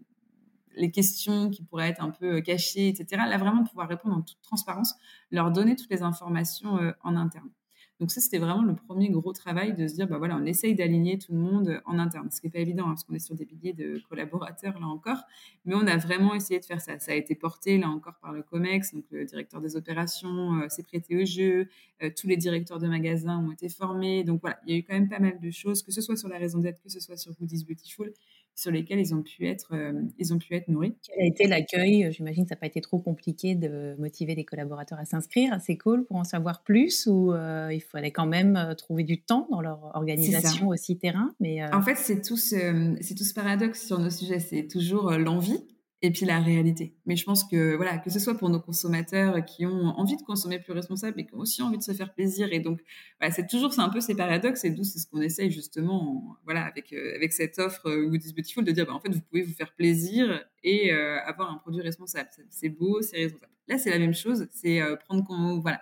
les 0.75 0.91
questions 0.91 1.51
qui 1.51 1.63
pourraient 1.63 1.91
être 1.91 2.03
un 2.03 2.11
peu 2.11 2.41
cachées, 2.41 2.89
etc. 2.89 3.23
Là, 3.29 3.37
vraiment 3.37 3.65
pouvoir 3.65 3.89
répondre 3.89 4.17
en 4.17 4.23
toute 4.23 4.41
transparence, 4.41 4.95
leur 5.31 5.51
donner 5.53 5.77
toutes 5.77 5.91
les 5.91 6.03
informations 6.03 6.79
en 7.03 7.17
interne. 7.17 7.51
Donc 8.01 8.13
ça, 8.13 8.21
c'était 8.21 8.39
vraiment 8.39 8.63
le 8.63 8.77
premier 8.77 9.11
gros 9.11 9.33
travail 9.33 9.75
de 9.75 9.89
se 9.89 9.95
dire, 9.95 10.07
bah 10.07 10.19
voilà, 10.19 10.37
on 10.37 10.45
essaye 10.47 10.75
d'aligner 10.75 11.19
tout 11.19 11.33
le 11.33 11.39
monde 11.39 11.81
en 11.85 11.99
interne. 11.99 12.31
Ce 12.31 12.41
qui 12.41 12.47
n'est 12.47 12.53
pas 12.53 12.61
évident, 12.61 12.85
hein, 12.85 12.91
parce 12.91 13.03
qu'on 13.03 13.15
est 13.15 13.19
sur 13.19 13.35
des 13.35 13.45
milliers 13.47 13.73
de 13.73 14.01
collaborateurs, 14.09 14.79
là 14.79 14.87
encore. 14.87 15.19
Mais 15.65 15.75
on 15.75 15.87
a 15.87 15.97
vraiment 15.97 16.35
essayé 16.35 16.61
de 16.61 16.65
faire 16.65 16.81
ça. 16.81 16.99
Ça 17.01 17.13
a 17.13 17.15
été 17.17 17.35
porté, 17.35 17.77
là 17.77 17.89
encore, 17.89 18.15
par 18.23 18.33
le 18.33 18.43
COMEX, 18.43 18.95
donc 18.95 19.05
le 19.11 19.25
directeur 19.25 19.61
des 19.61 19.75
opérations 19.75 20.61
euh, 20.61 20.69
s'est 20.69 20.85
prêté 20.85 21.21
au 21.21 21.25
jeu. 21.25 21.69
Euh, 22.03 22.11
tous 22.17 22.29
les 22.29 22.37
directeurs 22.37 22.79
de 22.79 22.87
magasins 22.87 23.39
ont 23.39 23.51
été 23.51 23.69
formés. 23.69 24.23
Donc 24.23 24.41
voilà, 24.41 24.61
il 24.67 24.73
y 24.73 24.77
a 24.77 24.79
eu 24.79 24.85
quand 24.85 24.95
même 24.95 25.09
pas 25.09 25.19
mal 25.19 25.41
de 25.41 25.51
choses, 25.51 25.83
que 25.83 25.91
ce 25.91 26.01
soit 26.01 26.17
sur 26.17 26.29
la 26.29 26.39
raison 26.39 26.61
d'être, 26.61 26.81
que 26.81 26.91
ce 26.91 27.01
soit 27.01 27.17
sur 27.17 27.35
Goodies 27.35 27.65
Beautiful 27.65 28.13
sur 28.59 28.73
lesquels 28.73 28.99
ils 28.99 29.15
ont 29.15 29.23
pu 29.23 29.47
être, 29.47 29.73
euh, 29.73 29.93
ils 30.19 30.35
ont 30.35 30.39
pu 30.39 30.53
être 30.57 30.67
nourris. 30.67 30.97
Quel 31.07 31.23
a 31.23 31.27
été 31.29 31.47
l'accueil? 31.47 32.13
J'imagine 32.13 32.43
que 32.43 32.49
ça 32.49 32.57
n'a 32.57 32.61
pas 32.61 32.67
été 32.67 32.81
trop 32.81 32.99
compliqué 32.99 33.55
de 33.55 33.95
motiver 34.01 34.35
les 34.35 34.45
collaborateurs 34.45 34.99
à 34.99 35.05
s'inscrire 35.05 35.53
à 35.53 35.61
ces 35.61 35.79
calls 35.79 36.05
pour 36.05 36.17
en 36.17 36.25
savoir 36.25 36.65
plus 36.65 37.07
ou 37.07 37.33
euh, 37.33 37.73
il 37.73 37.81
fallait 37.81 38.11
quand 38.11 38.27
même 38.27 38.57
euh, 38.57 38.75
trouver 38.75 39.05
du 39.05 39.23
temps 39.23 39.47
dans 39.53 39.61
leur 39.61 39.93
organisation 39.95 40.67
aussi 40.69 40.99
terrain? 40.99 41.33
Mais 41.39 41.63
En 41.73 41.83
fait, 41.83 41.95
c'est 41.95 42.21
tout, 42.21 42.37
c'est 42.37 43.15
tout 43.17 43.25
ce 43.25 43.33
paradoxe 43.33 43.87
sur 43.87 44.01
nos 44.01 44.11
sujets. 44.11 44.41
C'est 44.41 44.67
toujours 44.67 45.13
l'envie 45.13 45.63
et 46.01 46.13
puis 46.13 46.27
la 46.27 46.39
réalité. 46.39 46.95
Mais 47.07 47.17
je 47.17 47.25
pense 47.25 47.45
que 47.45 47.75
voilà, 47.75 47.99
que 47.99 48.11
ce 48.11 48.21
soit 48.21 48.37
pour 48.37 48.49
nos 48.51 48.61
consommateurs 48.61 49.45
qui 49.45 49.67
ont 49.67 49.87
envie 49.99 50.17
de 50.17 50.23
consommer 50.23 50.61
plus 50.61 50.73
responsable, 50.73 51.15
mais 51.17 51.27
qui 51.27 51.35
ont 51.35 51.41
aussi 51.41 51.61
envie 51.61 51.79
de 51.79 51.83
se 51.83 51.93
faire 51.93 52.15
plaisir. 52.15 52.53
Et 52.53 52.61
donc, 52.61 52.81
voilà, 53.19 53.35
c'est 53.35 53.47
toujours 53.49 53.73
c'est 53.73 53.81
un 53.81 53.89
peu 53.89 54.01
ces 54.01 54.15
paradoxes. 54.15 54.65
Et 54.65 54.71
d'où 54.71 54.85
c'est 54.85 55.01
ce 55.01 55.07
qu'on 55.09 55.21
essaye 55.21 55.51
justement, 55.51 56.37
voilà, 56.45 56.65
avec 56.65 56.93
euh, 56.93 57.17
avec 57.17 57.33
cette 57.33 57.59
offre 57.59 57.89
euh, 57.89 58.07
Goodies 58.09 58.33
Beautiful, 58.33 58.65
de 58.65 58.71
dire, 58.71 58.87
bah, 58.87 58.95
en 58.95 59.01
fait, 59.01 59.11
vous 59.11 59.21
pouvez 59.21 59.43
vous 59.43 59.55
faire 59.55 59.75
plaisir 59.75 60.45
et 60.63 60.93
euh, 60.93 61.19
avoir 61.25 61.53
un 61.53 61.59
produit 61.59 61.83
responsable. 61.83 62.29
C'est 62.51 62.69
beau, 62.69 63.03
c'est 63.03 63.17
responsable. 63.17 63.53
Là, 63.67 63.79
c'est 63.79 63.91
la 63.91 63.99
même 63.99 64.15
chose. 64.15 64.47
C'est 64.53 64.81
prendre 65.05 65.61
voilà 65.61 65.81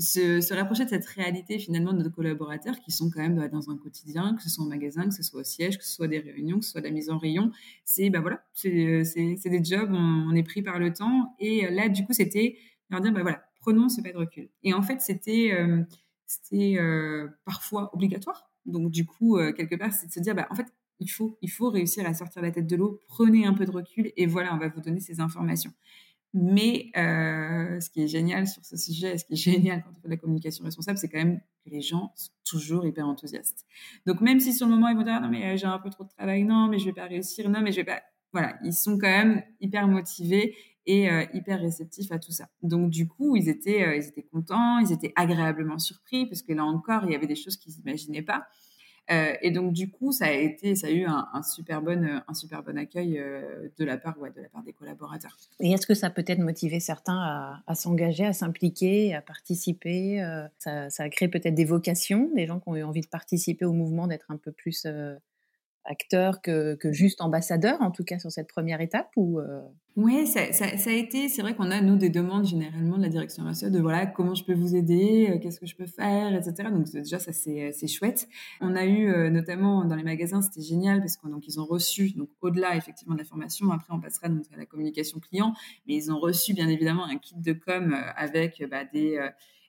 se, 0.00 0.54
rapprocher 0.54 0.84
de 0.84 0.90
cette 0.90 1.04
réalité 1.06 1.58
finalement 1.58 1.92
de 1.92 2.02
nos 2.02 2.10
collaborateurs 2.10 2.80
qui 2.80 2.90
sont 2.90 3.10
quand 3.10 3.20
même 3.20 3.36
bah, 3.36 3.48
dans 3.48 3.70
un 3.70 3.76
quotidien, 3.76 4.34
que 4.34 4.42
ce 4.42 4.48
soit 4.48 4.64
en 4.64 4.68
magasin, 4.68 5.06
que 5.06 5.14
ce 5.14 5.22
soit 5.22 5.40
au 5.40 5.44
siège, 5.44 5.78
que 5.78 5.84
ce 5.84 5.92
soit 5.92 6.08
des 6.08 6.18
réunions, 6.18 6.58
que 6.58 6.64
ce 6.64 6.72
soit 6.72 6.80
de 6.80 6.86
la 6.86 6.92
mise 6.92 7.10
en 7.10 7.18
rayon. 7.18 7.50
C'est 7.84 8.10
bah 8.10 8.20
voilà, 8.20 8.42
c'est 8.54 8.70
des 8.70 9.64
jobs, 9.64 9.90
on, 9.92 10.34
est 10.34 10.42
pris 10.42 10.62
par 10.62 10.78
le 10.78 10.92
temps. 10.92 11.34
Et 11.38 11.66
euh, 11.66 11.70
là, 11.70 11.88
du 11.88 12.04
coup, 12.04 12.12
c'était 12.12 12.56
leur 12.88 13.00
dire 13.00 13.12
bah 13.12 13.22
voilà, 13.22 13.44
prenons 13.60 13.88
ce 13.88 14.00
pas 14.00 14.12
de 14.12 14.16
recul. 14.16 14.48
Et 14.62 14.72
en 14.72 14.82
fait, 14.82 15.00
c'était 15.00 15.52
euh, 15.52 15.82
c'était 16.26 16.76
euh, 16.78 17.28
parfois 17.44 17.94
obligatoire. 17.94 18.50
Donc 18.66 18.90
du 18.90 19.04
coup, 19.06 19.38
quelque 19.56 19.74
part, 19.74 19.92
c'est 19.92 20.06
de 20.06 20.12
se 20.12 20.20
dire 20.20 20.34
bah 20.34 20.46
en 20.50 20.54
fait, 20.54 20.66
il 20.98 21.08
faut 21.08 21.38
il 21.42 21.50
faut 21.50 21.70
réussir 21.70 22.06
à 22.06 22.14
sortir 22.14 22.42
la 22.42 22.50
tête 22.50 22.66
de 22.66 22.76
l'eau. 22.76 23.00
Prenez 23.08 23.46
un 23.46 23.54
peu 23.54 23.64
de 23.64 23.70
recul 23.70 24.12
et 24.16 24.26
voilà, 24.26 24.54
on 24.54 24.58
va 24.58 24.68
vous 24.68 24.80
donner 24.80 25.00
ces 25.00 25.20
informations. 25.20 25.72
Mais 26.32 26.92
euh, 26.96 27.80
ce 27.80 27.90
qui 27.90 28.02
est 28.02 28.08
génial 28.08 28.46
sur 28.46 28.64
ce 28.64 28.76
sujet, 28.76 29.18
ce 29.18 29.24
qui 29.24 29.32
est 29.32 29.36
génial 29.52 29.82
quand 29.82 29.90
on 29.90 30.00
fait 30.00 30.08
de 30.08 30.10
la 30.10 30.16
communication 30.16 30.64
responsable, 30.64 30.98
c'est 30.98 31.08
quand 31.08 31.18
même 31.18 31.40
que 31.64 31.70
les 31.70 31.80
gens 31.80 32.12
sont 32.14 32.30
toujours 32.44 32.86
hyper 32.86 33.06
enthousiastes. 33.06 33.66
Donc 34.06 34.20
même 34.20 34.38
si 34.38 34.52
sur 34.52 34.66
le 34.66 34.74
moment 34.74 34.88
ils 34.88 34.96
vont 34.96 35.02
dire 35.02 35.20
non 35.20 35.28
mais 35.28 35.44
euh, 35.44 35.56
j'ai 35.56 35.66
un 35.66 35.78
peu 35.78 35.90
trop 35.90 36.04
de 36.04 36.08
travail, 36.10 36.44
non 36.44 36.68
mais 36.68 36.78
je 36.78 36.84
vais 36.86 36.92
pas 36.92 37.06
réussir, 37.06 37.48
non 37.50 37.60
mais 37.60 37.72
je 37.72 37.76
vais 37.76 37.84
pas, 37.84 38.00
voilà, 38.32 38.56
ils 38.62 38.72
sont 38.72 38.96
quand 38.96 39.08
même 39.08 39.42
hyper 39.60 39.88
motivés 39.88 40.54
et 40.86 41.10
euh, 41.10 41.24
hyper 41.34 41.60
réceptifs 41.60 42.12
à 42.12 42.18
tout 42.20 42.32
ça. 42.32 42.48
Donc 42.62 42.90
du 42.90 43.08
coup 43.08 43.34
ils 43.34 43.48
étaient, 43.48 43.98
ils 43.98 44.06
étaient 44.06 44.22
contents, 44.22 44.78
ils 44.78 44.92
étaient 44.92 45.12
agréablement 45.16 45.78
surpris 45.78 46.26
parce 46.26 46.42
que 46.42 46.52
là 46.52 46.64
encore 46.64 47.04
il 47.06 47.12
y 47.12 47.14
avait 47.16 47.26
des 47.26 47.36
choses 47.36 47.56
qu'ils 47.56 47.74
n'imaginaient 47.74 48.22
pas. 48.22 48.46
Euh, 49.10 49.34
et 49.42 49.50
donc 49.50 49.72
du 49.72 49.90
coup, 49.90 50.12
ça 50.12 50.26
a 50.26 50.30
été, 50.30 50.74
ça 50.76 50.86
a 50.86 50.90
eu 50.90 51.04
un, 51.04 51.42
super 51.42 51.82
bon, 51.82 52.22
un 52.26 52.34
super 52.34 52.62
bon 52.62 52.78
accueil 52.78 53.18
euh, 53.18 53.68
de 53.76 53.84
la 53.84 53.98
part, 53.98 54.18
ouais, 54.20 54.30
de 54.30 54.40
la 54.40 54.48
part 54.48 54.62
des 54.62 54.72
collaborateurs. 54.72 55.36
Et 55.58 55.72
est-ce 55.72 55.86
que 55.86 55.94
ça 55.94 56.10
peut 56.10 56.24
être 56.26 56.38
motivé 56.38 56.78
certains 56.78 57.62
à, 57.66 57.74
s'engager, 57.74 58.24
à 58.24 58.32
s'impliquer, 58.32 59.14
à 59.14 59.20
participer 59.20 60.22
euh, 60.22 60.46
ça, 60.58 60.90
ça, 60.90 61.04
a 61.04 61.08
créé 61.08 61.28
peut-être 61.28 61.54
des 61.54 61.64
vocations, 61.64 62.30
des 62.34 62.46
gens 62.46 62.60
qui 62.60 62.68
ont 62.68 62.76
eu 62.76 62.82
envie 62.82 63.00
de 63.00 63.08
participer 63.08 63.64
au 63.64 63.72
mouvement, 63.72 64.06
d'être 64.06 64.30
un 64.30 64.36
peu 64.36 64.52
plus 64.52 64.86
acteur 65.84 66.40
que, 66.42 66.76
juste 66.92 67.20
ambassadeur, 67.20 67.80
en 67.80 67.90
tout 67.90 68.04
cas 68.04 68.18
sur 68.18 68.30
cette 68.30 68.48
première 68.48 68.80
étape 68.80 69.10
ou 69.16 69.38
euh? 69.38 69.60
Oui, 69.96 70.26
ça, 70.26 70.52
ça, 70.52 70.66
a 70.66 70.92
été, 70.92 71.28
c'est 71.28 71.42
vrai 71.42 71.54
qu'on 71.54 71.70
a, 71.70 71.80
nous, 71.80 71.96
des 71.96 72.10
demandes 72.10 72.46
généralement 72.46 72.96
de 72.96 73.02
la 73.02 73.08
direction 73.08 73.44
RSE 73.44 73.64
de 73.64 73.80
voilà, 73.80 74.06
comment 74.06 74.34
je 74.34 74.44
peux 74.44 74.54
vous 74.54 74.76
aider, 74.76 75.28
euh, 75.30 75.38
qu'est-ce 75.38 75.58
que 75.58 75.66
je 75.66 75.74
peux 75.74 75.86
faire, 75.86 76.34
etc. 76.34 76.70
Donc 76.72 76.88
déjà, 76.90 77.18
ça, 77.18 77.32
c'est, 77.32 77.72
c'est 77.72 77.88
chouette. 77.88 78.28
On 78.60 78.76
a 78.76 78.86
eu, 78.86 79.08
euh, 79.08 79.30
notamment 79.30 79.84
dans 79.84 79.96
les 79.96 80.04
magasins, 80.04 80.42
c'était 80.42 80.62
génial 80.62 81.00
parce 81.00 81.16
qu'ils 81.16 81.60
ont 81.60 81.66
reçu, 81.66 82.12
donc 82.12 82.30
au-delà 82.40 82.76
effectivement 82.76 83.14
de 83.14 83.18
la 83.18 83.26
formation, 83.26 83.70
après 83.72 83.92
on 83.92 84.00
passera 84.00 84.28
donc 84.28 84.44
à 84.54 84.56
la 84.56 84.64
communication 84.64 85.18
client, 85.18 85.54
mais 85.86 85.96
ils 85.96 86.12
ont 86.12 86.18
reçu 86.18 86.54
bien 86.54 86.68
évidemment 86.68 87.04
un 87.04 87.18
kit 87.18 87.34
de 87.36 87.52
com 87.52 87.94
avec 88.16 88.62
bah, 88.70 88.84
des 88.84 89.18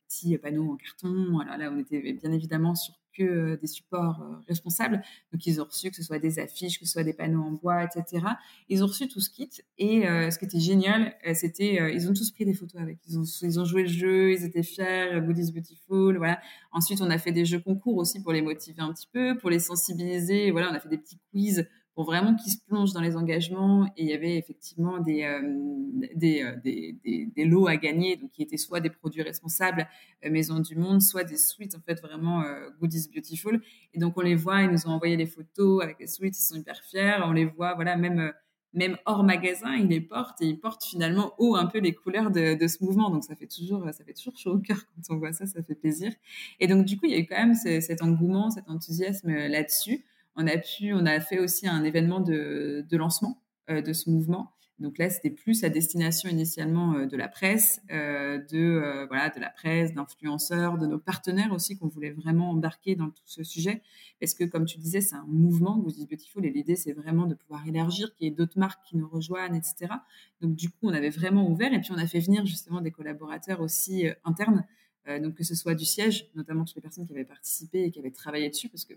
petits 0.08 0.38
panneaux 0.38 0.72
en 0.72 0.76
carton. 0.76 1.40
Alors 1.40 1.58
là, 1.58 1.72
on 1.74 1.80
était 1.80 2.14
bien 2.14 2.32
évidemment 2.32 2.76
sur 2.76 3.01
que 3.14 3.24
euh, 3.24 3.58
des 3.58 3.68
supports 3.68 4.22
euh, 4.22 4.36
responsables. 4.48 5.02
Donc, 5.32 5.46
ils 5.46 5.62
ont 5.62 5.66
reçu 5.66 5.90
que 5.90 5.96
ce 5.96 6.04
soit 6.04 6.20
des 6.20 6.40
affiches, 6.40 6.80
que 6.80 6.86
ce 6.86 6.92
soit 6.92 7.04
des 7.04 7.14
panneaux 7.14 7.42
en 7.42 7.52
bois, 7.52 7.84
etc. 7.84 8.26
Ils 8.70 8.84
ont 8.84 8.88
reçu 8.88 9.08
tout 9.08 9.20
ce 9.20 9.30
kit. 9.30 9.50
Et 9.78 10.08
euh, 10.08 10.32
ce 10.32 10.40
qui 10.40 10.46
était 10.46 10.60
génial, 10.60 11.16
c'était, 11.34 11.94
ils 11.94 12.10
ont 12.10 12.14
tous 12.14 12.32
pris 12.32 12.46
des 12.46 12.54
photos 12.54 12.82
avec. 12.82 12.98
Ils 13.08 13.20
ont, 13.20 13.24
ils 13.42 13.60
ont 13.60 13.66
joué 13.66 13.84
le 13.84 13.90
jeu, 13.90 14.34
ils 14.34 14.44
étaient 14.44 14.64
fiers, 14.64 15.22
Goodies 15.22 15.52
Beautiful, 15.52 16.18
voilà. 16.18 16.40
Ensuite, 16.72 17.02
on 17.02 17.10
a 17.10 17.18
fait 17.18 17.32
des 17.32 17.46
jeux 17.46 17.60
concours 17.60 17.98
aussi 17.98 18.22
pour 18.22 18.34
les 18.34 18.42
motiver 18.42 18.82
un 18.82 18.94
petit 18.94 19.08
peu, 19.12 19.38
pour 19.38 19.50
les 19.50 19.60
sensibiliser. 19.60 20.52
Voilà, 20.52 20.72
on 20.72 20.74
a 20.74 20.80
fait 20.80 20.90
des 20.90 20.98
petits 20.98 21.20
quiz 21.32 21.68
pour 21.94 22.06
vraiment 22.06 22.36
qu'ils 22.36 22.54
se 22.54 22.58
plongent 22.66 22.94
dans 22.94 23.02
les 23.02 23.16
engagements. 23.16 23.86
Et 23.98 24.04
il 24.04 24.10
y 24.10 24.14
avait 24.14 24.38
effectivement 24.38 25.00
des, 25.00 25.24
euh, 25.24 25.42
euh, 25.42 26.56
des, 26.64 26.98
des, 27.04 27.26
des, 27.26 27.46
lots 27.46 27.68
à 27.68 27.76
gagner, 27.76 28.16
donc 28.16 28.32
qui 28.32 28.44
étaient 28.44 28.58
soit 28.58 28.80
des 28.80 28.90
produits 28.90 29.22
responsables 29.22 29.88
euh, 30.26 30.32
Maison 30.32 30.60
du 30.60 30.76
Monde, 30.76 31.02
soit 31.02 31.24
des 31.24 31.38
suites, 31.38 31.76
en 31.76 31.82
fait, 31.82 32.02
vraiment 32.02 32.44
Goodies 32.80 33.10
Beautiful. 33.14 33.62
Et 33.94 34.00
donc, 34.00 34.18
on 34.18 34.22
les 34.22 34.36
voit, 34.36 34.62
ils 34.62 34.72
nous 34.72 34.88
ont 34.88 34.92
envoyé 34.92 35.18
les 35.18 35.26
photos 35.26 35.84
avec 35.84 36.00
les 36.00 36.08
suites, 36.08 36.38
ils 36.38 36.44
sont 36.44 36.56
hyper 36.56 36.82
fiers. 36.82 37.18
On 37.24 37.34
les 37.34 37.46
voit, 37.46 37.76
voilà, 37.76 37.98
même 37.98 38.32
même 38.74 38.96
hors 39.06 39.26
magasin, 39.26 39.76
il 39.76 39.88
les 39.88 40.00
porte 40.00 40.42
et 40.42 40.46
il 40.46 40.58
porte 40.58 40.86
finalement 40.86 41.34
haut 41.40 41.58
un 41.58 41.66
peu 41.66 41.80
les 41.80 41.94
couleurs 41.94 42.32
de, 42.32 42.68
ce 42.68 42.82
mouvement. 42.82 43.10
Donc 43.10 43.26
ça 43.26 43.36
fait 43.36 43.48
toujours, 43.48 43.86
ça 43.92 44.06
fait 44.06 44.14
toujours 44.14 44.38
chaud 44.38 44.52
au 44.52 44.60
cœur 44.60 44.78
quand 44.96 45.14
on 45.14 45.18
voit 45.18 45.34
ça, 45.34 45.46
ça 45.46 45.62
fait 45.62 45.76
plaisir. 45.76 46.14
Et 46.62 46.68
donc 46.68 46.86
du 46.86 46.98
coup, 46.98 47.06
il 47.06 47.12
y 47.12 47.16
a 47.16 47.18
eu 47.18 47.26
quand 47.26 47.36
même 47.36 47.54
cet 47.54 48.02
engouement, 48.02 48.50
cet 48.50 48.70
enthousiasme 48.70 49.30
là-dessus. 49.30 50.06
On 50.36 50.48
a 50.48 50.58
pu, 50.58 50.94
on 50.94 51.06
a 51.06 51.20
fait 51.20 51.40
aussi 51.40 51.68
un 51.68 51.84
événement 51.84 52.20
de, 52.20 52.86
lancement 52.92 53.42
euh, 53.70 53.82
de 53.82 53.94
ce 53.94 54.10
mouvement 54.10 54.54
donc 54.82 54.98
là, 54.98 55.12
c'était 55.12 55.30
plus 55.30 55.64
à 55.64 55.70
destination 55.70 56.28
initialement 56.28 56.96
euh, 56.96 57.06
de 57.06 57.16
la 57.16 57.28
presse, 57.28 57.82
euh, 57.92 58.40
de 58.52 59.06
voilà, 59.08 59.30
de 59.30 59.40
la 59.40 59.50
presse, 59.50 59.94
d'influenceurs, 59.94 60.80
de 60.80 60.88
nos 60.88 60.98
partenaires 60.98 61.54
aussi 61.54 61.78
qu'on 61.78 61.88
voulait 61.88 62.10
vraiment 62.10 62.50
embarquer 62.50 62.96
dans 62.96 63.10
tout 63.12 63.24
ce 63.26 63.44
sujet, 63.44 63.84
parce 64.20 64.34
que 64.34 64.44
comme 64.44 64.66
tu 64.66 64.80
disais, 64.80 65.00
c'est 65.00 65.16
un 65.16 65.26
mouvement. 65.28 65.80
Vous 65.80 65.92
dites 65.92 66.10
Beautiful 66.10 66.46
et 66.46 66.50
l'idée 66.50 66.76
c'est 66.76 66.94
vraiment 66.94 67.28
de 67.28 67.36
pouvoir 67.36 67.66
élargir, 67.68 68.14
qu'il 68.16 68.28
y 68.28 68.32
ait 68.32 68.34
d'autres 68.34 68.58
marques 68.58 68.84
qui 68.84 68.98
nous 68.98 69.08
rejoignent, 69.08 69.56
etc. 69.56 69.94
Donc 70.42 70.56
du 70.56 70.70
coup, 70.70 70.88
on 70.88 70.94
avait 70.94 71.12
vraiment 71.12 71.48
ouvert 71.48 71.72
et 71.72 71.80
puis 71.80 71.92
on 71.92 72.00
a 72.00 72.08
fait 72.08 72.20
venir 72.20 72.46
justement 72.48 72.82
des 72.82 72.92
collaborateurs 72.92 73.62
aussi 73.62 74.08
internes. 74.26 74.66
donc 75.08 75.36
que 75.36 75.44
ce 75.44 75.54
soit 75.54 75.76
du 75.76 75.86
siège, 75.86 76.28
notamment 76.36 76.66
toutes 76.66 76.76
les 76.76 76.82
personnes 76.82 77.06
qui 77.06 77.14
avaient 77.14 77.24
participé 77.24 77.84
et 77.84 77.92
qui 77.92 78.00
avaient 78.00 78.12
travaillé 78.12 78.50
dessus, 78.50 78.70
parce 78.70 78.86
que 78.86 78.96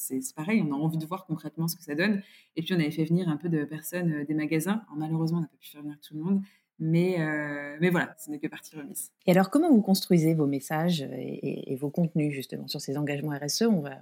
c'est 0.00 0.34
pareil, 0.34 0.62
on 0.66 0.72
a 0.72 0.76
envie 0.76 0.98
de 0.98 1.06
voir 1.06 1.26
concrètement 1.26 1.68
ce 1.68 1.76
que 1.76 1.82
ça 1.82 1.94
donne. 1.94 2.22
Et 2.56 2.62
puis, 2.62 2.74
on 2.74 2.78
avait 2.78 2.90
fait 2.90 3.04
venir 3.04 3.28
un 3.28 3.36
peu 3.36 3.48
de 3.48 3.64
personnes 3.64 4.12
euh, 4.12 4.24
des 4.24 4.34
magasins. 4.34 4.82
malheureusement, 4.96 5.38
on 5.38 5.42
n'a 5.42 5.46
pas 5.46 5.56
pu 5.58 5.68
faire 5.68 5.82
venir 5.82 5.98
tout 6.00 6.14
le 6.14 6.22
monde. 6.22 6.42
Mais, 6.82 7.20
euh, 7.20 7.76
mais 7.78 7.90
voilà, 7.90 8.16
ce 8.18 8.30
n'est 8.30 8.38
que 8.38 8.46
partie 8.46 8.74
remise. 8.74 9.10
Et 9.26 9.32
alors, 9.32 9.50
comment 9.50 9.70
vous 9.70 9.82
construisez 9.82 10.32
vos 10.32 10.46
messages 10.46 11.02
et, 11.02 11.76
vos 11.76 11.90
contenus, 11.90 12.32
justement, 12.32 12.66
sur 12.68 12.80
ces 12.80 12.96
engagements 12.96 13.36
RSE 13.38 13.64
On 13.64 13.80
va 13.80 13.98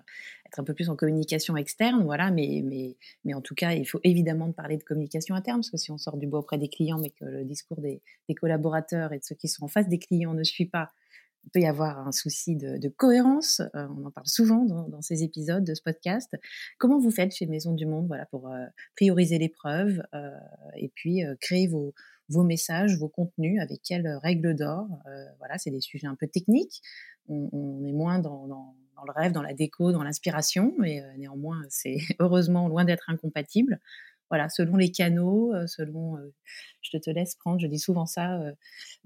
être 0.47 0.61
un 0.61 0.63
peu 0.63 0.75
plus 0.75 0.89
en 0.89 0.95
communication 0.95 1.57
externe, 1.57 2.05
voilà, 2.05 2.31
mais, 2.31 2.63
mais, 2.65 2.97
mais 3.25 3.35
en 3.35 3.41
tout 3.41 3.57
cas, 3.57 3.73
il 3.73 3.85
faut 3.85 3.99
évidemment 4.05 4.53
parler 4.53 4.77
de 4.77 4.85
communication 4.85 5.35
interne, 5.35 5.59
parce 5.59 5.71
que 5.71 5.77
si 5.77 5.91
on 5.91 5.99
sort 5.99 6.19
du 6.19 6.29
bois 6.29 6.39
auprès 6.39 6.57
des 6.57 6.69
clients, 6.69 7.01
mais 7.01 7.11
que 7.11 7.25
le 7.25 7.45
discours 7.45 7.81
des, 7.81 8.01
des 8.29 8.35
collaborateurs 8.37 9.13
et 9.13 9.19
de 9.19 9.25
ceux 9.25 9.35
qui 9.35 9.49
sont 9.49 9.65
en 9.65 9.69
face 9.69 9.89
des 9.89 9.99
clients 9.99 10.35
ne 10.35 10.45
suit 10.45 10.67
pas, 10.67 10.93
il 11.45 11.51
peut 11.51 11.61
y 11.61 11.67
avoir 11.67 12.07
un 12.07 12.13
souci 12.13 12.57
de, 12.57 12.89
cohérence. 12.89 13.61
Euh, 13.75 13.87
on 13.97 14.05
en 14.05 14.11
parle 14.11 14.27
souvent 14.27 14.65
dans, 14.65 15.03
ces 15.03 15.23
épisodes 15.23 15.65
de 15.65 15.75
ce 15.75 15.83
podcast. 15.83 16.37
Comment 16.79 16.99
vous 16.99 17.11
faites 17.11 17.35
chez 17.35 17.47
Maison 17.47 17.73
du 17.73 17.87
Monde 17.87 18.07
voilà, 18.07 18.27
pour 18.27 18.49
euh, 18.49 18.67
prioriser 18.97 19.39
l'épreuve 19.39 20.03
euh, 20.15 20.31
et 20.77 20.91
puis 20.95 21.23
créer 21.41 21.67
vos, 21.67 21.95
vos 22.29 22.45
messages, 22.45 22.99
vos 22.99 23.09
contenus, 23.09 23.61
avec 23.61 23.81
quelles 23.83 24.09
règles 24.23 24.55
d'or 24.55 24.87
Voilà, 25.39 25.59
c'est 25.59 25.71
des 25.71 25.81
sujets 25.81 26.07
un 26.07 26.17
peu 26.17 26.27
techniques. 26.27 26.83
On, 27.29 27.85
est 27.85 27.93
moins 27.93 28.19
dans, 28.19 28.47
dans, 28.47 28.75
le 29.07 29.13
rêve, 29.13 29.33
dans 29.33 29.43
la 29.43 29.55
déco, 29.55 29.93
dans 29.93 30.03
l'inspiration, 30.03 30.75
mais 30.79 31.03
néanmoins, 31.17 31.63
c'est 31.69 31.99
heureusement 32.19 32.69
loin 32.69 32.85
d'être 32.85 33.09
incompatible 33.09 33.81
voilà, 34.31 34.49
selon 34.49 34.77
les 34.77 34.91
canaux, 34.91 35.53
selon, 35.67 36.17
je 36.81 36.99
te 36.99 37.11
laisse 37.11 37.35
prendre, 37.37 37.59
je 37.61 37.67
dis 37.67 37.79
souvent 37.79 38.07
ça, 38.07 38.41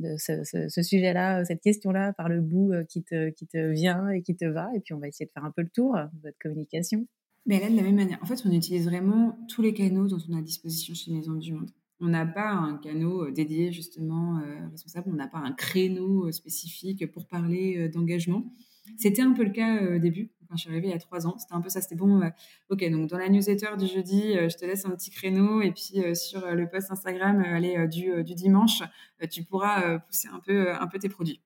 ce, 0.01 0.83
sujet-là, 0.83 1.45
cette 1.45 1.61
question-là, 1.61 2.12
par 2.12 2.29
le 2.29 2.41
bout 2.41 2.73
qui, 2.89 3.03
te, 3.03 3.31
qui 3.31 3.47
te 3.47 3.70
vient 3.70 4.09
et 4.09 4.23
qui 4.23 4.37
te 4.37 4.45
va, 4.45 4.68
et 4.75 4.81
puis 4.81 4.95
on 4.95 4.99
va 4.99 5.09
essayer 5.09 5.27
de 5.27 5.33
faire 5.33 5.45
un 5.45 5.51
peu 5.51 5.62
le 5.62 5.68
tour 5.68 5.95
de 5.95 6.20
votre 6.23 6.39
communication. 6.41 7.07
Mais 7.47 7.61
là, 7.61 7.68
de 7.68 7.77
la 7.77 7.83
même 7.83 7.97
manière, 7.97 8.18
en 8.23 8.27
fait, 8.27 8.41
on 8.45 8.53
utilise 8.53 8.85
vraiment 8.85 9.39
tous 9.49 9.62
les 9.62 9.75
canaux 9.75 10.07
dont 10.07 10.18
on 10.29 10.35
a 10.35 10.39
à 10.39 10.43
disposition 10.43 10.95
chez 10.95 11.12
Maison 11.12 11.35
du 11.35 11.53
Monde. 11.53 11.70
On 12.01 12.09
n'a 12.09 12.27
pas 12.27 12.51
un 12.51 12.79
canot 12.79 13.31
dédié 13.31 13.73
justement 13.73 14.41
responsable, 14.70 15.11
on 15.11 15.16
n'a 15.16 15.29
pas 15.29 15.39
un 15.39 15.53
créneau 15.53 16.31
spécifique 16.33 17.11
pour 17.12 17.27
parler 17.27 17.89
d'engagement. 17.89 18.53
C'était 18.99 19.23
un 19.23 19.33
peu 19.33 19.45
le 19.45 19.51
cas 19.51 19.95
au 19.95 19.99
début 19.99 20.31
je 20.57 20.62
suis 20.62 20.70
arrivée 20.70 20.88
il 20.88 20.90
y 20.90 20.94
a 20.94 20.98
trois 20.98 21.26
ans. 21.26 21.36
C'était 21.38 21.55
un 21.55 21.61
peu 21.61 21.68
ça. 21.68 21.80
C'était 21.80 21.94
bon. 21.94 22.22
Euh, 22.22 22.28
ok, 22.70 22.88
donc 22.90 23.09
dans 23.09 23.18
la 23.18 23.28
newsletter 23.28 23.76
du 23.78 23.86
jeudi, 23.86 24.36
euh, 24.36 24.48
je 24.48 24.57
te 24.57 24.64
laisse 24.64 24.84
un 24.84 24.90
petit 24.90 25.11
créneau. 25.11 25.61
Et 25.62 25.72
puis 25.72 26.03
euh, 26.03 26.14
sur 26.14 26.46
le 26.50 26.68
post 26.68 26.90
Instagram, 26.90 27.40
allez, 27.40 27.88
du, 27.88 28.22
du, 28.24 28.34
dimanche, 28.34 28.82
tu 29.30 29.44
pourras 29.44 29.98
pousser 30.00 30.28
un 30.28 30.40
peu, 30.40 30.72
un 30.72 30.86
peu 30.86 30.98
tes 30.98 31.09
produits. 31.09 31.40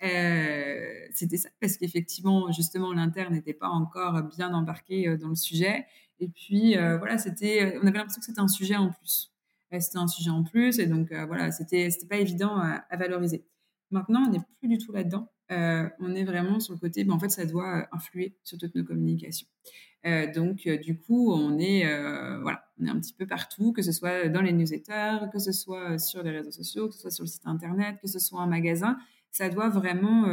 c'était 0.00 1.36
ça, 1.36 1.48
parce 1.60 1.76
qu'effectivement, 1.76 2.50
justement, 2.52 2.92
l'interne 2.92 3.34
n'était 3.34 3.54
pas 3.54 3.68
encore 3.68 4.22
bien 4.36 4.52
embarqué 4.52 5.16
dans 5.16 5.28
le 5.28 5.34
sujet. 5.34 5.86
Et 6.20 6.28
puis, 6.28 6.74
voilà, 6.74 7.18
c'était, 7.18 7.78
on 7.82 7.86
avait 7.86 7.98
l'impression 7.98 8.20
que 8.20 8.26
c'était 8.26 8.40
un 8.40 8.48
sujet 8.48 8.76
en 8.76 8.90
plus. 8.90 9.32
c'était 9.70 9.98
un 9.98 10.08
sujet 10.08 10.30
en 10.30 10.42
plus, 10.42 10.78
et 10.78 10.86
donc, 10.86 11.12
voilà, 11.12 11.52
c'était, 11.52 11.90
c'était 11.90 12.06
pas 12.06 12.18
évident 12.18 12.56
à 12.56 12.96
valoriser. 12.96 13.44
Maintenant, 13.92 14.24
on 14.26 14.30
n'est 14.30 14.40
plus 14.58 14.68
du 14.68 14.78
tout 14.78 14.90
là-dedans. 14.92 15.28
Euh, 15.52 15.88
on 16.00 16.14
est 16.14 16.24
vraiment 16.24 16.60
sur 16.60 16.72
le 16.72 16.78
côté, 16.78 17.04
ben, 17.04 17.12
en 17.12 17.18
fait, 17.18 17.28
ça 17.28 17.44
doit 17.44 17.80
euh, 17.80 17.84
influer 17.92 18.36
sur 18.42 18.58
toutes 18.58 18.74
nos 18.74 18.84
communications. 18.84 19.46
Euh, 20.06 20.32
donc, 20.32 20.66
du 20.66 20.98
coup, 20.98 21.32
on 21.32 21.58
est, 21.58 21.84
voilà, 22.40 22.64
on 22.80 22.86
est 22.86 22.90
un 22.90 22.98
petit 22.98 23.12
peu 23.12 23.26
partout, 23.26 23.72
que 23.72 23.82
ce 23.82 23.92
soit 23.92 24.28
dans 24.28 24.40
les 24.40 24.52
newsletters, 24.52 25.28
que 25.32 25.38
ce 25.38 25.52
soit 25.52 25.98
sur 25.98 26.22
les 26.22 26.30
réseaux 26.30 26.50
sociaux, 26.50 26.88
que 26.88 26.94
ce 26.94 27.02
soit 27.02 27.10
sur 27.10 27.24
le 27.24 27.28
site 27.28 27.46
internet, 27.46 27.98
que 28.00 28.08
ce 28.08 28.18
soit 28.18 28.40
un 28.40 28.48
magasin. 28.48 28.96
Ça 29.30 29.48
doit 29.48 29.68
vraiment 29.68 30.24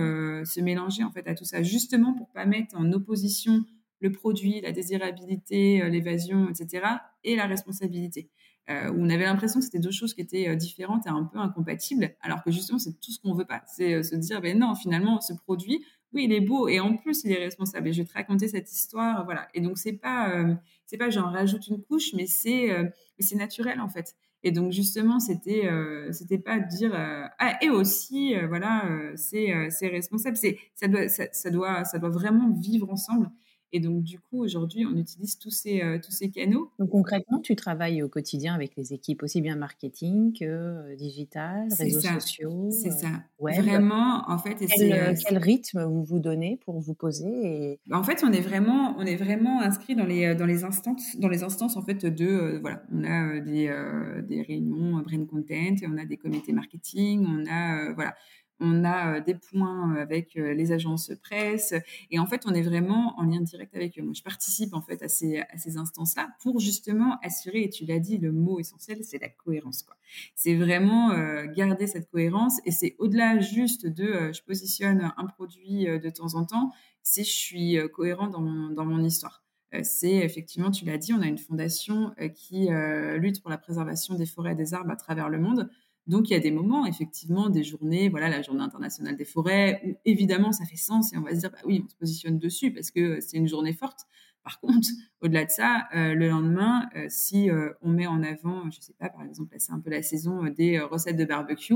se 0.44 0.60
mélanger 0.60 1.04
en 1.04 1.12
fait 1.12 1.28
à 1.28 1.36
tout 1.36 1.46
ça, 1.46 1.62
justement 1.62 2.14
pour 2.14 2.32
pas 2.32 2.46
mettre 2.46 2.76
en 2.78 2.92
opposition 2.92 3.64
le 4.02 4.12
produit, 4.12 4.60
la 4.62 4.72
désirabilité, 4.72 5.88
l'évasion, 5.90 6.50
etc., 6.50 6.88
et 7.24 7.36
la 7.36 7.46
responsabilité. 7.46 8.32
Euh, 8.70 8.92
où 8.92 9.02
on 9.04 9.10
avait 9.10 9.24
l'impression 9.26 9.60
que 9.60 9.66
c'était 9.66 9.80
deux 9.80 9.92
choses 9.92 10.14
qui 10.14 10.22
étaient 10.22 10.48
euh, 10.48 10.56
différentes 10.56 11.08
et 11.08 11.10
un 11.10 11.24
peu 11.24 11.40
incompatibles, 11.40 12.16
alors 12.22 12.44
que 12.44 12.52
justement, 12.52 12.78
c'est 12.78 13.00
tout 13.00 13.12
ce 13.12 13.20
qu'on 13.20 13.34
veut 13.34 13.46
pas. 13.46 13.64
C'est 13.66 13.96
euh, 13.96 14.04
se 14.04 14.16
dire, 14.16 14.42
ben 14.42 14.60
non, 14.60 14.76
finalement, 14.76 15.22
ce 15.22 15.34
produit, 15.34 15.84
oui, 16.14 16.26
il 16.26 16.34
est 16.34 16.42
beau 16.42 16.68
et 16.68 16.80
en 16.80 16.96
plus, 16.96 17.24
il 17.24 17.32
est 17.32 17.44
responsable. 17.44 17.88
Et 17.88 17.94
je 17.94 18.04
vais 18.04 18.08
te 18.08 18.14
raconter 18.14 18.48
cette 18.48 18.72
histoire, 18.72 19.26
voilà. 19.26 19.48
Et 19.56 19.62
donc, 19.62 19.80
c'est 19.80 19.94
pas, 19.94 20.44
c'est 20.88 20.98
pas 20.98 21.12
j'en 21.12 21.32
rajoute 21.32 21.68
une 21.68 21.84
couche, 21.84 22.14
mais 22.16 22.26
c'est, 22.26 22.70
c'est 23.20 23.36
naturel, 23.36 23.80
en 23.80 23.90
fait. 23.90 24.16
Et 24.42 24.52
donc, 24.52 24.72
justement, 24.72 25.20
c'était, 25.20 25.70
c'était 26.12 26.40
pas 26.40 26.58
dire, 26.60 26.94
ah, 26.96 27.60
et 27.62 27.70
aussi, 27.70 28.34
voilà, 28.48 28.90
c'est, 29.16 29.70
c'est 29.70 29.88
responsable. 29.88 30.36
C'est, 30.36 30.58
ça 30.74 30.88
doit, 30.88 31.08
ça 31.10 31.50
doit, 31.52 31.86
ça 31.86 32.00
doit 32.00 32.10
vraiment 32.10 32.52
vivre 32.54 32.90
ensemble. 32.90 33.30
Et 33.72 33.80
donc, 33.80 34.04
du 34.04 34.20
coup, 34.20 34.44
aujourd'hui, 34.44 34.86
on 34.86 34.98
utilise 34.98 35.38
tous 35.38 35.52
ces, 35.52 35.82
euh, 35.82 36.00
tous 36.04 36.12
ces 36.12 36.32
canaux. 36.32 36.72
Donc, 36.80 36.90
concrètement, 36.90 37.40
tu 37.40 37.56
travailles 37.56 38.02
au 38.02 38.10
quotidien 38.10 38.56
avec 38.56 38.76
les 38.76 38.94
équipes 38.94 39.22
aussi 39.22 39.42
bien 39.42 39.56
marketing 39.56 40.34
que 40.34 40.46
euh, 40.46 40.96
digital, 40.96 41.68
réseaux 41.78 42.00
sociaux. 42.00 42.70
C'est 42.72 42.92
ça. 42.92 43.08
Euh, 43.42 43.62
Vraiment, 43.62 44.24
en 44.28 44.38
fait. 44.38 44.56
Quel, 44.56 45.16
quel, 45.16 45.38
rythme 45.38 45.84
vous 45.84 46.04
vous 46.04 46.20
donnez 46.20 46.60
pour 46.66 46.80
vous 46.80 46.94
poser 46.94 47.28
et... 47.28 47.80
En 47.92 48.04
fait, 48.04 48.24
on 48.24 48.32
est 48.32 48.42
vraiment, 48.42 48.96
on 48.98 49.06
est 49.06 49.16
vraiment 49.16 49.62
inscrit 49.62 49.96
dans 49.96 50.06
les, 50.06 50.36
dans 50.36 50.46
les 50.46 50.64
instances, 50.64 51.16
dans 51.18 51.28
les 51.28 51.44
instances 51.44 51.78
en 51.78 51.82
fait 51.82 52.06
de, 52.06 52.60
voilà, 52.62 52.84
on 52.92 53.04
a 53.04 53.40
des, 53.40 53.74
des 54.28 54.42
réunions 54.42 55.00
brain 55.02 55.26
content, 55.26 55.76
et 55.82 55.88
on 55.88 55.98
a 55.98 56.06
des 56.06 56.18
comités 56.18 56.54
marketing, 56.54 57.26
on 57.26 57.46
a, 57.50 57.94
voilà, 57.94 58.16
on 58.60 58.84
a 58.84 59.16
euh, 59.16 59.22
des 59.22 59.36
points 59.36 59.96
euh, 59.96 60.02
avec 60.02 60.36
euh, 60.36 60.54
les 60.54 60.72
agences 60.72 61.12
presse 61.22 61.74
et 62.12 62.20
en 62.20 62.26
fait 62.26 62.44
on 62.46 62.54
est 62.54 62.62
vraiment 62.62 63.18
en 63.18 63.24
lien 63.24 63.42
direct 63.42 63.76
avec 63.76 63.98
eux. 63.98 64.04
Moi 64.04 64.14
je 64.14 64.24
participe 64.24 64.74
en 64.74 64.82
fait 64.82 65.02
à 65.02 65.08
ces, 65.08 65.44
instances-là 65.78 66.30
pour 66.42 66.60
justement 66.60 67.18
assurer, 67.22 67.64
et 67.64 67.70
tu 67.70 67.86
l'as 67.86 68.00
dit, 68.00 68.18
le 68.18 68.32
mot 68.32 68.60
essentiel 68.60 69.04
c'est 69.04 69.20
la 69.20 69.30
cohérence. 69.30 69.84
quoi. 69.84 69.96
C'est 70.36 70.56
vraiment 70.56 71.10
garder 71.56 71.88
cette 71.88 72.10
cohérence 72.10 72.60
et 72.66 72.72
c'est 72.72 72.96
au-delà 72.98 73.40
juste 73.40 73.86
de 73.86 74.32
je 74.34 74.42
positionne 74.42 75.12
un 75.16 75.26
produit 75.26 75.86
de 75.86 76.10
temps 76.10 76.36
en 76.36 76.46
temps, 76.46 76.72
c'est 77.04 77.24
je 77.24 77.32
suis 77.32 77.78
cohérent 77.94 78.28
dans 78.28 78.42
mon, 78.42 78.70
dans 78.70 78.86
mon 78.86 79.04
histoire 79.04 79.44
c'est 79.84 80.16
effectivement, 80.16 80.72
tu 80.72 80.84
l'as 80.84 80.98
dit, 80.98 81.14
on 81.14 81.22
a 81.22 81.28
une 81.28 81.38
fondation 81.38 82.16
qui 82.34 82.70
lutte 83.18 83.42
pour 83.42 83.52
la 83.52 83.60
préservation 83.60 84.16
des 84.16 84.26
forêts 84.26 84.54
et 84.54 84.56
des 84.56 84.74
arbres 84.74 84.92
à 84.92 84.96
travers 84.96 85.30
le 85.30 85.38
monde. 85.38 85.70
Donc 86.10 86.32
il 86.32 86.34
y 86.34 86.36
a 86.36 86.40
des 86.40 86.50
moments, 86.50 86.88
effectivement, 86.88 87.50
des 87.50 87.64
journées, 87.64 88.10
voilà, 88.10 88.30
la 88.30 88.42
journée 88.42 88.64
internationale 88.64 89.16
des 89.16 89.26
forêts, 89.26 89.80
où 89.86 89.96
évidemment 90.06 90.52
ça 90.52 90.66
fait 90.66 90.76
sens 90.76 91.14
et 91.14 91.18
on 91.18 91.22
va 91.22 91.36
se 91.36 91.42
dire, 91.42 91.52
bah 91.52 91.60
oui, 91.66 91.84
on 91.86 91.88
se 91.88 91.96
positionne 91.96 92.40
dessus 92.40 92.74
parce 92.74 92.90
que 92.90 93.22
c'est 93.22 93.38
une 93.38 93.48
journée 93.48 93.74
forte. 93.74 94.08
Par 94.44 94.60
contre, 94.60 94.88
au-delà 95.22 95.46
de 95.46 95.52
ça, 95.52 95.88
euh, 95.94 96.16
le 96.16 96.30
lendemain, 96.30 96.90
euh, 96.96 97.06
si 97.10 97.52
euh, 97.52 97.74
on 97.82 97.90
met 97.90 98.08
en 98.08 98.24
avant, 98.24 98.72
je 98.72 98.82
sais 98.82 98.96
pas, 98.98 99.10
par 99.10 99.24
exemple, 99.24 99.56
c'est 99.60 99.72
un 99.72 99.80
peu 99.80 99.92
la 99.92 100.02
saison 100.02 100.46
des 100.46 100.80
recettes 100.80 101.18
de 101.18 101.26
barbecue, 101.26 101.76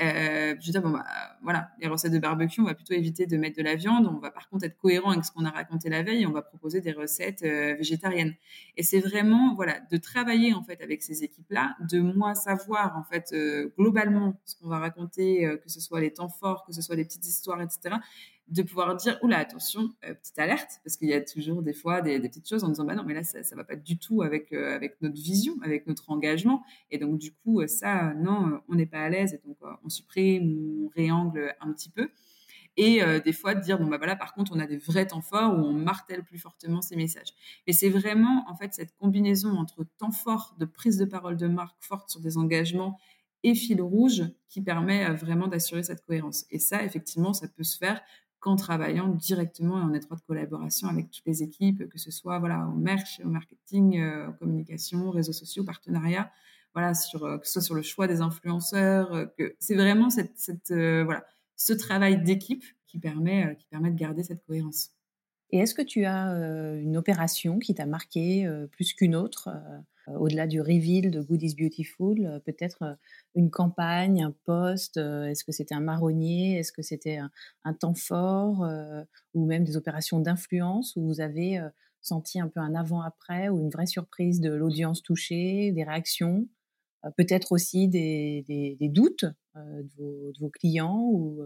euh, 0.00 0.54
je 0.58 0.70
dis, 0.72 0.78
bon, 0.78 0.90
bah, 0.90 1.04
voilà, 1.42 1.70
les 1.78 1.86
recettes 1.86 2.12
de 2.12 2.18
barbecue, 2.18 2.60
on 2.60 2.64
va 2.64 2.74
plutôt 2.74 2.94
éviter 2.94 3.26
de 3.26 3.36
mettre 3.36 3.56
de 3.56 3.62
la 3.62 3.74
viande. 3.74 4.06
On 4.06 4.18
va 4.18 4.30
par 4.30 4.48
contre 4.48 4.64
être 4.64 4.76
cohérent 4.76 5.10
avec 5.10 5.24
ce 5.24 5.32
qu'on 5.32 5.44
a 5.44 5.50
raconté 5.50 5.88
la 5.90 6.02
veille. 6.02 6.26
on 6.26 6.32
va 6.32 6.42
proposer 6.42 6.80
des 6.80 6.92
recettes 6.92 7.42
euh, 7.42 7.74
végétariennes. 7.74 8.34
Et 8.76 8.82
c'est 8.82 9.00
vraiment, 9.00 9.54
voilà, 9.54 9.80
de 9.90 9.96
travailler 9.98 10.54
en 10.54 10.62
fait 10.62 10.80
avec 10.82 11.02
ces 11.02 11.24
équipes-là, 11.24 11.76
de 11.90 12.00
moi 12.00 12.34
savoir 12.34 12.96
en 12.96 13.04
fait 13.04 13.32
euh, 13.32 13.72
globalement 13.78 14.40
ce 14.44 14.56
qu'on 14.56 14.68
va 14.68 14.78
raconter, 14.78 15.48
que 15.62 15.70
ce 15.70 15.80
soit 15.80 16.00
les 16.00 16.12
temps 16.12 16.28
forts, 16.28 16.64
que 16.66 16.72
ce 16.72 16.82
soit 16.82 16.96
les 16.96 17.04
petites 17.04 17.26
histoires, 17.26 17.60
etc 17.60 17.96
de 18.52 18.62
pouvoir 18.62 18.94
dire 18.96 19.18
oula 19.22 19.38
attention 19.38 19.90
petite 20.00 20.38
alerte 20.38 20.80
parce 20.84 20.96
qu'il 20.96 21.08
y 21.08 21.14
a 21.14 21.20
toujours 21.20 21.62
des 21.62 21.72
fois 21.72 22.02
des, 22.02 22.20
petites 22.20 22.48
choses 22.48 22.64
en 22.64 22.68
disant 22.68 22.84
bah 22.84 22.94
non 22.94 23.02
mais 23.04 23.14
là 23.14 23.24
ça, 23.24 23.42
ça 23.42 23.56
va 23.56 23.64
pas 23.64 23.76
du 23.76 23.98
tout 23.98 24.22
avec 24.22 24.52
avec 24.52 25.00
notre 25.00 25.14
vision 25.20 25.54
avec 25.62 25.86
notre 25.86 26.10
engagement 26.10 26.62
et 26.90 26.98
donc 26.98 27.18
du 27.18 27.32
coup 27.32 27.66
ça 27.66 28.12
non 28.14 28.60
on 28.68 28.74
n'est 28.74 28.86
pas 28.86 29.00
à 29.00 29.08
l'aise 29.08 29.34
et 29.34 29.40
donc 29.46 29.56
on 29.84 29.88
supprime, 29.88 30.84
on 30.84 30.88
réangle 30.88 31.54
un 31.60 31.72
petit 31.72 31.88
peu. 31.88 32.10
et 32.76 33.00
des 33.24 33.32
fois 33.32 33.54
de 33.54 33.60
dire 33.60 33.78
bon 33.78 33.86
bah 33.86 33.96
voilà 33.96 34.16
par 34.16 34.34
contre 34.34 34.52
on 34.54 34.58
a 34.58 34.66
des 34.66 34.76
vrais 34.76 35.06
temps 35.06 35.22
forts 35.22 35.54
où 35.54 35.62
on 35.62 35.72
martèle 35.72 36.22
plus 36.22 36.38
fortement 36.38 36.82
ces 36.82 36.96
messages. 36.96 37.32
Et 37.66 37.72
c'est 37.72 37.90
vraiment 37.90 38.44
en 38.50 38.56
fait 38.56 38.74
cette 38.74 38.94
combinaison 38.96 39.56
entre 39.56 39.84
temps 39.98 40.12
fort 40.12 40.54
de 40.58 40.66
prise 40.66 40.98
de 40.98 41.06
parole 41.06 41.36
de 41.36 41.48
marque 41.48 41.82
forte 41.82 42.10
sur 42.10 42.20
des 42.20 42.36
engagements 42.36 42.98
et 43.42 43.54
fil 43.54 43.82
rouge 43.82 44.24
qui 44.48 44.60
permet 44.62 45.12
vraiment 45.14 45.48
d'assurer 45.48 45.82
cette 45.82 46.04
cohérence. 46.04 46.46
Et 46.50 46.58
ça, 46.58 46.84
effectivement, 46.84 47.32
ça 47.32 47.48
peut 47.48 47.64
se 47.64 47.76
faire 47.76 48.00
qu'en 48.42 48.56
travaillant 48.56 49.06
directement 49.06 49.78
et 49.78 49.82
en 49.82 49.94
étroite 49.94 50.20
collaboration 50.26 50.88
avec 50.88 51.12
toutes 51.12 51.24
les 51.26 51.44
équipes, 51.44 51.88
que 51.88 51.98
ce 51.98 52.10
soit 52.10 52.40
voilà, 52.40 52.66
au 52.66 52.76
merch, 52.76 53.20
au 53.24 53.28
marketing, 53.28 54.00
euh, 54.00 54.28
aux 54.28 54.32
communications, 54.32 55.10
réseaux 55.12 55.32
sociaux, 55.32 55.62
partenariats, 55.62 56.28
voilà, 56.74 56.92
sur, 56.92 57.24
euh, 57.24 57.38
que 57.38 57.46
ce 57.46 57.52
soit 57.52 57.62
sur 57.62 57.74
le 57.76 57.82
choix 57.82 58.08
des 58.08 58.20
influenceurs, 58.20 59.14
euh, 59.14 59.26
que 59.38 59.54
c'est 59.60 59.76
vraiment 59.76 60.08
voilà, 61.04 61.24
ce 61.56 61.72
travail 61.72 62.20
d'équipe 62.20 62.64
qui 62.88 62.98
permet, 62.98 63.56
qui 63.60 63.66
permet 63.66 63.92
de 63.92 63.96
garder 63.96 64.24
cette 64.24 64.44
cohérence. 64.44 64.90
Et 65.52 65.58
est-ce 65.58 65.74
que 65.74 65.82
tu 65.82 66.04
as 66.06 66.28
une 66.78 66.96
opération 66.96 67.58
qui 67.58 67.74
t'a 67.74 67.86
marqué 67.86 68.48
plus 68.72 68.94
qu'une 68.94 69.14
autre 69.14 69.50
euh, 70.08 70.14
au-delà 70.14 70.46
du 70.46 70.60
reveal 70.60 71.10
de 71.10 71.20
Good 71.20 71.42
is 71.42 71.54
Beautiful, 71.54 72.26
euh, 72.26 72.38
peut-être 72.40 72.82
euh, 72.82 72.94
une 73.34 73.50
campagne, 73.50 74.22
un 74.22 74.34
post, 74.44 74.96
est-ce 74.96 75.44
que 75.44 75.52
c'était 75.52 75.74
un 75.74 75.80
marronnier, 75.80 76.58
est-ce 76.58 76.72
que 76.72 76.82
c'était 76.82 77.18
un, 77.64 77.74
temps 77.74 77.94
fort, 77.94 78.66
ou 79.34 79.46
même 79.46 79.64
des 79.64 79.76
opérations 79.76 80.20
d'influence 80.20 80.96
où 80.96 81.02
vous 81.06 81.20
avez 81.20 81.58
senti 82.02 82.38
un 82.40 82.48
peu 82.48 82.60
un 82.60 82.74
avant-après 82.74 83.48
ou 83.48 83.58
une 83.58 83.70
vraie 83.70 83.86
surprise 83.86 84.40
de 84.40 84.50
l'audience 84.50 85.02
touchée, 85.02 85.72
des 85.72 85.84
réactions, 85.84 86.46
peut-être 87.16 87.52
aussi 87.52 87.88
des, 87.88 88.76
doutes 88.92 89.24
de 89.54 90.38
vos, 90.38 90.50
clients, 90.50 91.08
ou 91.10 91.42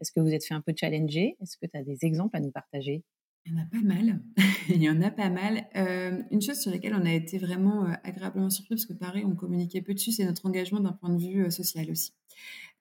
est-ce 0.00 0.12
que 0.12 0.20
vous 0.20 0.34
êtes 0.34 0.44
fait 0.44 0.54
un 0.54 0.60
peu 0.60 0.74
challenger? 0.78 1.36
Est-ce 1.40 1.56
que 1.56 1.66
tu 1.66 1.78
as 1.78 1.82
des 1.82 2.04
exemples 2.04 2.36
à 2.36 2.40
nous 2.40 2.50
partager? 2.50 3.02
Il 3.46 3.52
y 3.52 3.56
en 3.56 3.62
a 3.62 3.66
pas 3.66 3.82
mal. 3.82 4.20
Il 4.70 4.82
y 4.82 4.88
en 4.88 5.02
a 5.02 5.10
pas 5.10 5.28
mal. 5.28 5.66
Euh, 5.76 6.22
une 6.30 6.40
chose 6.40 6.58
sur 6.58 6.70
laquelle 6.70 6.94
on 6.94 7.04
a 7.04 7.12
été 7.12 7.36
vraiment 7.36 7.84
euh, 7.84 7.92
agréablement 8.02 8.48
surpris, 8.48 8.74
parce 8.74 8.86
que 8.86 8.94
pareil, 8.94 9.24
on 9.26 9.34
communiquait 9.34 9.82
peu 9.82 9.92
dessus, 9.92 10.12
c'est 10.12 10.24
notre 10.24 10.46
engagement 10.46 10.80
d'un 10.80 10.92
point 10.92 11.10
de 11.10 11.18
vue 11.18 11.44
euh, 11.44 11.50
social 11.50 11.90
aussi. 11.90 12.14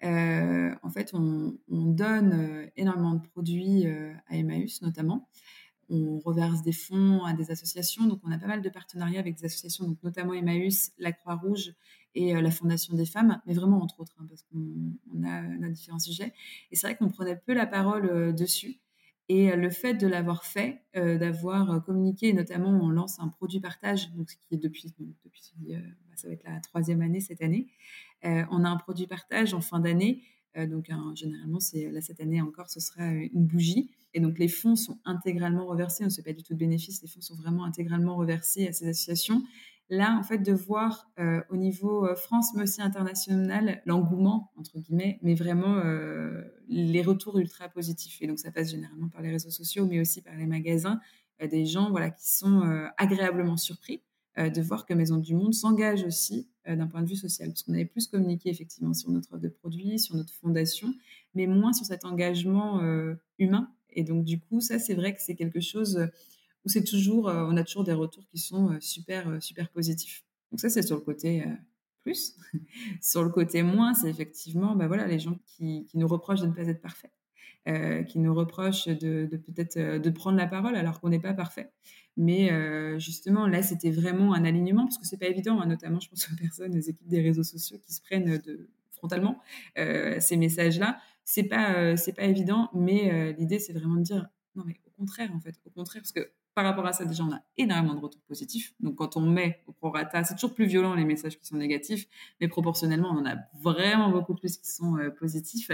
en 0.02 0.90
fait, 0.90 1.14
on, 1.14 1.58
donne 1.70 2.70
énormément 2.78 3.16
de 3.16 3.28
produits 3.28 3.86
à 3.86 4.36
Emmaüs 4.36 4.82
notamment. 4.82 5.30
On 5.90 6.20
reverse 6.20 6.64
des 6.64 6.72
fonds 6.72 7.24
à 7.24 7.34
des 7.34 7.52
associations, 7.52 8.08
donc 8.08 8.20
on 8.24 8.32
a 8.32 8.38
pas 8.38 8.48
mal 8.48 8.62
de 8.62 8.70
partenariats 8.70 9.20
avec 9.20 9.36
des 9.36 9.46
associations, 9.46 9.86
donc 9.86 10.02
notamment 10.02 10.34
Emmaüs, 10.34 10.92
la 10.98 11.12
Croix-Rouge 11.12 11.74
et 12.16 12.34
la 12.34 12.52
Fondation 12.52 12.96
des 12.96 13.06
femmes, 13.06 13.42
mais 13.46 13.54
vraiment 13.54 13.82
entre 13.82 14.00
autres, 14.00 14.16
hein, 14.20 14.26
parce 14.28 14.44
qu'on 14.44 15.24
a, 15.24 15.66
a, 15.66 15.70
différents 15.70 16.00
sujets. 16.00 16.34
Et 16.72 16.76
c'est 16.76 16.88
vrai 16.88 16.96
qu'on 16.96 17.10
prenait 17.10 17.36
peu 17.36 17.54
la 17.54 17.68
parole 17.68 18.34
dessus. 18.34 18.80
Et 19.30 19.56
le 19.56 19.70
fait 19.70 19.94
de 19.94 20.06
l'avoir 20.06 20.44
fait, 20.44 20.82
d'avoir 20.94 21.84
communiqué, 21.86 22.34
notamment 22.34 22.70
on 22.70 22.90
lance 22.90 23.20
un 23.20 23.30
produit 23.30 23.62
partage, 23.62 24.12
donc 24.14 24.30
ce 24.30 24.36
qui 24.36 24.56
est 24.56 24.58
depuis, 24.58 24.94
bah, 24.98 25.76
ça 26.16 26.28
va 26.28 26.34
être 26.34 26.44
la 26.44 26.60
troisième 26.60 27.02
année 27.02 27.22
cette 27.22 27.42
année. 27.42 27.68
on 28.24 28.64
a 28.64 28.70
un 28.70 28.78
produit 28.78 29.08
partage 29.08 29.54
en 29.54 29.62
fin 29.62 29.80
d'année, 29.80 30.24
donc 30.56 30.90
généralement 31.16 31.62
c'est 31.62 31.90
là 31.90 32.02
cette 32.02 32.20
année 32.20 32.42
encore, 32.42 32.70
ce 32.70 32.82
sera 32.82 33.06
une 33.12 33.46
bougie. 33.46 33.92
Et 34.14 34.20
donc 34.20 34.38
les 34.38 34.50
fonds 34.50 34.76
sont 34.76 35.00
intégralement 35.06 35.66
reversés, 35.66 36.04
on 36.04 36.08
ne 36.08 36.12
sait 36.12 36.22
pas 36.22 36.34
du 36.34 36.44
tout 36.44 36.54
de 36.54 36.60
bénéfice, 36.60 37.02
les 37.02 37.08
fonds 37.08 37.22
sont 37.22 37.36
vraiment 37.36 37.64
intégralement 37.64 38.16
reversés 38.16 38.68
à 38.68 38.74
ces 38.74 38.88
associations 38.88 39.42
là, 39.90 40.18
en 40.18 40.24
fait, 40.24 40.40
de 40.40 40.54
voir 40.54 41.10
euh, 41.20 41.42
au 41.50 41.58
niveau 41.58 42.06
euh, 42.06 42.16
France, 42.16 42.54
mais 42.56 42.64
aussi 42.64 42.82
international, 42.82 43.82
l'engouement, 43.86 44.52
entre 44.58 44.80
guillemets, 44.80 45.20
mais 45.22 45.36
vraiment 45.36 45.78
euh, 45.78 46.42
les 46.68 47.02
retours 47.02 47.38
ultra 47.38 47.70
positifs. 47.70 48.22
Et 48.22 48.28
donc, 48.28 48.40
ça 48.40 48.52
passe 48.52 48.72
généralement 48.72 49.10
par 49.10 49.22
les 49.22 49.32
réseaux 49.32 49.52
sociaux, 49.52 49.86
mais 49.86 50.00
aussi 50.00 50.22
par 50.22 50.36
les 50.36 50.46
magasins, 50.46 51.00
des 51.52 51.66
gens 51.66 51.90
voilà, 51.90 52.10
qui 52.10 52.32
sont 52.32 52.62
agréablement 52.98 53.58
surpris 53.58 54.02
de 54.38 54.62
voir 54.62 54.86
que 54.86 54.94
Maison 54.94 55.18
du 55.18 55.36
Monde 55.36 55.54
s'engage 55.54 56.04
aussi 56.04 56.48
d'un 56.66 56.88
point 56.88 57.02
de 57.02 57.10
vue 57.10 57.18
social. 57.18 57.50
Parce 57.50 57.64
qu'on 57.64 57.74
avait 57.74 57.86
plus 57.86 58.08
communiqué 58.08 58.50
effectivement 58.50 58.94
sur 58.94 59.10
notre 59.10 59.34
offre 59.34 59.42
de 59.42 59.50
produits, 59.50 60.00
sur 60.00 60.16
notre 60.16 60.34
fondation, 60.34 60.94
mais 61.34 61.48
moins 61.48 61.74
sur 61.74 61.86
cet 61.86 62.06
engagement 62.06 62.80
humain. 63.40 63.68
Et 63.90 64.04
donc, 64.04 64.24
du 64.24 64.40
coup, 64.40 64.62
ça, 64.62 64.80
c'est 64.80 64.94
vrai 64.94 65.14
que 65.14 65.22
c'est 65.22 65.36
quelque 65.36 65.60
chose 65.60 66.08
où 66.66 66.70
c'est 66.70 66.84
toujours, 66.84 67.30
euh, 67.30 67.46
on 67.48 67.58
a 67.58 67.64
toujours 67.64 67.84
des 67.84 67.94
retours 67.94 68.26
qui 68.28 68.38
sont 68.38 68.72
euh, 68.72 68.80
super, 68.80 69.28
euh, 69.30 69.40
super 69.40 69.70
positifs. 69.70 70.24
Donc 70.52 70.60
ça, 70.60 70.70
c'est 70.70 70.82
sur 70.82 70.96
le 70.96 71.02
côté 71.02 71.46
plus. 72.04 72.36
sur 73.02 73.24
le 73.24 73.30
côté 73.30 73.64
moins, 73.64 73.94
c'est 73.94 74.10
effectivement, 74.10 74.76
bah 74.76 74.88
voilà, 74.88 75.08
les 75.08 75.20
gens 75.20 75.40
qui, 75.46 75.88
nous 75.94 76.08
reprochent 76.08 76.42
de 76.42 76.48
ne 76.48 76.54
pas 76.54 76.68
être 76.68 76.82
parfaits, 76.82 77.12
qui 78.08 78.20
nous 78.20 78.36
reprochent 78.36 78.88
de, 78.88 79.28
de 79.32 79.38
peut-être 79.38 79.98
de 79.98 80.10
prendre 80.12 80.38
la 80.38 80.46
parole 80.46 80.76
alors 80.76 81.02
qu'on 81.02 81.10
n'est 81.10 81.20
pas 81.20 81.34
parfait. 81.34 81.72
Mais 82.18 82.52
justement, 83.00 83.48
là, 83.48 83.64
c'était 83.64 83.90
vraiment 83.90 84.36
un 84.36 84.46
alignement 84.46 84.84
parce 84.84 85.00
que 85.00 85.08
c'est 85.08 85.18
pas 85.18 85.26
évident, 85.26 85.60
hein, 85.60 85.66
notamment, 85.66 86.00
je 86.00 86.08
pense 86.08 86.30
aux 86.32 86.36
personnes, 86.36 86.78
aux 86.78 86.82
équipes 86.82 87.08
des 87.08 87.22
réseaux 87.22 87.44
sociaux 87.44 87.80
qui 87.84 87.92
se 87.92 88.02
prennent 88.02 88.38
de, 88.38 88.70
frontalement 88.92 89.42
ces 89.76 90.38
messages-là. 90.38 91.00
C'est 91.26 91.46
pas, 91.46 91.98
c'est 91.98 92.14
pas 92.14 92.26
évident, 92.26 92.70
mais 92.76 93.34
l'idée, 93.34 93.58
c'est 93.58 93.74
vraiment 93.74 93.96
de 93.96 94.04
dire 94.04 94.30
non, 94.56 94.64
mais 94.68 94.80
au 94.86 94.92
contraire, 94.92 95.32
en 95.34 95.40
fait, 95.40 95.56
au 95.66 95.72
contraire, 95.72 96.04
parce 96.04 96.12
que 96.12 96.30
par 96.56 96.66
rapport 96.66 96.86
à 96.86 96.94
ça, 96.94 97.06
déjà, 97.06 97.24
on 97.24 97.32
a 97.32 97.42
énormément 97.58 97.96
de 97.96 98.00
retours 98.00 98.22
positifs. 98.28 98.76
Donc, 98.80 98.96
quand 98.96 99.18
on 99.18 99.22
met 99.22 99.64
au 99.68 99.72
prorata, 99.72 100.24
c'est 100.24 100.36
toujours 100.36 100.54
plus 100.54 100.66
violent 100.66 100.94
les 100.94 101.06
messages 101.06 101.40
qui 101.40 101.46
sont 101.46 101.58
négatifs, 101.58 102.06
mais 102.40 102.48
proportionnellement, 102.48 103.10
on 103.12 103.20
en 103.20 103.26
a 103.26 103.38
vraiment 103.60 104.10
beaucoup 104.10 104.36
plus 104.36 104.58
qui 104.58 104.70
sont 104.70 104.98
euh, 104.98 105.10
positifs. 105.10 105.72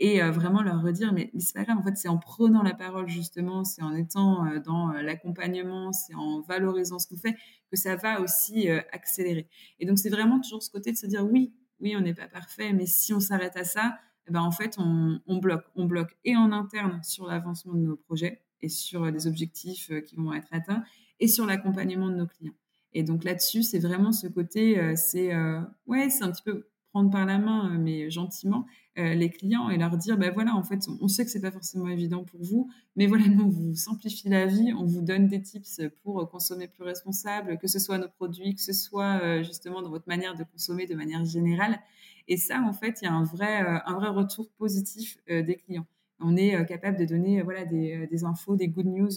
Et 0.00 0.22
euh, 0.22 0.30
vraiment 0.30 0.62
leur 0.62 0.82
redire, 0.82 1.12
mais, 1.12 1.30
c'est 1.38 1.54
pas 1.54 1.64
grave, 1.64 1.78
en 1.78 1.82
fait, 1.82 1.96
c'est 1.96 2.08
en 2.08 2.18
prenant 2.18 2.62
la 2.62 2.72
parole, 2.72 3.08
justement, 3.08 3.64
c'est 3.64 3.82
en 3.82 3.94
étant 3.94 4.46
euh, 4.46 4.58
dans 4.58 4.88
l'accompagnement, 4.92 5.92
c'est 5.92 6.14
en 6.14 6.40
valorisant 6.40 6.98
ce 6.98 7.08
qu'on 7.08 7.18
fait, 7.18 7.36
que 7.70 7.76
ça 7.76 7.96
va 7.96 8.20
aussi 8.20 8.68
accélérer. 8.92 9.48
Et 9.80 9.86
donc, 9.86 9.98
c'est 9.98 10.10
vraiment 10.10 10.40
toujours 10.40 10.62
ce 10.62 10.70
côté 10.70 10.92
de 10.92 10.96
se 10.96 11.06
dire, 11.06 11.24
oui, 11.24 11.54
oui, 11.80 11.94
on 11.96 12.00
n'est 12.00 12.14
pas 12.14 12.28
parfait, 12.28 12.72
mais 12.72 12.86
si 12.86 13.12
on 13.12 13.20
s'arrête 13.20 13.56
à 13.56 13.64
ça, 13.64 13.98
eh 14.28 14.30
ben, 14.30 14.40
en 14.40 14.50
fait, 14.52 14.76
on, 14.78 15.20
on 15.26 15.38
bloque. 15.38 15.64
On 15.74 15.86
bloque 15.86 16.16
et 16.24 16.36
en 16.36 16.52
interne 16.52 17.02
sur 17.02 17.26
l'avancement 17.26 17.74
de 17.74 17.80
nos 17.80 17.96
projets, 17.96 18.44
et 18.62 18.68
sur 18.68 19.04
les 19.06 19.26
objectifs 19.26 19.90
euh, 19.90 20.00
qui 20.00 20.16
vont 20.16 20.32
être 20.32 20.48
atteints 20.50 20.84
et 21.20 21.28
sur 21.28 21.46
l'accompagnement 21.46 22.08
de 22.08 22.14
nos 22.14 22.26
clients. 22.26 22.54
Et 22.94 23.02
donc 23.02 23.24
là-dessus, 23.24 23.62
c'est 23.62 23.78
vraiment 23.78 24.12
ce 24.12 24.26
côté, 24.26 24.78
euh, 24.78 24.94
c'est 24.96 25.34
euh, 25.34 25.60
ouais, 25.86 26.10
c'est 26.10 26.24
un 26.24 26.30
petit 26.30 26.42
peu 26.42 26.68
prendre 26.90 27.10
par 27.10 27.24
la 27.24 27.38
main, 27.38 27.78
mais 27.78 28.10
gentiment, 28.10 28.66
les 28.96 29.30
clients 29.30 29.70
et 29.70 29.78
leur 29.78 29.96
dire, 29.96 30.18
ben 30.18 30.30
voilà, 30.30 30.54
en 30.54 30.62
fait, 30.62 30.86
on 31.00 31.08
sait 31.08 31.24
que 31.24 31.30
c'est 31.30 31.40
pas 31.40 31.50
forcément 31.50 31.88
évident 31.88 32.22
pour 32.22 32.42
vous, 32.42 32.68
mais 32.96 33.06
voilà, 33.06 33.28
nous, 33.28 33.44
on 33.44 33.48
vous 33.48 33.74
simplifie 33.74 34.28
la 34.28 34.44
vie, 34.44 34.74
on 34.78 34.84
vous 34.84 35.00
donne 35.00 35.26
des 35.26 35.40
tips 35.40 35.80
pour 36.02 36.28
consommer 36.28 36.68
plus 36.68 36.84
responsable, 36.84 37.56
que 37.56 37.66
ce 37.66 37.78
soit 37.78 37.96
nos 37.96 38.10
produits, 38.10 38.54
que 38.54 38.60
ce 38.60 38.74
soit 38.74 39.42
justement 39.42 39.80
dans 39.80 39.88
votre 39.88 40.06
manière 40.06 40.36
de 40.36 40.44
consommer 40.44 40.86
de 40.86 40.94
manière 40.94 41.24
générale. 41.24 41.80
Et 42.28 42.36
ça, 42.36 42.60
en 42.60 42.74
fait, 42.74 42.98
il 43.00 43.06
y 43.06 43.08
a 43.08 43.14
un 43.14 43.24
vrai, 43.24 43.80
un 43.86 43.94
vrai 43.94 44.08
retour 44.08 44.50
positif 44.58 45.16
des 45.26 45.56
clients 45.56 45.86
on 46.22 46.36
est 46.36 46.54
euh, 46.54 46.64
capable 46.64 46.98
de 46.98 47.04
donner 47.04 47.40
euh, 47.40 47.44
voilà, 47.44 47.64
des, 47.64 47.94
euh, 47.94 48.06
des, 48.06 48.24
infos, 48.24 48.56
des 48.56 48.68
good 48.68 48.86
news 48.86 49.10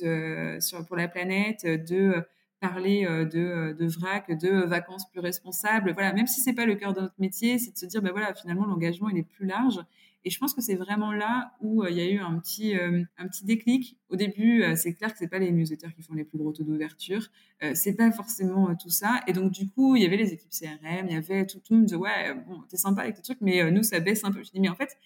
pour 0.87 0.97
la 0.97 1.07
planète, 1.07 1.65
de 1.65 2.23
parler 2.59 3.05
de, 3.05 3.85
vrac, 3.85 4.31
de 4.31 4.65
vacances 4.65 5.09
plus 5.09 5.19
responsables. 5.19 5.93
Voilà, 5.93 6.13
même 6.13 6.27
si 6.27 6.41
c'est 6.41 6.53
pas 6.53 6.65
le 6.65 6.75
cœur 6.75 6.93
de 6.93 7.01
notre 7.01 7.19
métier, 7.19 7.59
c'est 7.59 7.71
de 7.71 7.77
se 7.77 7.85
dire, 7.85 8.01
ben 8.01 8.11
voilà, 8.11 8.33
finalement, 8.33 8.65
l'engagement, 8.65 9.09
il 9.09 9.17
est 9.17 9.23
plus 9.23 9.45
large. 9.45 9.79
Et 10.23 10.31
je 10.31 10.39
pense 10.39 10.55
que 10.55 10.61
c'est 10.61 10.73
vraiment 10.73 11.11
là 11.11 11.51
où 11.61 11.85
il 11.85 11.93
y 11.93 12.01
a 12.01 12.09
eu 12.09 12.17
un 12.17 12.39
petit, 12.39 12.73
un 12.73 13.27
petit 13.27 13.45
déclic. 13.45 13.99
Au 14.09 14.15
début, 14.15 14.63
c'est 14.75 14.93
clair 14.93 15.11
que 15.11 15.19
c'est 15.19 15.27
pas 15.27 15.37
les 15.37 15.51
newsletters 15.51 15.93
qui 15.95 16.01
font 16.01 16.15
les 16.15 16.23
plus 16.23 16.39
gros 16.39 16.51
taux 16.51 16.63
d'ouverture. 16.63 17.29
c'est 17.75 17.93
pas 17.93 18.11
forcément 18.11 18.73
tout 18.75 18.89
ça. 18.89 19.19
Et 19.27 19.33
donc, 19.33 19.51
du 19.51 19.69
coup, 19.69 19.95
il 19.95 20.01
y 20.01 20.05
avait 20.05 20.17
les 20.17 20.33
équipes 20.33 20.49
CRM, 20.49 21.05
il 21.07 21.13
y 21.13 21.15
avait 21.15 21.45
tout, 21.45 21.59
le 21.69 21.77
monde 21.77 21.93
ouais, 21.93 22.33
bon, 22.47 22.63
t'es 22.67 22.77
sympa 22.77 23.01
avec 23.01 23.15
tes 23.17 23.21
trucs, 23.21 23.41
mais 23.41 23.69
nous, 23.69 23.83
ça 23.83 23.99
baisse 23.99 24.23
un 24.23 24.31
peu. 24.31 24.41
Je 24.41 24.49
dis, 24.49 24.59
mais 24.59 24.69
en 24.69 24.75
fait, 24.75 24.97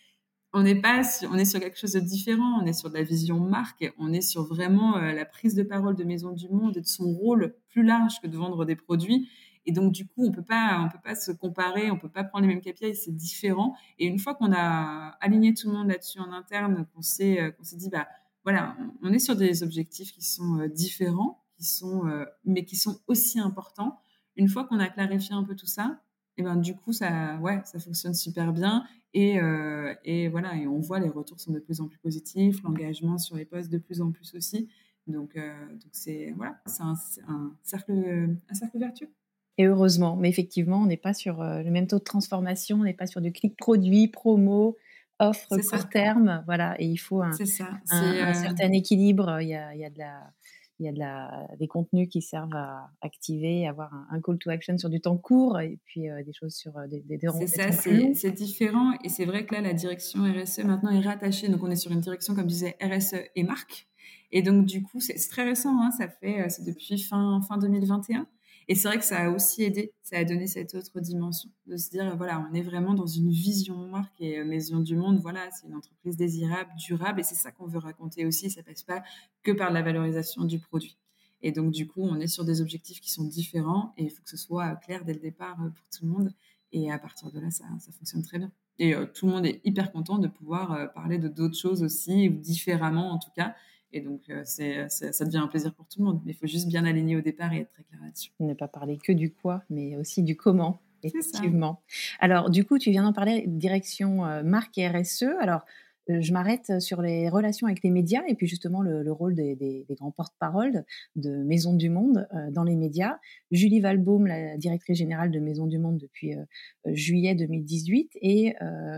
on 0.54 0.64
n'est 0.64 0.80
pas 0.80 1.02
on 1.30 1.36
est 1.36 1.45
sur 1.45 1.60
quelque 1.60 1.78
chose 1.78 1.93
de 1.93 2.00
différent, 2.00 2.60
on 2.62 2.66
est 2.66 2.74
sur 2.74 2.89
de 2.89 2.95
la 2.95 3.04
vision 3.04 3.39
marque, 3.39 3.93
on 3.97 4.12
est 4.12 4.22
sur 4.22 4.43
vraiment 4.43 4.97
euh, 4.97 5.12
la 5.14 5.26
prise 5.26 5.54
de 5.54 5.64
parole 5.64 5.95
de 5.95 6.04
Maison 6.04 6.32
du 6.32 6.50
Monde 6.50 6.78
et 6.78 6.82
de 6.82 6.88
son 6.88 7.12
rôle 7.12 7.56
plus 7.70 7.84
large 7.84 8.20
que 8.22 8.28
de 8.28 8.36
vendre 8.36 8.66
des 8.66 8.76
produits. 8.76 9.30
Et 9.66 9.72
donc 9.72 9.91
du 9.91 10.08
coup, 10.08 10.26
on 10.26 10.32
peut 10.32 10.43
pas, 10.43 10.82
on 10.84 10.89
peut 10.89 11.02
pas 11.04 11.16
se 11.16 11.32
comparer, 11.32 11.91
on 11.91 12.00
peut 12.00 12.10
pas 12.10 12.24
prendre 12.24 12.47
les 12.47 12.56
mêmes 12.56 12.62
KPI, 12.62 12.95
c'est 12.95 13.16
différent. 13.16 13.76
Et 14.00 14.08
une 14.08 14.18
fois 14.18 14.34
qu'on 14.34 14.52
a 14.52 15.18
aligné 15.22 15.54
tout 15.54 15.70
le 15.70 15.78
monde 15.78 15.89
là-dessus 15.89 16.20
en 16.20 16.32
interne, 16.32 16.88
qu'on 16.95 17.02
s'est, 17.04 17.39
euh, 17.39 17.52
qu'on 17.52 17.64
s'est 17.64 17.78
dit 17.78 17.89
bah 17.89 18.08
voilà, 18.43 18.76
on 19.04 19.14
est 19.14 19.20
sur 19.20 19.36
des 19.36 19.62
objectifs 19.62 20.14
qui 20.14 20.24
sont 20.24 20.60
euh, 20.60 20.68
différents, 20.68 21.43
qui 21.58 21.66
sont, 21.66 22.04
mais 22.45 22.64
qui 22.64 22.78
sont 22.78 23.00
aussi 23.08 23.38
importants. 23.39 24.00
Une 24.38 24.47
fois 24.47 24.64
qu'on 24.64 24.80
a 24.80 24.88
clarifié 24.88 25.36
un 25.36 25.43
peu 25.43 25.56
tout 25.56 25.68
ça, 25.68 26.00
et 26.40 26.42
ben 26.42 26.56
du 26.56 26.74
coup 26.74 26.94
ça, 26.94 27.38
ouais, 27.42 27.60
ça 27.66 27.80
fonctionne 27.80 28.14
super 28.14 28.54
bien. 28.54 28.86
Et, 29.14 29.40
euh, 29.40 29.94
et, 30.06 30.30
voilà, 30.30 30.56
et 30.56 30.68
on 30.68 30.80
voit 30.80 31.00
les 31.00 31.10
retours 31.10 31.40
sont 31.40 31.52
de 31.52 31.60
plus 31.60 31.82
en 31.82 31.88
plus 31.88 31.98
positifs, 31.98 32.62
l'engagement 32.64 33.18
sur 33.18 33.36
les 33.36 33.46
postes 33.46 33.70
de 33.70 33.78
plus 33.78 34.02
en 34.02 34.12
plus 34.12 34.34
aussi. 34.36 34.70
Donc, 35.08 35.36
euh, 35.36 35.52
donc 35.72 35.90
c'est 35.92 36.34
voilà, 36.38 36.62
c'est 36.66 36.84
un, 36.84 36.94
un, 37.28 37.56
cercle, 37.64 38.38
un 38.50 38.54
cercle 38.54 38.80
vertueux. 38.80 39.10
Et 39.58 39.66
heureusement, 39.66 40.16
mais 40.16 40.30
effectivement, 40.30 40.82
on 40.82 40.86
n'est 40.86 40.96
pas 40.96 41.14
sur 41.14 41.42
euh, 41.42 41.62
le 41.62 41.72
même 41.72 41.88
taux 41.88 42.00
de 42.00 42.04
transformation, 42.04 42.78
on 42.78 42.84
n'est 42.84 42.94
pas 42.94 43.08
sur 43.08 43.20
du 43.20 43.34
clic 43.34 43.58
produit, 43.58 44.08
promo, 44.08 44.78
offre 45.20 45.58
court 45.58 45.90
terme, 45.90 46.44
voilà, 46.46 46.80
et 46.80 46.86
il 46.86 46.98
faut 46.98 47.22
un, 47.22 47.34
certain 47.34 48.72
équilibre. 48.72 49.42
Il 49.42 49.50
y 49.50 49.56
a, 49.56 49.76
il 49.76 49.82
y 49.82 49.86
a 49.86 49.90
de 49.90 50.00
la 50.00 50.32
il 50.80 50.86
y 50.86 50.90
a 50.90 50.92
de 50.92 51.00
la, 51.00 51.48
des 51.60 51.68
contenus 51.68 52.08
qui 52.10 52.22
servent 52.22 52.56
à 52.56 52.90
activer, 53.02 53.68
avoir 53.68 53.94
un, 54.10 54.22
call 54.22 54.38
to 54.38 54.50
action 54.50 54.78
sur 54.78 54.90
du 54.90 55.02
temps 55.02 55.18
court 55.18 55.60
et 55.60 55.80
puis 55.86 56.04
des 56.26 56.34
choses 56.34 56.56
sur 56.56 56.74
des, 56.88 57.02
des, 57.02 57.20
C'est 57.40 57.48
ça, 57.48 57.72
c'est 57.72 58.32
différent. 58.32 58.94
Et 59.04 59.10
c'est 59.10 59.26
vrai 59.26 59.46
que 59.46 59.56
là, 59.56 59.62
la 59.62 59.74
direction 59.74 60.22
RSE 60.24 60.60
maintenant 60.60 60.92
est 60.92 61.02
rattachée. 61.02 61.50
Donc, 61.50 61.64
on 61.64 61.70
est 61.70 61.76
sur 61.76 61.92
une 61.92 62.00
direction, 62.00 62.34
comme 62.34 62.46
je 62.46 62.56
disais, 62.56 62.78
RSE 62.82 63.16
et 63.36 63.44
marque. 63.44 63.88
Et 64.32 64.42
donc, 64.42 64.66
du 64.66 64.84
coup, 64.84 65.00
c'est 65.00 65.16
très 65.30 65.44
récent. 65.44 65.78
Hein, 65.82 65.92
ça 65.92 66.08
fait, 66.08 66.48
c'est 66.50 66.64
depuis 66.64 67.00
fin, 67.00 67.42
fin 67.48 67.58
2021. 67.58 68.28
Et 68.72 68.76
c'est 68.76 68.88
vrai 68.88 69.00
que 69.00 69.04
ça 69.04 69.18
a 69.18 69.30
aussi 69.32 69.64
aidé, 69.64 69.96
ça 70.04 70.20
a 70.20 70.24
donné 70.24 70.46
cette 70.46 70.76
autre 70.76 71.00
dimension 71.00 71.50
de 71.66 71.76
se 71.76 71.90
dire, 71.90 72.16
voilà, 72.16 72.48
on 72.48 72.54
est 72.54 72.62
vraiment 72.62 72.94
dans 72.94 73.08
une 73.08 73.32
vision 73.32 73.76
marque 73.88 74.22
et 74.22 74.38
euh, 74.38 74.46
Maison 74.46 74.80
du 74.80 74.96
Monde, 74.96 75.18
voilà, 75.18 75.50
c'est 75.50 75.66
une 75.66 75.74
entreprise 75.74 76.18
désirable, 76.18 76.70
durable, 76.78 77.20
et 77.20 77.24
c'est 77.24 77.34
ça 77.34 77.52
qu'on 77.52 77.66
veut 77.66 77.80
raconter 77.80 78.28
aussi. 78.28 78.52
Ça 78.52 78.62
passe 78.62 78.84
pas 78.84 79.02
que 79.42 79.52
par 79.52 79.72
la 79.72 79.82
valorisation 79.82 80.46
du 80.46 80.60
produit. 80.60 81.00
Et 81.42 81.52
donc, 81.52 81.72
du 81.72 81.88
coup, 81.88 82.04
on 82.04 82.20
est 82.20 82.28
sur 82.28 82.46
des 82.46 82.62
objectifs 82.62 83.02
qui 83.02 83.10
sont 83.10 83.24
différents 83.24 83.96
et 83.98 84.04
il 84.04 84.12
faut 84.12 84.22
que 84.22 84.30
ce 84.30 84.38
soit 84.38 84.76
clair 84.76 85.04
dès 85.04 85.14
le 85.14 85.20
départ 85.20 85.60
euh, 85.64 85.70
pour 85.70 85.90
tout 85.90 86.06
le 86.06 86.12
monde. 86.12 86.32
Et 86.72 86.92
à 86.92 87.00
partir 87.00 87.32
de 87.32 87.40
là, 87.40 87.50
ça, 87.50 87.66
ça 87.80 87.92
fonctionne 87.92 88.22
très 88.22 88.38
bien. 88.38 88.52
Et 88.78 88.94
euh, 88.94 89.08
tout 89.08 89.26
le 89.26 89.32
monde 89.32 89.48
est 89.48 89.62
hyper 89.64 89.92
content 89.92 90.20
de 90.20 90.28
pouvoir 90.28 90.94
parler 90.94 91.18
de 91.18 91.28
d'autres 91.28 91.58
choses 91.58 91.82
aussi, 91.82 92.30
ou 92.30 92.34
différemment 92.34 93.14
en 93.14 93.18
tout 93.18 93.32
cas. 93.36 93.56
Et 93.92 94.02
donc, 94.02 94.22
euh, 94.30 94.42
c'est, 94.46 94.88
ça 94.90 95.26
devient 95.26 95.38
un 95.38 95.48
plaisir 95.48 95.74
pour 95.74 95.88
tout 95.88 96.00
le 96.00 96.06
monde. 96.06 96.22
Mais 96.26 96.32
il 96.32 96.36
faut 96.36 96.48
juste 96.48 96.68
bien 96.68 96.86
aligner 96.86 97.16
au 97.16 97.22
départ 97.22 97.54
et 97.54 97.60
être 97.60 97.72
très 97.72 97.84
clair 97.84 98.00
là-dessus. 98.04 98.32
Ne 98.40 98.54
pas 98.54 98.68
parler 98.68 98.98
que 98.98 99.12
du 99.12 99.34
quoi, 99.34 99.64
mais 99.70 99.96
aussi 99.96 100.24
du 100.24 100.36
comment. 100.36 100.82
Effectivement. 101.04 101.82
Alors, 102.20 102.50
du 102.50 102.66
coup, 102.66 102.78
tu 102.78 102.92
viens 102.92 103.04
d'en 103.04 103.14
parler, 103.14 103.46
direction 103.48 104.26
euh, 104.26 104.44
marque 104.44 104.78
et 104.78 104.88
RSE. 104.88 105.24
Alors, 105.40 105.66
je 106.10 106.34
m'arrête 106.34 106.80
sur 106.80 107.01
les 107.01 107.30
relations 107.30 107.68
avec 107.68 107.84
les 107.84 107.91
médias 107.91 108.24
et 108.28 108.34
puis 108.34 108.47
justement 108.47 108.82
le, 108.82 109.12
rôle 109.12 109.36
des, 109.36 109.86
grands 109.91 110.12
porte-parole 110.12 110.84
de 111.16 111.43
Maison 111.43 111.76
du 111.76 111.89
Monde 111.89 112.28
euh, 112.34 112.49
dans 112.51 112.64
les 112.64 112.76
médias. 112.76 113.20
Julie 113.51 113.80
Valbaum, 113.80 114.26
la 114.26 114.57
directrice 114.57 114.97
générale 114.97 115.30
de 115.30 115.39
Maison 115.39 115.68
du 115.68 115.78
Monde 115.78 115.97
depuis 115.97 116.36
euh, 116.36 116.43
juillet 116.86 117.36
2018 117.36 118.12
et 118.22 118.55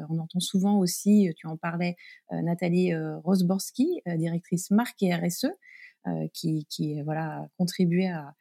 on 0.10 0.20
entend 0.20 0.40
souvent 0.40 0.80
aussi, 0.80 1.32
tu 1.36 1.48
en 1.48 1.58
parlais, 1.58 1.96
Nathalie 2.32 2.94
Rosborski, 2.96 4.02
directrice 4.16 4.72
marque 4.72 5.02
et 5.04 5.14
RSE, 5.14 5.48
qui, 6.34 6.66
qui 6.70 7.02
voilà 7.02 7.48
contribué 7.58 8.08
à, 8.08 8.34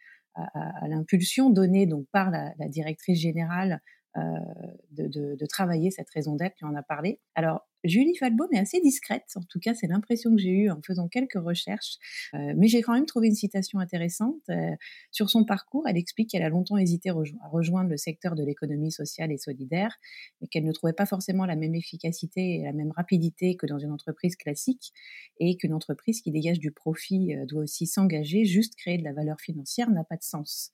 l'impulsion 0.87 1.51
donnée 1.51 1.87
donc 1.87 2.07
par 2.13 2.31
la, 2.31 2.55
directrice 2.69 3.19
générale 3.19 3.81
de, 4.17 5.09
de, 5.09 5.35
de, 5.35 5.47
travailler 5.47 5.91
cette 5.91 6.11
raison 6.11 6.37
d'être, 6.37 6.55
tu 6.57 6.65
en 6.65 6.75
as 6.75 6.83
parlé. 6.83 7.21
Alors, 7.35 7.67
Julie 7.85 8.15
Falbaum 8.17 8.49
est 8.53 8.59
assez 8.59 8.81
discrète, 8.81 9.25
en 9.37 9.43
tout 9.43 9.59
cas 9.59 9.75
c'est 9.75 9.87
l'impression 9.87 10.31
que 10.35 10.41
j'ai 10.41 10.51
eue 10.51 10.71
en 10.71 10.81
faisant 10.83 11.09
quelques 11.09 11.39
recherches, 11.39 11.97
euh, 12.35 12.53
mais 12.57 12.69
j'ai 12.69 12.83
quand 12.83 12.93
même 12.93 13.07
trouvé 13.07 13.29
une 13.29 13.35
citation 13.35 13.79
intéressante. 13.79 14.43
Euh, 14.51 14.75
sur 15.11 15.31
son 15.31 15.45
parcours, 15.45 15.89
elle 15.89 15.97
explique 15.97 16.31
qu'elle 16.31 16.43
a 16.43 16.51
longtemps 16.51 16.77
hésité 16.77 17.11
à 17.11 17.49
rejoindre 17.51 17.89
le 17.89 17.97
secteur 17.97 18.35
de 18.35 18.45
l'économie 18.45 18.93
sociale 18.93 19.33
et 19.33 19.39
solidaire, 19.39 19.97
mais 20.41 20.49
qu'elle 20.49 20.65
ne 20.65 20.73
trouvait 20.73 20.93
pas 20.93 21.07
forcément 21.07 21.47
la 21.47 21.57
même 21.57 21.75
efficacité 21.75 22.57
et 22.57 22.65
la 22.65 22.73
même 22.73 22.91
rapidité 22.91 23.57
que 23.57 23.67
dans 23.67 23.79
une 23.79 23.93
entreprise 23.93 24.37
classique, 24.37 24.93
et 25.39 25.57
qu'une 25.57 25.73
entreprise 25.73 26.21
qui 26.21 26.31
dégage 26.31 26.59
du 26.59 26.73
profit 26.73 27.35
euh, 27.35 27.47
doit 27.47 27.63
aussi 27.63 27.87
s'engager, 27.87 28.45
juste 28.45 28.77
créer 28.77 28.99
de 28.99 29.05
la 29.05 29.13
valeur 29.13 29.41
financière 29.41 29.91
n'a 29.91 30.05
pas 30.05 30.17
de 30.17 30.23
sens. 30.23 30.73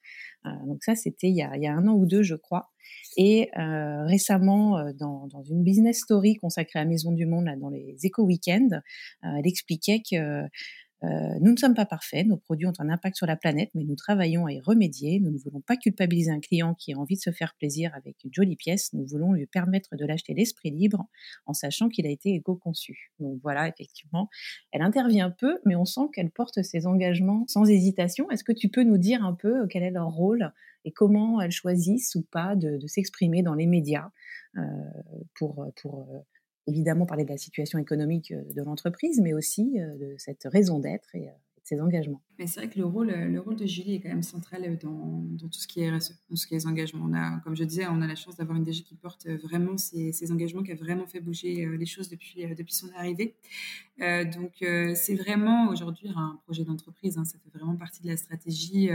donc 0.67 0.83
ça, 0.83 0.95
c'était 0.95 1.29
il, 1.29 1.37
y 1.37 1.43
a 1.43 1.73
un 1.73 1.87
an 1.89 1.95
ou 1.95 2.07
deux, 2.07 2.23
je 2.23 2.35
crois. 2.35 2.71
Et 3.18 3.51
récemment, 3.55 4.93
dans, 4.93 5.26
dans, 5.28 5.43
une 5.43 5.62
business 5.62 6.01
story 6.01 6.34
consacrée 6.34 6.78
à 6.78 6.84
Maison 6.84 7.12
du 7.12 7.24
Monde, 7.24 7.47
là, 7.47 7.57
dans 7.57 7.70
les 7.70 7.97
éco-weekends, 8.03 8.68
euh, 8.72 9.28
elle 9.39 9.47
expliquait 9.47 10.03
que 10.09 10.47
euh, 11.05 11.09
nous 11.41 11.53
ne 11.53 11.57
sommes 11.57 11.74
pas 11.74 11.84
parfaits, 11.84 12.26
nos 12.26 12.39
produits 12.39 12.66
ont 12.66 12.72
un 12.78 12.89
impact 12.89 13.16
sur 13.16 13.26
la 13.26 13.37
planète, 13.37 13.70
mais 13.74 13.84
nous 13.84 13.97
travaillons 13.97 14.47
à 14.47 14.53
y 14.53 14.61
remédier. 14.61 15.20
Nous 15.20 15.30
ne 15.30 15.37
voulons 15.37 15.61
pas 15.61 15.76
culpabiliser 15.76 16.30
un 16.30 16.41
client 16.41 16.74
qui 16.74 16.95
a 16.95 16.97
envie 16.97 17.16
de 17.16 17.20
se 17.20 17.30
faire 17.30 17.55
plaisir 17.59 17.95
avec 17.95 18.16
une 18.24 18.32
jolie 18.32 18.57
pièce. 18.57 18.93
Nous 18.95 19.07
voulons 19.07 19.32
lui 19.32 19.47
permettre 19.47 19.95
de 19.95 20.07
l'acheter 20.07 20.32
l'esprit 20.32 20.70
libre 20.70 21.05
en 21.45 21.53
sachant 21.53 21.91
qu'il 21.91 22.07
a 22.07 22.11
été 22.11 22.34
éco-conçu. 22.34 23.12
Donc 23.20 23.39
voilà, 23.43 23.68
effectivement, 23.68 24.30
elle 24.72 24.82
intervient 24.82 25.30
peu, 25.30 25.59
mais 25.66 25.76
on 25.76 25.84
sent 25.84 26.09
qu'elle 26.14 26.30
porte 26.30 26.62
ses 26.62 26.87
engagements 26.87 27.45
sans 27.47 27.68
hésitation. 27.68 28.30
Est-ce 28.30 28.43
que 28.43 28.53
tu 28.53 28.70
peux 28.70 28.82
nous 28.82 28.99
dire 28.99 29.22
un 29.22 29.34
peu 29.34 29.62
euh, 29.62 29.66
quel 29.68 29.82
est 29.82 29.91
leur 29.91 30.09
rôle 30.09 30.51
et 30.87 30.93
comment 30.93 31.43
elles 31.43 31.51
choisissent 31.51 32.14
ou 32.14 32.22
pas 32.22 32.57
de, 32.57 32.78
s'exprimer 32.87 33.43
dans 33.43 33.55
les 33.55 33.66
médias 33.66 34.11
pour, 35.34 35.66
pour 35.82 36.09
évidemment 36.66 37.07
parler 37.07 37.24
de 37.24 37.30
la 37.30 37.37
situation 37.37 37.78
économique 37.78 38.32
euh, 38.32 38.43
de 38.53 38.62
l'entreprise, 38.62 39.20
mais 39.20 39.32
aussi 39.32 39.80
euh, 39.80 39.97
de 39.97 40.14
cette 40.18 40.45
raison 40.45 40.78
d'être 40.78 41.14
et 41.14 41.28
euh, 41.28 41.32
de 41.32 41.62
ses 41.62 41.80
engagements. 41.80 42.22
Mais 42.39 42.47
c'est 42.47 42.61
vrai 42.61 42.68
que 42.68 42.78
le 42.78 42.84
rôle, 42.84 43.09
le 43.09 43.41
rôle 43.41 43.57
de 43.57 43.66
Julie 43.66 43.95
est 43.95 44.01
quand 44.01 44.09
même 44.09 44.22
central 44.22 44.78
dans, 44.78 45.24
tout 45.39 45.53
ce 45.53 45.66
qui 45.66 45.80
est 45.80 45.91
RSE, 45.91 46.14
dans 46.28 46.37
ce 46.37 46.47
qui 46.47 46.55
est 46.55 46.59
les 46.59 46.66
engagements. 46.66 47.05
On 47.05 47.14
a, 47.14 47.41
comme 47.41 47.57
je 47.57 47.64
disais, 47.64 47.87
on 47.87 48.01
a 48.03 48.07
la 48.07 48.14
chance 48.14 48.37
d'avoir 48.37 48.57
une 48.57 48.64
DG 48.64 48.82
qui 48.82 48.95
porte 48.95 49.26
vraiment 49.26 49.76
ces, 49.76 50.12
engagements, 50.30 50.62
qui 50.62 50.72
a 50.72 50.76
vraiment 50.76 51.07
fait 51.07 51.20
bouger 51.20 51.66
les 51.76 51.87
choses 51.87 52.09
depuis, 52.09 52.47
depuis 52.55 52.74
son 52.74 52.89
arrivée. 52.95 53.34
donc 53.99 54.53
c'est 54.61 55.16
vraiment 55.16 55.68
aujourd'hui 55.68 56.09
un 56.14 56.39
projet 56.45 56.64
d'entreprise, 56.64 57.18
hein, 57.18 57.24
ça 57.24 57.39
fait 57.39 57.59
vraiment 57.59 57.74
partie 57.74 58.03
de 58.03 58.09
la 58.09 58.16
stratégie. 58.16 58.91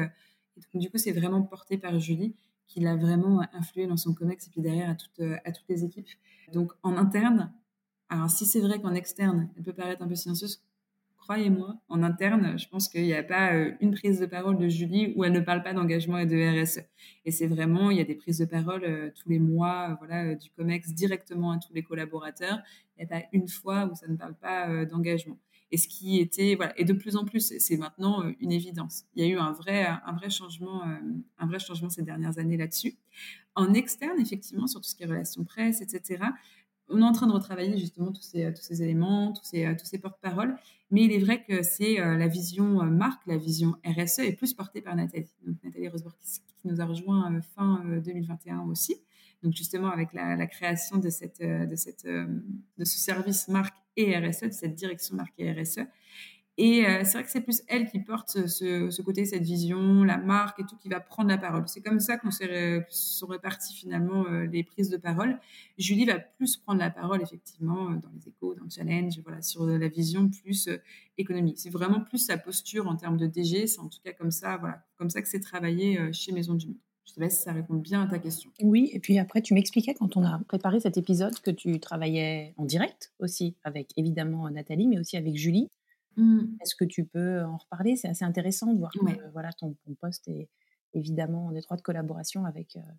Du 0.73 0.89
coup, 0.89 0.97
c'est 0.97 1.11
vraiment 1.11 1.41
porté 1.41 1.77
par 1.77 1.99
Julie 1.99 2.35
qui 2.67 2.79
l'a 2.79 2.95
vraiment 2.95 3.41
influé 3.53 3.85
dans 3.85 3.97
son 3.97 4.13
COMEX 4.13 4.47
et 4.47 4.49
puis 4.49 4.61
derrière 4.61 4.89
à 4.89 4.95
toutes, 4.95 5.21
à 5.43 5.51
toutes 5.51 5.67
les 5.67 5.83
équipes. 5.83 6.07
Donc 6.53 6.71
en 6.83 6.95
interne, 6.95 7.51
alors, 8.11 8.29
si 8.29 8.45
c'est 8.45 8.59
vrai 8.59 8.81
qu'en 8.81 8.93
externe, 8.93 9.49
elle 9.55 9.63
peut 9.63 9.71
paraître 9.71 10.01
un 10.01 10.07
peu 10.07 10.15
silencieuse, 10.15 10.61
croyez-moi, 11.15 11.77
en 11.87 12.03
interne, 12.03 12.59
je 12.59 12.67
pense 12.67 12.89
qu'il 12.89 13.03
n'y 13.03 13.13
a 13.13 13.23
pas 13.23 13.53
euh, 13.53 13.71
une 13.79 13.91
prise 13.91 14.19
de 14.19 14.25
parole 14.25 14.57
de 14.57 14.67
Julie 14.67 15.13
où 15.15 15.23
elle 15.23 15.31
ne 15.31 15.39
parle 15.39 15.63
pas 15.63 15.71
d'engagement 15.71 16.17
et 16.17 16.25
de 16.25 16.61
RSE. 16.61 16.81
Et 17.23 17.31
c'est 17.31 17.47
vraiment, 17.47 17.89
il 17.89 17.97
y 17.97 18.01
a 18.01 18.03
des 18.03 18.15
prises 18.15 18.39
de 18.39 18.45
parole 18.45 18.83
euh, 18.83 19.11
tous 19.15 19.29
les 19.29 19.39
mois, 19.39 19.91
euh, 19.91 19.95
voilà, 20.05 20.35
du 20.35 20.49
COMEX 20.49 20.93
directement 20.93 21.51
à 21.51 21.57
tous 21.57 21.73
les 21.73 21.83
collaborateurs. 21.83 22.59
Il 22.97 23.05
n'y 23.05 23.05
a 23.05 23.07
pas 23.07 23.25
une 23.31 23.47
fois 23.47 23.89
où 23.89 23.95
ça 23.95 24.09
ne 24.09 24.17
parle 24.17 24.35
pas 24.35 24.83
d'engagement. 24.83 25.37
Et 25.71 25.77
ce 25.77 25.87
qui 25.87 26.19
était, 26.19 26.55
voilà, 26.55 26.77
et 26.79 26.83
de 26.83 26.93
plus 26.93 27.15
en 27.15 27.23
plus, 27.23 27.53
c'est 27.57 27.77
maintenant 27.77 28.23
une 28.39 28.51
évidence. 28.51 29.05
Il 29.15 29.23
y 29.23 29.27
a 29.27 29.29
eu 29.29 29.37
un 29.37 29.53
vrai, 29.53 29.85
un 29.85 30.13
vrai 30.13 30.29
changement, 30.29 30.83
un 30.83 31.47
vrai 31.47 31.59
changement 31.59 31.89
ces 31.89 32.03
dernières 32.03 32.37
années 32.39 32.57
là-dessus. 32.57 32.97
En 33.55 33.73
externe, 33.73 34.19
effectivement, 34.19 34.67
sur 34.67 34.81
tout 34.81 34.89
ce 34.89 34.95
qui 34.95 35.03
est 35.03 35.07
relations 35.07 35.45
presse, 35.45 35.81
etc 35.81 36.19
on 36.91 37.01
est 37.01 37.05
en 37.05 37.11
train 37.11 37.27
de 37.27 37.31
retravailler 37.31 37.77
justement 37.77 38.11
tous 38.11 38.21
ces, 38.21 38.53
tous 38.53 38.61
ces 38.61 38.83
éléments, 38.83 39.33
tous 39.33 39.43
ces, 39.43 39.75
tous 39.77 39.85
ces 39.85 39.97
porte-paroles. 39.97 40.55
Mais 40.91 41.05
il 41.05 41.11
est 41.13 41.19
vrai 41.19 41.43
que 41.43 41.63
c'est 41.63 41.99
euh, 41.99 42.17
la 42.17 42.27
vision 42.27 42.81
euh, 42.81 42.85
marque, 42.85 43.25
la 43.25 43.37
vision 43.37 43.75
RSE 43.85 44.19
est 44.19 44.35
plus 44.35 44.53
portée 44.53 44.81
par 44.81 44.95
Nathalie. 44.95 45.33
Donc 45.45 45.57
Nathalie 45.63 45.87
Rosberg 45.87 46.15
qui, 46.21 46.67
nous 46.67 46.81
a 46.81 46.85
rejoint 46.85 47.33
euh, 47.33 47.41
fin 47.55 47.83
2021 48.03 48.61
aussi. 48.61 49.01
Donc 49.43 49.53
justement 49.53 49.89
avec 49.89 50.13
la, 50.13 50.47
création 50.47 50.97
de, 50.97 51.09
cette, 51.09 51.41
de, 51.41 51.75
ce 51.75 52.99
service 52.99 53.47
marque 53.47 53.75
et 53.97 54.17
RSE, 54.17 54.43
de 54.43 54.51
cette 54.51 54.75
direction 54.75 55.15
marque 55.15 55.33
et 55.39 55.51
RSE. 55.51 55.79
Et 56.57 56.85
euh, 56.85 57.01
c'est 57.03 57.13
vrai 57.13 57.23
que 57.23 57.31
c'est 57.31 57.41
plus 57.41 57.63
elle 57.67 57.89
qui 57.89 57.99
porte 57.99 58.45
ce, 58.47 59.01
côté, 59.01 59.25
cette 59.25 59.43
vision, 59.43 60.03
la 60.03 60.17
marque 60.17 60.59
et 60.59 60.63
tout, 60.65 60.75
qui 60.77 60.89
va 60.89 60.99
prendre 60.99 61.29
la 61.29 61.37
parole. 61.37 61.63
C'est 61.67 61.81
comme 61.81 61.99
ça 61.99 62.17
qu'on 62.17 62.29
sont 62.89 63.27
répartis 63.27 63.73
finalement 63.73 64.25
euh, 64.27 64.45
les 64.45 64.63
prises 64.63 64.89
de 64.89 64.97
parole. 64.97 65.39
Julie 65.77 66.05
va 66.05 66.19
plus 66.19 66.57
prendre 66.57 66.79
la 66.79 66.91
parole 66.91 67.21
effectivement 67.21 67.89
euh, 67.89 67.95
dans 67.95 68.11
les 68.13 68.27
échos, 68.27 68.53
dans 68.53 68.65
le 68.65 68.69
challenge, 68.69 69.19
voilà, 69.23 69.41
sur 69.41 69.65
la 69.65 69.87
vision 69.87 70.29
plus 70.29 70.69
économique. 71.17 71.57
C'est 71.57 71.71
vraiment 71.71 72.01
plus 72.01 72.19
sa 72.19 72.37
posture 72.37 72.87
en 72.87 72.95
termes 72.95 73.17
de 73.17 73.27
DG. 73.27 73.65
C'est 73.67 73.79
en 73.79 73.87
tout 73.87 73.99
cas 74.03 74.11
comme 74.11 74.31
ça, 74.31 74.57
voilà, 74.57 74.85
comme 74.97 75.09
ça 75.09 75.21
que 75.21 75.29
c'est 75.29 75.39
travaillé 75.39 76.11
chez 76.11 76.31
Maison 76.33 76.53
du 76.53 76.67
Monde. 76.67 76.77
Je 77.11 77.15
sais 77.15 77.19
pas 77.19 77.29
si 77.29 77.43
ça 77.43 77.51
répond 77.51 77.75
bien 77.75 78.03
à 78.03 78.07
ta 78.07 78.19
question. 78.19 78.49
Oui, 78.61 78.89
et 78.93 78.99
puis 78.99 79.19
après, 79.19 79.41
tu 79.41 79.53
m'expliquais 79.53 79.93
quand 79.93 80.15
on 80.15 80.23
a 80.23 80.39
préparé 80.47 80.79
cet 80.79 80.95
épisode 80.95 81.37
que 81.41 81.51
tu 81.51 81.77
travaillais 81.81 82.53
en 82.55 82.63
direct 82.63 83.11
aussi 83.19 83.57
avec 83.65 83.89
évidemment 83.97 84.49
Nathalie, 84.49 84.87
mais 84.87 84.97
aussi 84.97 85.17
avec 85.17 85.35
Julie. 85.35 85.67
Mmh. 86.15 86.39
Est-ce 86.61 86.73
que 86.73 86.85
tu 86.85 87.03
peux 87.03 87.43
en 87.43 87.57
reparler? 87.57 87.97
C'est 87.97 88.07
assez 88.07 88.23
intéressant 88.23 88.73
de 88.73 88.79
voir 88.79 88.93
que 88.93 89.31
voilà, 89.33 89.51
ton, 89.51 89.75
poste 89.99 90.25
est 90.29 90.47
évidemment 90.93 91.47
en 91.47 91.55
étroite 91.55 91.81
collaboration 91.81 92.45
avec, 92.45 92.77
euh, 92.77 92.91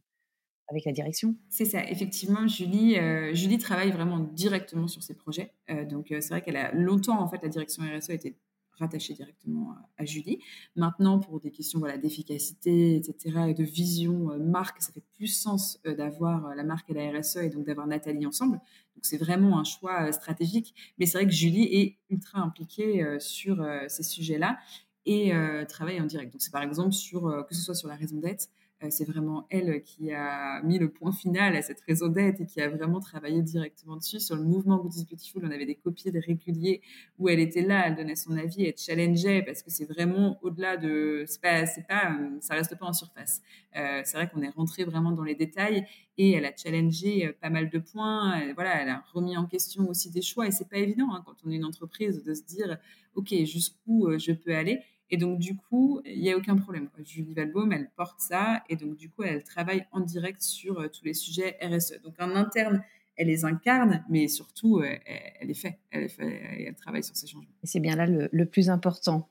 avec 0.69 0.85
la 0.85 0.93
direction. 0.93 1.35
C'est 1.49 1.65
ça, 1.65 1.83
effectivement, 1.89 2.47
Julie, 2.47 2.99
euh, 2.99 3.33
Julie 3.33 3.57
travaille 3.57 3.93
vraiment 3.93 4.19
directement 4.19 4.89
sur 4.89 5.03
ces 5.03 5.15
projets. 5.15 5.55
Euh, 5.71 5.87
donc 5.87 6.09
c'est 6.09 6.29
vrai 6.29 6.43
qu'elle 6.43 6.57
a 6.57 6.71
longtemps, 6.73 7.19
en 7.19 7.29
fait, 7.29 7.43
la 7.43 7.49
direction 7.49 7.83
RSE 7.83 8.11
été 8.11 8.37
rattaché 8.83 9.15
directement 9.15 9.75
à, 9.97 10.05
Julie. 10.05 10.39
Maintenant, 10.77 11.19
pour 11.19 11.41
des 11.41 11.51
questions 11.51 11.79
voilà, 11.79 11.97
d'efficacité, 11.97 12.97
etc., 12.97 13.47
et 13.49 13.55
de 13.55 13.65
vision 13.65 14.33
euh, 14.33 14.39
marque, 14.39 14.83
ça 14.83 14.93
fait 14.93 15.05
plus 15.17 15.29
sens 15.29 15.81
euh, 15.87 15.95
d'avoir 15.95 16.47
euh, 16.47 16.55
la 16.55 16.65
marque 16.65 16.91
et 16.91 16.95
la 16.95 17.19
RSE 17.19 17.37
et 17.37 17.49
donc 17.49 17.65
d'avoir 17.65 17.87
Nathalie 17.87 18.27
ensemble. 18.27 18.57
Donc, 18.95 19.05
c'est 19.05 19.19
vraiment 19.19 19.59
un 19.59 19.65
choix 19.65 20.13
stratégique. 20.13 20.75
Mais 20.99 21.07
c'est 21.07 21.19
vrai 21.19 21.27
que 21.27 21.33
Julie 21.33 21.65
est 21.65 21.99
ultra 22.11 22.41
impliquée 22.41 23.05
sur 23.19 23.67
ces 23.89 24.03
sujets-là 24.03 24.59
et 25.07 25.33
travaille 25.67 25.99
en 25.99 26.05
direct. 26.05 26.31
Donc, 26.31 26.43
c'est 26.43 26.53
par 26.53 26.63
exemple 26.63 26.93
sur, 26.93 27.23
que 27.49 27.55
ce 27.55 27.63
soit 27.63 27.75
sur 27.75 27.89
la 27.89 27.97
raison 27.97 28.19
d'être, 28.19 28.49
c'est 28.91 29.05
vraiment 29.05 29.47
elle 29.51 29.83
qui 29.83 30.13
a 30.13 30.63
mis 30.63 30.79
le 30.79 30.91
point 30.91 31.13
final 31.13 31.55
à 31.57 31.63
cette 31.63 31.81
raison 31.83 32.09
d'être 32.09 32.41
et 32.41 32.47
qui 32.47 32.61
a 32.61 32.69
vraiment 32.69 33.01
travaillé 33.01 33.43
directement 33.43 33.97
dessus. 33.97 34.21
Sur 34.21 34.37
le 34.37 34.43
mouvement 34.43 34.79
Good 34.79 34.95
is 34.95 35.05
Beautiful, 35.05 35.45
on 35.45 35.51
avait 35.51 35.67
des 35.67 35.75
copies 35.75 36.11
des 36.11 36.21
réguliers 36.21 36.83
où 37.19 37.29
elle 37.29 37.41
était 37.41 37.63
là, 37.63 37.85
elle 37.87 37.97
donnait 37.97 38.17
son 38.17 38.37
avis, 38.37 38.65
elle 38.65 38.77
challengeait 38.77 39.43
parce 39.43 39.63
que 39.63 39.71
c'est 39.71 39.85
vraiment 39.85 40.39
au-delà 40.43 40.77
de, 40.77 41.25
c'est 41.27 41.41
pas, 41.41 41.67
c'est 41.67 41.87
pas, 41.87 42.19
ça 42.41 42.55
reste 42.55 42.79
pas 42.79 42.87
en 42.87 42.93
surface. 42.93 43.43
c'est 43.73 44.15
vrai 44.15 44.29
qu'on 44.29 44.43
est 44.43 44.51
rentré 44.51 44.85
vraiment 44.85 45.13
dans 45.13 45.25
les 45.25 45.35
détails 45.35 45.87
et 46.19 46.33
elle 46.33 46.45
a 46.45 46.53
challengé 46.57 47.33
pas 47.41 47.51
mal 47.51 47.71
de 47.71 47.79
points. 47.79 48.41
Elle, 48.41 48.55
voilà, 48.55 48.83
elle 48.83 48.89
a 48.89 49.05
remis 49.13 49.37
en 49.37 49.47
question 49.47 49.89
aussi 49.89 50.11
des 50.11 50.23
choix 50.23 50.47
et 50.47 50.51
c'est 50.51 50.69
pas 50.69 50.79
évident 50.79 51.13
hein, 51.13 51.23
quand 51.25 51.37
on 51.45 51.51
est 51.51 51.57
une 51.57 51.65
entreprise 51.65 52.25
de 52.25 52.35
se 52.35 52.43
dire, 52.43 52.79
ok, 53.15 53.35
jusqu'où 53.45 54.19
je 54.19 54.33
peux 54.33 54.55
aller? 54.55 54.81
Et 55.13 55.19
donc, 55.19 55.39
du 55.39 55.57
coup, 55.57 56.01
il 56.07 56.21
n'y 56.21 56.33
a 56.33 56.37
aucun 56.39 56.57
problème. 56.57 56.89
Julie 57.05 57.35
Valbaum, 57.35 57.71
elle 57.71 57.91
porte 57.95 58.19
ça. 58.19 58.65
Et 58.71 58.77
donc, 58.77 58.97
du 58.97 59.11
coup, 59.11 59.23
elle 59.23 59.45
travaille 59.45 59.87
en 59.93 60.01
direct 60.01 60.41
sur 60.41 60.81
euh, 60.81 60.89
tous 60.89 61.05
les 61.05 61.13
sujets 61.13 61.59
RSE. 61.61 62.01
Donc, 62.03 62.15
en 62.19 62.35
interne, 62.35 62.83
elle 63.17 63.27
les 63.27 63.45
incarne, 63.45 64.03
mais 64.09 64.27
surtout, 64.27 64.79
euh, 64.79 64.97
elle, 65.39 65.51
est 65.51 65.55
fait. 65.55 65.79
Elle, 65.91 66.05
est 66.05 66.09
fait, 66.09 66.65
elle 66.67 66.75
travaille 66.75 67.05
sur 67.05 67.15
ces 67.15 67.27
changements. 67.27 67.51
Et 67.63 67.67
c'est 67.67 67.81
bien 67.81 67.95
là 67.95 68.07
le, 68.07 68.47
plus 68.47 68.71
important. 68.71 69.29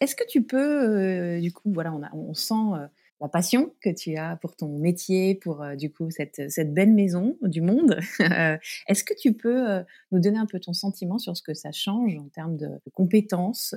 Est-ce 0.00 0.16
que 0.16 0.26
tu 0.26 0.42
peux, 0.42 1.36
euh, 1.36 1.40
du 1.42 1.52
coup, 1.52 1.70
voilà, 1.74 1.92
on, 1.92 2.02
a, 2.02 2.10
on 2.14 2.32
sent 2.32 2.88
la 3.20 3.28
passion 3.28 3.74
que 3.80 3.90
tu 3.90 4.16
as 4.16 4.36
pour 4.36 4.54
ton 4.54 4.78
métier, 4.78 5.34
pour 5.34 5.62
euh, 5.62 5.74
du 5.74 5.90
coup 5.90 6.10
cette, 6.10 6.50
cette, 6.50 6.72
belle 6.72 6.92
maison 6.92 7.36
du 7.42 7.60
monde. 7.60 7.98
Euh, 8.20 8.58
est-ce 8.88 9.04
que 9.04 9.14
tu 9.14 9.32
peux 9.32 9.70
euh, 9.70 9.82
nous 10.12 10.20
donner 10.20 10.38
un 10.38 10.46
peu 10.46 10.60
ton 10.60 10.72
sentiment 10.72 11.18
sur 11.18 11.36
ce 11.36 11.42
que 11.42 11.54
ça 11.54 11.72
change 11.72 12.16
en 12.16 12.28
termes 12.28 12.56
de, 12.56 12.68
compétences 12.92 13.74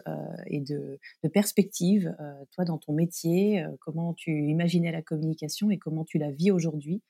et 0.48 0.60
de, 0.60 1.00
perspectives, 1.32 2.14
toi 2.52 2.66
dans 2.66 2.78
ton 2.78 2.94
métier, 2.94 3.66
comment 3.80 4.14
tu 4.14 4.50
imaginais 4.50 4.92
la 4.92 5.02
communication 5.02 5.72
et 5.72 5.78
comment 5.78 6.04
tu 6.04 6.18
la 6.18 6.32
vis 6.32 6.52
aujourd'hui 6.52 7.02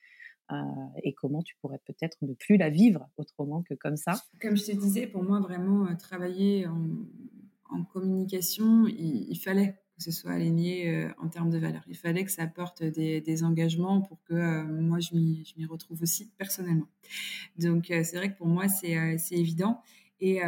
et 1.03 1.13
comment 1.13 1.41
tu 1.41 1.55
pourrais 1.61 1.79
peut-être 1.85 2.17
ne 2.21 2.33
plus 2.33 2.57
la 2.57 2.69
vivre 2.69 3.09
autrement 3.17 3.63
que 3.63 3.73
comme 3.73 3.97
ça? 3.97 4.13
Comme 4.39 4.55
je 4.55 4.65
te 4.65 4.75
disais, 4.75 5.07
pour 5.07 5.23
moi, 5.23 5.39
vraiment, 5.39 5.93
travailler 5.95 6.67
en 7.71 7.83
communication, 7.85 8.87
il, 8.87 9.35
fallait 9.37 9.75
que 10.01 10.11
ce 10.11 10.19
soit 10.19 10.31
aligné 10.31 10.89
euh, 10.89 11.09
en 11.19 11.27
termes 11.27 11.51
de 11.51 11.59
valeur. 11.59 11.83
Il 11.87 11.95
fallait 11.95 12.25
que 12.25 12.31
ça 12.31 12.43
apporte 12.43 12.83
des, 12.83 13.43
engagements 13.43 14.01
pour 14.01 14.21
que 14.23 14.33
euh, 14.33 14.63
moi, 14.63 14.99
je 14.99 15.13
m'y 15.13 15.65
retrouve 15.65 16.01
aussi 16.01 16.31
personnellement. 16.37 16.87
Donc, 17.59 17.91
euh, 17.91 18.01
c'est 18.03 18.17
vrai 18.17 18.31
que 18.31 18.37
pour 18.37 18.47
moi, 18.47 18.67
c'est 18.67 19.17
évident. 19.31 19.81
Et 20.19 20.39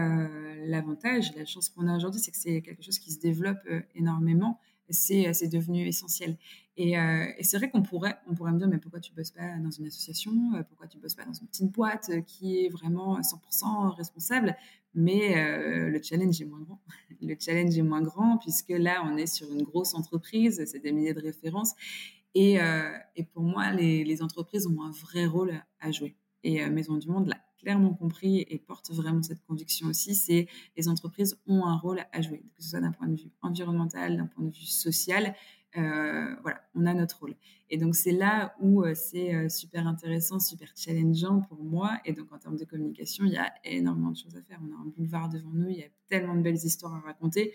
l'avantage, 0.67 1.35
la 1.35 1.45
chance 1.45 1.69
qu'on 1.69 1.87
a 1.87 1.95
aujourd'hui, 1.95 2.21
c'est 2.21 2.29
que 2.29 2.37
c'est 2.37 2.61
quelque 2.61 2.83
chose 2.83 2.99
qui 2.99 3.11
se 3.11 3.19
développe 3.19 3.67
énormément. 3.95 4.59
C'est 4.91 5.47
devenu 5.47 5.87
essentiel. 5.87 6.37
Et, 6.77 6.93
c'est 7.41 7.57
vrai 7.57 7.71
qu'on 7.71 7.81
pourrait, 7.81 8.15
on 8.27 8.35
pourrait 8.35 8.51
me 8.51 8.59
dire, 8.59 8.67
mais 8.67 8.77
pourquoi 8.77 8.99
tu 8.99 9.13
bosses 9.13 9.31
pas 9.31 9.57
dans 9.57 9.71
une 9.71 9.87
association? 9.87 10.31
Pourquoi 10.69 10.85
tu 10.85 10.99
bosses 10.99 11.15
pas 11.15 11.25
dans 11.25 11.33
une 11.33 11.47
petite 11.47 11.71
boîte 11.71 12.11
qui 12.27 12.65
est 12.65 12.69
vraiment 12.69 13.19
100% 13.19 13.95
responsable? 13.95 14.55
Mais 14.93 15.37
euh, 15.37 15.89
le 15.89 16.01
challenge 16.01 16.41
est 16.41 16.45
moins 16.45 16.61
grand. 16.61 16.81
Le 17.21 17.35
challenge 17.39 17.77
est 17.77 17.83
moins 17.83 18.01
grand 18.01 18.37
puisque 18.37 18.69
là, 18.69 19.01
on 19.05 19.15
est 19.15 19.27
sur 19.27 19.51
une 19.51 19.63
grosse 19.63 19.93
entreprise, 19.93 20.61
c'est 20.65 20.79
des 20.79 20.91
milliers 20.91 21.13
de 21.13 21.21
références. 21.21 21.73
Et, 22.35 22.59
euh, 22.59 22.91
et 23.15 23.23
pour 23.23 23.43
moi, 23.43 23.71
les, 23.71 24.21
entreprises 24.21 24.67
ont 24.67 24.81
un 24.81 24.91
vrai 24.91 25.25
rôle 25.25 25.53
à 25.79 25.91
jouer. 25.91 26.15
Et 26.43 26.63
euh, 26.63 26.69
Maison 26.69 26.97
du 26.97 27.07
Monde 27.07 27.27
l'a 27.27 27.37
clairement 27.59 27.93
compris 27.93 28.45
et 28.49 28.59
porte 28.59 28.91
vraiment 28.91 29.21
cette 29.21 29.41
conviction 29.45 29.87
aussi, 29.87 30.15
c'est 30.15 30.47
les 30.75 30.89
entreprises 30.89 31.39
ont 31.47 31.65
un 31.65 31.77
rôle 31.77 32.01
à 32.11 32.21
jouer, 32.21 32.43
que 32.57 32.61
ce 32.61 32.71
soit 32.71 32.81
d'un 32.81 32.91
point 32.91 33.07
de 33.07 33.15
vue 33.15 33.31
environnemental, 33.41 34.17
d'un 34.17 34.25
point 34.25 34.43
de 34.43 34.53
vue 34.53 34.65
social. 34.65 35.33
Euh, 35.77 36.35
voilà, 36.43 36.61
on 36.75 36.85
a 36.85 36.93
notre 36.93 37.19
rôle. 37.19 37.35
Et 37.69 37.77
donc 37.77 37.95
c'est 37.95 38.11
là 38.11 38.55
où 38.59 38.83
euh, 38.83 38.93
c'est 38.93 39.33
euh, 39.33 39.49
super 39.49 39.87
intéressant, 39.87 40.39
super 40.39 40.71
challengeant 40.75 41.41
pour 41.41 41.63
moi. 41.63 41.97
Et 42.05 42.13
donc 42.13 42.31
en 42.31 42.37
termes 42.37 42.57
de 42.57 42.65
communication, 42.65 43.25
il 43.25 43.33
y 43.33 43.37
a 43.37 43.51
énormément 43.63 44.11
de 44.11 44.17
choses 44.17 44.35
à 44.35 44.41
faire. 44.43 44.59
On 44.61 44.71
a 44.71 44.79
un 44.79 44.85
boulevard 44.85 45.29
devant 45.29 45.49
nous, 45.51 45.69
il 45.69 45.77
y 45.77 45.83
a 45.83 45.87
tellement 46.09 46.35
de 46.35 46.41
belles 46.41 46.63
histoires 46.63 46.93
à 46.93 46.99
raconter. 46.99 47.53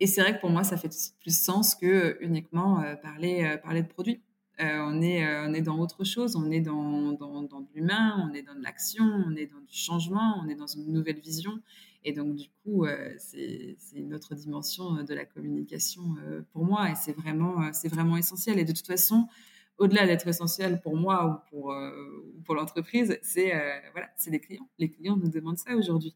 Et 0.00 0.08
c'est 0.08 0.22
vrai 0.22 0.34
que 0.34 0.40
pour 0.40 0.50
moi, 0.50 0.64
ça 0.64 0.76
fait 0.76 0.90
plus 1.20 1.38
sens 1.38 1.76
que 1.76 2.18
uniquement 2.20 2.82
parler, 3.00 3.56
parler 3.62 3.80
de 3.82 3.86
produits. 3.86 4.20
on, 4.58 5.00
est, 5.00 5.24
on 5.46 5.54
est 5.54 5.62
dans 5.62 5.78
autre 5.78 6.02
chose, 6.02 6.34
on 6.34 6.50
est 6.50 6.60
dans, 6.60 7.12
dans, 7.12 7.42
dans 7.42 7.60
de 7.60 7.68
l'humain, 7.76 8.28
on 8.28 8.34
est 8.34 8.42
dans 8.42 8.56
de 8.56 8.62
l'action, 8.62 9.04
on 9.04 9.36
est 9.36 9.46
dans 9.46 9.60
du 9.60 9.72
changement, 9.72 10.42
on 10.44 10.48
est 10.48 10.56
dans 10.56 10.66
une 10.66 10.92
nouvelle 10.92 11.20
vision. 11.20 11.60
Et 12.04 12.12
donc, 12.12 12.34
du 12.34 12.48
coup, 12.62 12.84
euh, 12.84 13.14
c'est 13.16 13.76
une 13.94 14.12
autre 14.14 14.34
dimension 14.34 14.98
euh, 14.98 15.02
de 15.02 15.14
la 15.14 15.24
communication 15.24 16.02
euh, 16.26 16.42
pour 16.52 16.64
moi 16.64 16.90
et 16.90 16.94
c'est 16.94 17.12
vraiment, 17.12 17.70
vraiment 17.84 18.16
essentiel. 18.18 18.58
Et 18.58 18.64
de 18.64 18.72
toute 18.72 18.86
façon, 18.86 19.26
au-delà 19.78 20.06
d'être 20.06 20.28
essentiel 20.28 20.80
pour 20.82 20.96
moi 20.96 21.26
ou 21.26 21.50
pour, 21.50 21.74
pour 22.44 22.54
l'entreprise, 22.54 23.18
c'est 23.22 23.52
voilà, 23.92 24.08
les 24.28 24.38
clients. 24.38 24.68
Les 24.78 24.88
clients 24.88 25.16
nous 25.16 25.28
demandent 25.28 25.58
ça 25.58 25.74
aujourd'hui. 25.74 26.14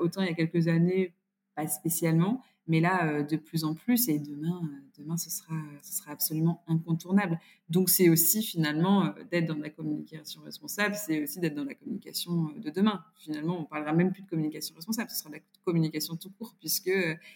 autant 0.00 0.22
il 0.22 0.26
y 0.26 0.30
a 0.30 0.34
quelques 0.34 0.66
années, 0.66 1.14
pas 1.54 1.68
spécialement, 1.68 2.42
mais 2.70 2.78
là, 2.78 3.04
euh, 3.04 3.22
de 3.24 3.36
plus 3.36 3.64
en 3.64 3.74
plus, 3.74 4.08
et 4.08 4.20
demain, 4.20 4.62
euh, 4.62 5.02
demain 5.02 5.16
ce, 5.16 5.28
sera, 5.28 5.56
ce 5.82 5.92
sera 5.92 6.12
absolument 6.12 6.62
incontournable. 6.68 7.36
Donc, 7.68 7.90
c'est 7.90 8.08
aussi 8.08 8.44
finalement 8.44 9.06
euh, 9.06 9.10
d'être 9.28 9.46
dans 9.46 9.58
la 9.58 9.70
communication 9.70 10.40
responsable, 10.42 10.94
c'est 10.94 11.20
aussi 11.20 11.40
d'être 11.40 11.56
dans 11.56 11.64
la 11.64 11.74
communication 11.74 12.52
de 12.56 12.70
demain. 12.70 13.02
Finalement, 13.18 13.60
on 13.60 13.64
parlera 13.64 13.92
même 13.92 14.12
plus 14.12 14.22
de 14.22 14.28
communication 14.28 14.76
responsable, 14.76 15.10
ce 15.10 15.16
sera 15.16 15.30
de 15.30 15.34
la 15.34 15.40
communication 15.64 16.14
tout 16.14 16.30
court, 16.30 16.54
puisque 16.60 16.92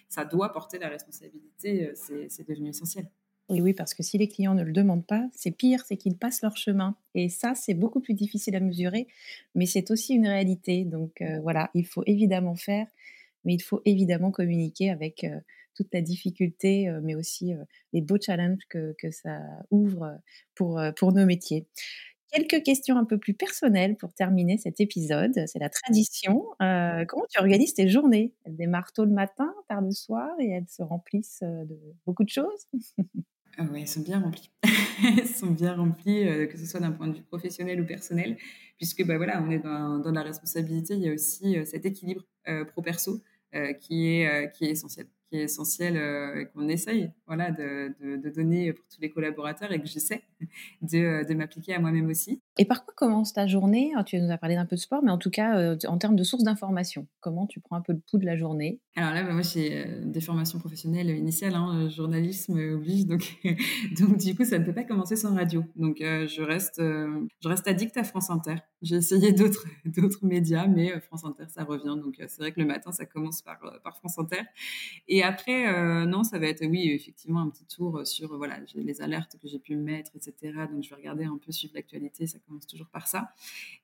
ça 0.09 0.25
doit 0.25 0.53
porter 0.53 0.79
la 0.79 0.89
responsabilité, 0.89 1.91
c'est 1.95 2.49
devenu 2.49 2.69
essentiel. 2.69 3.11
Et 3.51 3.61
oui, 3.61 3.75
parce 3.75 3.93
que 3.93 4.05
si 4.05 4.17
les 4.17 4.29
clients 4.29 4.55
ne 4.55 4.63
le 4.63 4.73
demandent 4.73 5.05
pas, 5.05 5.29
c'est 5.35 5.51
pire, 5.51 5.83
c'est 5.85 5.97
qu'ils 5.97 6.17
passent 6.17 6.43
leur 6.43 6.57
chemin. 6.57 6.97
Et 7.17 7.29
ça, 7.29 7.57
c'est 7.57 7.75
beaucoup 7.75 8.01
plus 8.01 8.15
difficile 8.15 8.55
à 8.55 8.61
mesurer, 8.61 9.09
mais 9.57 9.67
c'est 9.67 9.91
aussi 9.91 10.15
une 10.15 10.29
réalité. 10.29 10.85
Donc 10.85 11.23
voilà, 11.43 11.71
il 11.75 11.87
faut 11.87 12.05
évidemment 12.07 12.55
faire 12.55 12.87
mais 13.45 13.55
il 13.55 13.63
faut 13.63 13.81
évidemment 13.85 14.31
communiquer 14.31 14.91
avec 14.91 15.27
toute 15.75 15.93
la 15.93 16.01
difficulté, 16.01 16.91
mais 17.03 17.15
aussi 17.15 17.53
les 17.93 18.01
beaux 18.01 18.19
challenges 18.21 18.63
que, 18.69 18.95
que 18.99 19.11
ça 19.11 19.41
ouvre 19.71 20.19
pour, 20.55 20.81
pour 20.97 21.13
nos 21.13 21.27
métiers. 21.27 21.67
Quelques 22.33 22.65
questions 22.65 22.97
un 22.97 23.05
peu 23.05 23.19
plus 23.19 23.35
personnelles 23.35 23.97
pour 23.97 24.13
terminer 24.13 24.59
cet 24.59 24.81
épisode. 24.81 25.33
C'est 25.47 25.61
la 25.61 25.69
tradition. 25.69 26.45
comment 26.59 27.27
tu 27.31 27.39
organises 27.39 27.75
tes 27.75 27.89
journées? 27.89 28.33
Elles 28.45 28.57
démarrent 28.57 28.93
tôt 28.93 29.05
le 29.05 29.13
matin, 29.13 29.53
tard 29.69 29.83
le 29.83 29.93
soir 29.93 30.31
et 30.41 30.51
elles 30.51 30.69
se 30.69 30.83
remplissent 30.83 31.43
de 31.43 31.79
beaucoup 32.07 32.25
de 32.25 32.31
choses? 32.31 32.69
Ah 33.57 33.67
oui, 33.71 33.83
elles 33.83 33.89
sont 33.89 34.01
bien 34.01 34.19
remplies. 34.19 34.51
elles 35.19 35.29
sont 35.29 35.51
bien 35.53 35.77
remplies, 35.77 36.27
que 36.51 36.59
ce 36.59 36.67
soit 36.67 36.81
d'un 36.81 36.91
point 36.91 37.07
de 37.07 37.17
vue 37.17 37.23
professionnel 37.23 37.81
ou 37.81 37.87
personnel, 37.87 38.37
puisque 38.79 39.07
bah, 39.07 39.17
voilà, 39.17 39.41
on 39.41 39.49
est 39.49 39.61
dans, 39.61 40.01
dans, 40.01 40.11
la 40.11 40.23
responsabilité. 40.23 40.95
Il 40.95 41.03
y 41.03 41.09
a 41.09 41.13
aussi 41.13 41.57
cet 41.65 41.87
équilibre 41.87 42.25
pro-perso. 42.73 43.23
Euh, 43.55 43.73
qui, 43.73 44.09
est, 44.09 44.27
euh, 44.27 44.47
qui 44.49 44.65
est 44.65 44.71
essentiel 44.71 45.07
qui 45.31 45.39
est 45.39 45.45
essentiel 45.45 45.97
euh, 45.97 46.41
et 46.41 46.47
qu'on 46.47 46.69
essaye 46.69 47.13
voilà, 47.29 47.53
de, 47.53 47.95
de, 48.01 48.29
donner 48.29 48.73
pour 48.73 48.85
tous 48.89 49.01
les 49.01 49.11
collaborateurs 49.11 49.71
et 49.71 49.81
que 49.81 49.87
j'essaie 49.87 50.23
de, 50.83 51.27
de 51.27 51.35
m'appliquer 51.35 51.75
à 51.75 51.81
moi-même 51.81 52.09
aussi. 52.09 52.43
Et 52.59 52.65
par 52.65 52.85
quoi 52.85 52.95
commence 52.97 53.33
ta 53.33 53.47
journée? 53.47 53.93
Tu 54.07 54.21
nous 54.21 54.31
as 54.31 54.39
parlé 54.39 54.55
d'un 54.55 54.67
peu 54.67 54.77
de 54.77 54.81
sport, 54.81 55.03
mais 55.03 55.11
en 55.11 55.19
tout 55.19 55.31
cas, 55.31 55.77
en 55.87 55.99
termes 55.99 56.17
de 56.17 56.25
sources 56.25 56.45
d'information, 56.45 57.07
comment 57.21 57.47
tu 57.47 57.61
prends 57.61 57.77
un 57.77 57.81
peu 57.81 57.93
le 57.93 58.01
pouls 58.01 58.19
de 58.19 58.27
la 58.27 58.37
journée? 58.37 58.81
Alors 58.97 59.13
là, 59.13 59.23
bah, 59.25 59.33
moi, 59.33 59.43
j'ai 59.43 59.87
des 60.05 60.21
formations 60.21 60.59
professionnelles 60.59 61.11
initiales, 61.11 61.55
hein, 61.55 61.89
journalisme 61.89 62.59
oblige, 62.75 63.07
donc, 63.07 63.39
donc 63.99 64.19
du 64.19 64.35
coup, 64.35 64.45
ça 64.45 64.59
ne 64.59 64.65
peut 64.65 64.75
pas 64.75 64.85
commencer 64.85 65.17
sans 65.17 65.35
radio. 65.35 65.65
Donc 65.77 65.97
je, 65.99 66.43
reste, 66.43 66.81
je 66.81 67.49
reste 67.49 67.67
addict 67.67 67.97
à 67.97 68.05
France 68.05 68.31
Inter. 68.31 68.57
J'ai 68.83 68.97
essayé 68.97 69.33
d'autres 69.33 69.67
médias, 70.23 70.67
mais 70.67 71.01
France 71.01 71.25
Inter, 71.25 71.45
ça 71.49 71.65
revient. 71.65 71.97
Donc 72.01 72.17
c'est 72.19 72.39
vrai 72.39 72.53
que 72.53 72.61
le 72.61 72.67
matin, 72.67 72.93
ça 72.93 73.07
commence 73.07 73.43
par, 73.43 73.59
par 73.83 73.97
France 73.97 74.19
Inter. 74.19 74.43
Et 75.09 75.23
après, 75.23 75.73
euh, 75.73 76.07
non, 76.07 76.25
ça 76.25 76.39
va 76.39 76.47
être, 76.47 76.65
oui, 76.65 76.91
effectivement, 76.91 77.41
un 77.41 77.51
petit 77.51 77.67
tour 77.67 78.07
sur 78.07 78.37
voilà, 78.37 78.59
les 78.75 79.03
alertes 79.03 79.37
que 79.41 79.49
j'ai 79.49 79.59
pu 79.59 79.77
mettre, 79.77 80.13
etc. 80.15 80.34
Donc, 80.43 80.83
je 80.83 80.91
vais 80.91 80.97
regarder 80.97 81.25
un 81.25 81.39
peu, 81.39 81.53
suivre 81.53 81.75
l'actualité, 81.75 82.27
ça 82.27 82.39
commence 82.47 82.67
toujours 82.67 82.89
par 82.89 83.09
ça. 83.09 83.31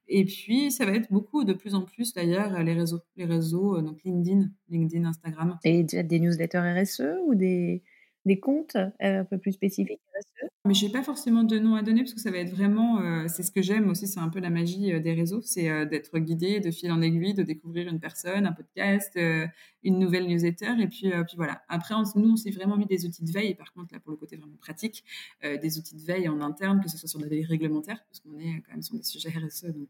Et 0.09 0.25
puis, 0.25 0.71
ça 0.71 0.85
va 0.85 0.93
être 0.93 1.11
beaucoup, 1.11 1.45
de 1.45 1.53
plus 1.53 1.75
en 1.75 1.83
plus 1.83 2.13
d'ailleurs, 2.13 2.63
les 2.63 2.75
réseaux, 2.75 3.01
les 3.17 3.25
réseaux, 3.25 3.77
euh, 3.77 3.83
donc 3.83 4.03
LinkedIn, 4.05 4.49
LinkedIn, 4.69 5.05
Instagram. 5.05 5.59
Et 5.65 5.83
des 5.85 6.21
newsletters 6.21 6.59
RSE 6.59 7.03
ou 7.27 7.35
des, 7.35 7.83
des 8.25 8.39
comptes 8.39 8.77
euh, 8.77 9.21
un 9.21 9.25
peu 9.25 9.39
plus 9.39 9.53
spécifiques 9.53 10.01
mais 10.67 10.75
je 10.75 10.85
n'ai 10.85 10.93
pas 10.93 11.03
forcément 11.03 11.43
de 11.43 11.59
nom 11.59 11.75
à 11.75 11.83
donner 11.83 12.03
parce 12.03 12.13
que 12.13 12.21
ça 12.21 12.31
va 12.31 12.37
être 12.37 12.51
vraiment, 12.51 13.01
euh, 13.01 13.27
c'est 13.29 13.43
ce 13.43 13.51
que 13.51 13.63
j'aime 13.63 13.89
aussi, 13.89 14.07
c'est 14.07 14.21
un 14.21 14.29
peu 14.29 14.41
la 14.41 14.51
magie 14.51 14.93
euh, 14.93 15.01
des 15.01 15.15
réseaux, 15.15 15.41
c'est 15.41 15.87
d'être 15.87 16.19
guidé 16.19 16.61
de 16.61 16.71
fil 16.71 16.93
en 16.93 17.01
aiguille, 17.01 17.33
de 17.33 17.43
découvrir 17.43 17.89
une 17.89 17.99
personne, 17.99 18.47
un 18.47 18.53
podcast, 18.53 19.19
une 19.83 19.99
nouvelle 19.99 20.27
newsletter, 20.27 20.75
et 20.79 20.87
puis, 20.87 21.11
puis 21.11 21.37
voilà. 21.37 21.63
Après, 21.69 21.95
nous, 22.15 22.33
on 22.33 22.37
s'est 22.37 22.51
vraiment 22.51 22.77
mis 22.77 22.85
des 22.85 23.07
outils 23.07 23.25
de 23.25 23.33
veille, 23.33 23.55
par 23.55 23.73
contre, 23.73 23.95
là, 23.95 24.01
pour 24.01 24.11
le 24.11 24.19
côté 24.19 24.37
vraiment 24.37 24.57
pratique, 24.61 25.03
des 25.43 25.79
outils 25.79 25.97
de 25.97 26.03
veille 26.03 26.29
en 26.29 26.43
interne, 26.43 26.83
que 26.83 26.91
ce 26.91 26.99
soit 26.99 27.09
sur 27.09 27.21
la 27.21 27.27
veille 27.27 27.45
réglementaire, 27.45 28.05
parce 28.09 28.21
qu'on 28.21 28.39
est 28.39 28.63
quand 28.67 28.73
même 28.73 28.83
sur 28.83 28.97
des 28.97 29.03
sujets 29.03 29.31
RSE, 29.49 29.67
donc 29.73 29.89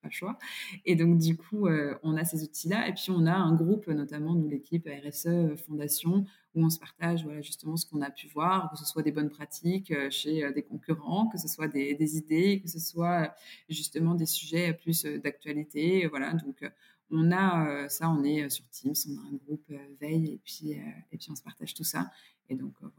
pas 0.00 0.08
le 0.08 0.12
choix. 0.12 0.38
Et 0.84 0.94
donc, 0.94 1.18
du 1.18 1.36
coup, 1.36 1.68
on 2.02 2.16
a 2.16 2.24
ces 2.24 2.44
outils-là, 2.44 2.88
et 2.88 2.92
puis 2.92 3.10
on 3.10 3.26
a 3.26 3.34
un 3.34 3.54
groupe, 3.54 3.86
notamment, 3.88 4.34
nous, 4.34 4.48
l'équipe 4.48 4.88
RSE 4.88 5.56
Fondation, 5.66 6.24
où 6.54 6.64
on 6.64 6.70
se 6.70 6.78
partage 6.78 7.24
voilà, 7.24 7.40
justement 7.42 7.76
ce 7.76 7.86
qu'on 7.86 8.02
a 8.02 8.10
pu 8.10 8.28
voir, 8.28 8.70
que 8.70 8.78
ce 8.78 8.84
soit 8.84 9.02
des 9.02 9.12
bonnes 9.12 9.28
pratiques 9.28 9.38
pratiques 9.38 10.10
chez 10.10 10.52
des 10.52 10.62
concurrents, 10.62 11.28
que 11.28 11.38
ce 11.38 11.48
soit 11.48 11.68
des, 11.68 11.94
des, 11.94 12.16
idées, 12.16 12.60
que 12.60 12.68
ce 12.68 12.80
soit 12.80 13.34
justement 13.68 14.14
des 14.14 14.26
sujets 14.26 14.72
plus 14.72 15.04
d'actualité. 15.04 16.06
Voilà, 16.06 16.32
donc 16.34 16.68
on 17.10 17.30
a 17.32 17.88
ça, 17.88 18.10
on 18.10 18.24
est 18.24 18.48
sur 18.50 18.68
Teams, 18.70 18.94
on 19.08 19.16
a 19.18 19.28
un 19.28 19.36
groupe 19.46 19.72
veille 20.00 20.32
et 20.34 20.40
puis, 20.44 20.72
et 20.72 21.18
puis 21.18 21.28
on 21.30 21.36
se 21.36 21.42
partage 21.42 21.74
tout 21.74 21.84
ça. 21.84 22.10
Et 22.48 22.54
donc 22.54 22.74
voilà. 22.80 22.94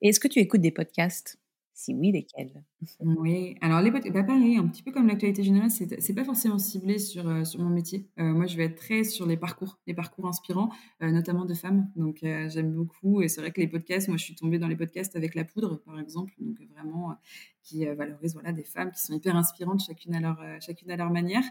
Et 0.00 0.08
est-ce 0.08 0.20
que 0.20 0.28
tu 0.28 0.40
écoutes 0.40 0.60
des 0.60 0.70
podcasts? 0.70 1.38
Si 1.74 1.94
oui, 1.94 2.12
lesquels? 2.12 2.64
Oui, 3.00 3.56
alors 3.60 3.80
les 3.80 3.90
bah 3.90 4.22
pareil, 4.22 4.56
un 4.56 4.68
petit 4.68 4.82
peu 4.82 4.92
comme 4.92 5.08
l'actualité 5.08 5.42
générale, 5.42 5.70
c'est 5.70 6.00
c'est 6.00 6.14
pas 6.14 6.24
forcément 6.24 6.58
ciblé 6.58 6.98
sur, 6.98 7.28
euh, 7.28 7.44
sur 7.44 7.60
mon 7.60 7.68
métier. 7.68 8.08
Euh, 8.20 8.32
moi, 8.32 8.46
je 8.46 8.56
vais 8.56 8.64
être 8.64 8.76
très 8.76 9.02
sur 9.02 9.26
les 9.26 9.36
parcours, 9.36 9.78
les 9.86 9.94
parcours 9.94 10.28
inspirants, 10.28 10.70
euh, 11.02 11.10
notamment 11.10 11.44
de 11.44 11.54
femmes. 11.54 11.90
Donc, 11.96 12.18
j'aime 12.22 12.72
beaucoup. 12.72 13.20
Et 13.20 13.28
c'est 13.28 13.40
vrai 13.40 13.50
que 13.50 13.60
les 13.60 13.66
podcasts, 13.68 14.08
moi, 14.08 14.16
je 14.16 14.24
suis 14.24 14.36
tombée 14.36 14.58
dans 14.60 14.68
les 14.68 14.76
podcasts 14.76 15.16
avec 15.16 15.34
La 15.34 15.44
Poudre, 15.44 15.80
par 15.84 15.98
exemple, 15.98 16.32
donc 16.38 16.56
vraiment 16.72 17.16
qui 17.62 17.84
valorise 17.86 18.34
voilà 18.34 18.52
des 18.52 18.64
femmes 18.64 18.92
qui 18.92 19.00
sont 19.00 19.14
hyper 19.14 19.34
inspirantes, 19.36 19.82
chacune 19.84 20.14
à 20.14 20.20
leur 20.20 20.38
chacune 20.60 20.90
à 20.92 20.96
leur 20.96 21.10
manière. 21.10 21.42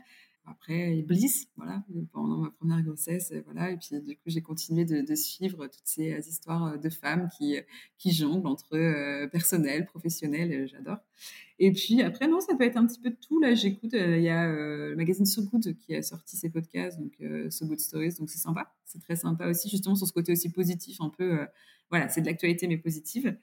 Après, 0.46 1.02
Bliss, 1.04 1.48
voilà, 1.56 1.86
pendant 2.12 2.38
ma 2.38 2.50
première 2.52 2.82
grossesse, 2.82 3.32
euh, 3.32 3.42
voilà. 3.46 3.72
Et 3.72 3.78
puis, 3.78 4.02
du 4.02 4.16
coup, 4.18 4.24
j'ai 4.28 4.42
continué 4.42 4.84
de, 4.84 5.16
suivre 5.16 5.68
toutes 5.68 5.86
ces 5.86 6.12
euh, 6.12 6.20
histoires 6.20 6.66
euh, 6.66 6.78
de 6.78 6.90
femmes 6.90 7.30
qui, 7.38 7.58
qui 7.98 8.12
jonglent 8.12 8.48
entre 8.48 9.28
personnel, 9.32 9.86
professionnel, 9.86 10.68
j'adore. 10.68 10.98
Et 11.60 11.72
puis, 11.72 12.02
après, 12.02 12.28
non, 12.28 12.42
ça 12.42 12.56
peut 12.56 12.66
être 12.66 12.76
un 12.76 12.86
petit 12.86 13.00
peu 13.00 13.10
de 13.10 13.16
tout. 13.16 13.40
Là, 13.40 13.56
j'écoute, 13.56 13.94
il 13.94 14.22
y 14.22 14.30
a 14.30 14.52
le 14.52 14.96
magazine 14.98 15.26
So 15.26 15.44
Good 15.44 15.78
qui 15.78 15.96
a 15.96 16.02
sorti 16.02 16.36
ses 16.36 16.50
podcasts, 16.50 17.00
donc 17.00 17.14
So 17.50 17.66
Good 17.66 17.80
Stories, 17.80 18.16
donc 18.20 18.30
c'est 18.30 18.40
sympa. 18.40 18.74
C'est 18.84 19.00
très 19.02 19.16
sympa 19.16 19.48
aussi, 19.48 19.70
justement, 19.70 19.96
sur 19.96 20.08
ce 20.08 20.14
côté 20.14 20.34
aussi 20.34 20.50
positif, 20.50 21.00
un 21.00 21.10
peu, 21.10 21.40
voilà, 21.90 22.10
c'est 22.10 22.20
de 22.20 22.26
l'actualité, 22.26 22.68
mais 22.68 22.78
positive. 22.78 23.38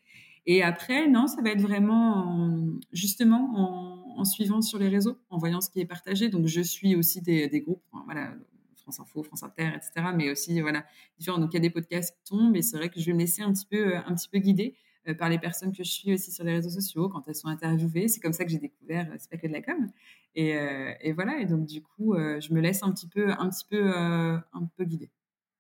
Et 0.53 0.65
après, 0.65 1.07
non, 1.07 1.29
ça 1.29 1.43
va 1.43 1.51
être 1.51 1.61
vraiment 1.61 2.59
justement 2.91 4.17
en, 4.19 4.25
suivant 4.25 4.61
sur 4.61 4.81
les 4.81 4.89
réseaux, 4.89 5.17
en 5.31 5.39
voyant 5.39 5.61
ce 5.61 5.71
qui 5.71 5.79
est 5.79 5.87
partagé. 5.87 6.29
Donc, 6.29 6.49
je 6.49 6.61
suis 6.61 6.97
aussi 6.97 7.23
des, 7.23 7.61
groupes, 7.61 7.85
voilà, 8.05 8.35
France 8.75 8.99
Info, 8.99 9.23
France 9.23 9.45
Inter, 9.45 9.71
etc. 9.77 10.09
Mais 10.13 10.29
aussi, 10.29 10.61
voilà, 10.61 10.85
différents. 11.21 11.39
Donc, 11.39 11.53
il 11.53 11.55
y 11.55 11.59
a 11.59 11.61
des 11.61 11.71
podcasts 11.71 12.17
qui 12.17 12.25
tombent 12.25 12.57
et 12.57 12.63
c'est 12.63 12.77
vrai 12.77 12.89
que 12.89 12.99
je 12.99 13.07
vais 13.07 13.13
me 13.13 13.21
laisser 13.21 13.43
un 13.43 13.53
petit 13.53 13.65
peu, 13.65 13.95
un 13.95 14.13
petit 14.13 14.29
peu 14.29 14.39
guider 14.39 14.75
euh, 15.07 15.15
par 15.15 15.29
les 15.29 15.39
personnes 15.39 15.71
que 15.71 15.85
je 15.85 15.91
suis 15.93 16.13
aussi 16.15 16.33
sur 16.33 16.43
les 16.43 16.55
réseaux 16.55 16.71
sociaux 16.71 17.09
quand 17.09 17.29
elles 17.29 17.37
sont 17.37 17.47
interviewées. 17.47 18.09
C'est 18.09 18.19
comme 18.19 18.33
ça 18.33 18.45
que 18.45 18.51
j'ai 18.51 18.59
découvert 18.59 19.09
euh, 19.09 19.17
C'est 19.21 19.31
pas 19.31 19.37
que 19.37 19.47
de 19.47 19.53
la 19.53 19.63
com. 19.63 19.87
Et, 20.35 20.57
euh, 20.57 20.93
et, 21.01 21.13
voilà. 21.13 21.39
Et 21.39 21.47
donc, 21.47 21.65
du 21.65 21.81
coup, 21.81 22.17
je 22.17 22.53
me 22.53 22.61
laisse 22.61 22.83
un 22.83 22.91
petit 22.91 23.07
peu, 23.07 23.31
un 23.31 23.51
petit 23.51 23.67
peu, 23.71 23.89
un 23.89 24.69
peu 24.77 24.85
guider. 24.85 25.13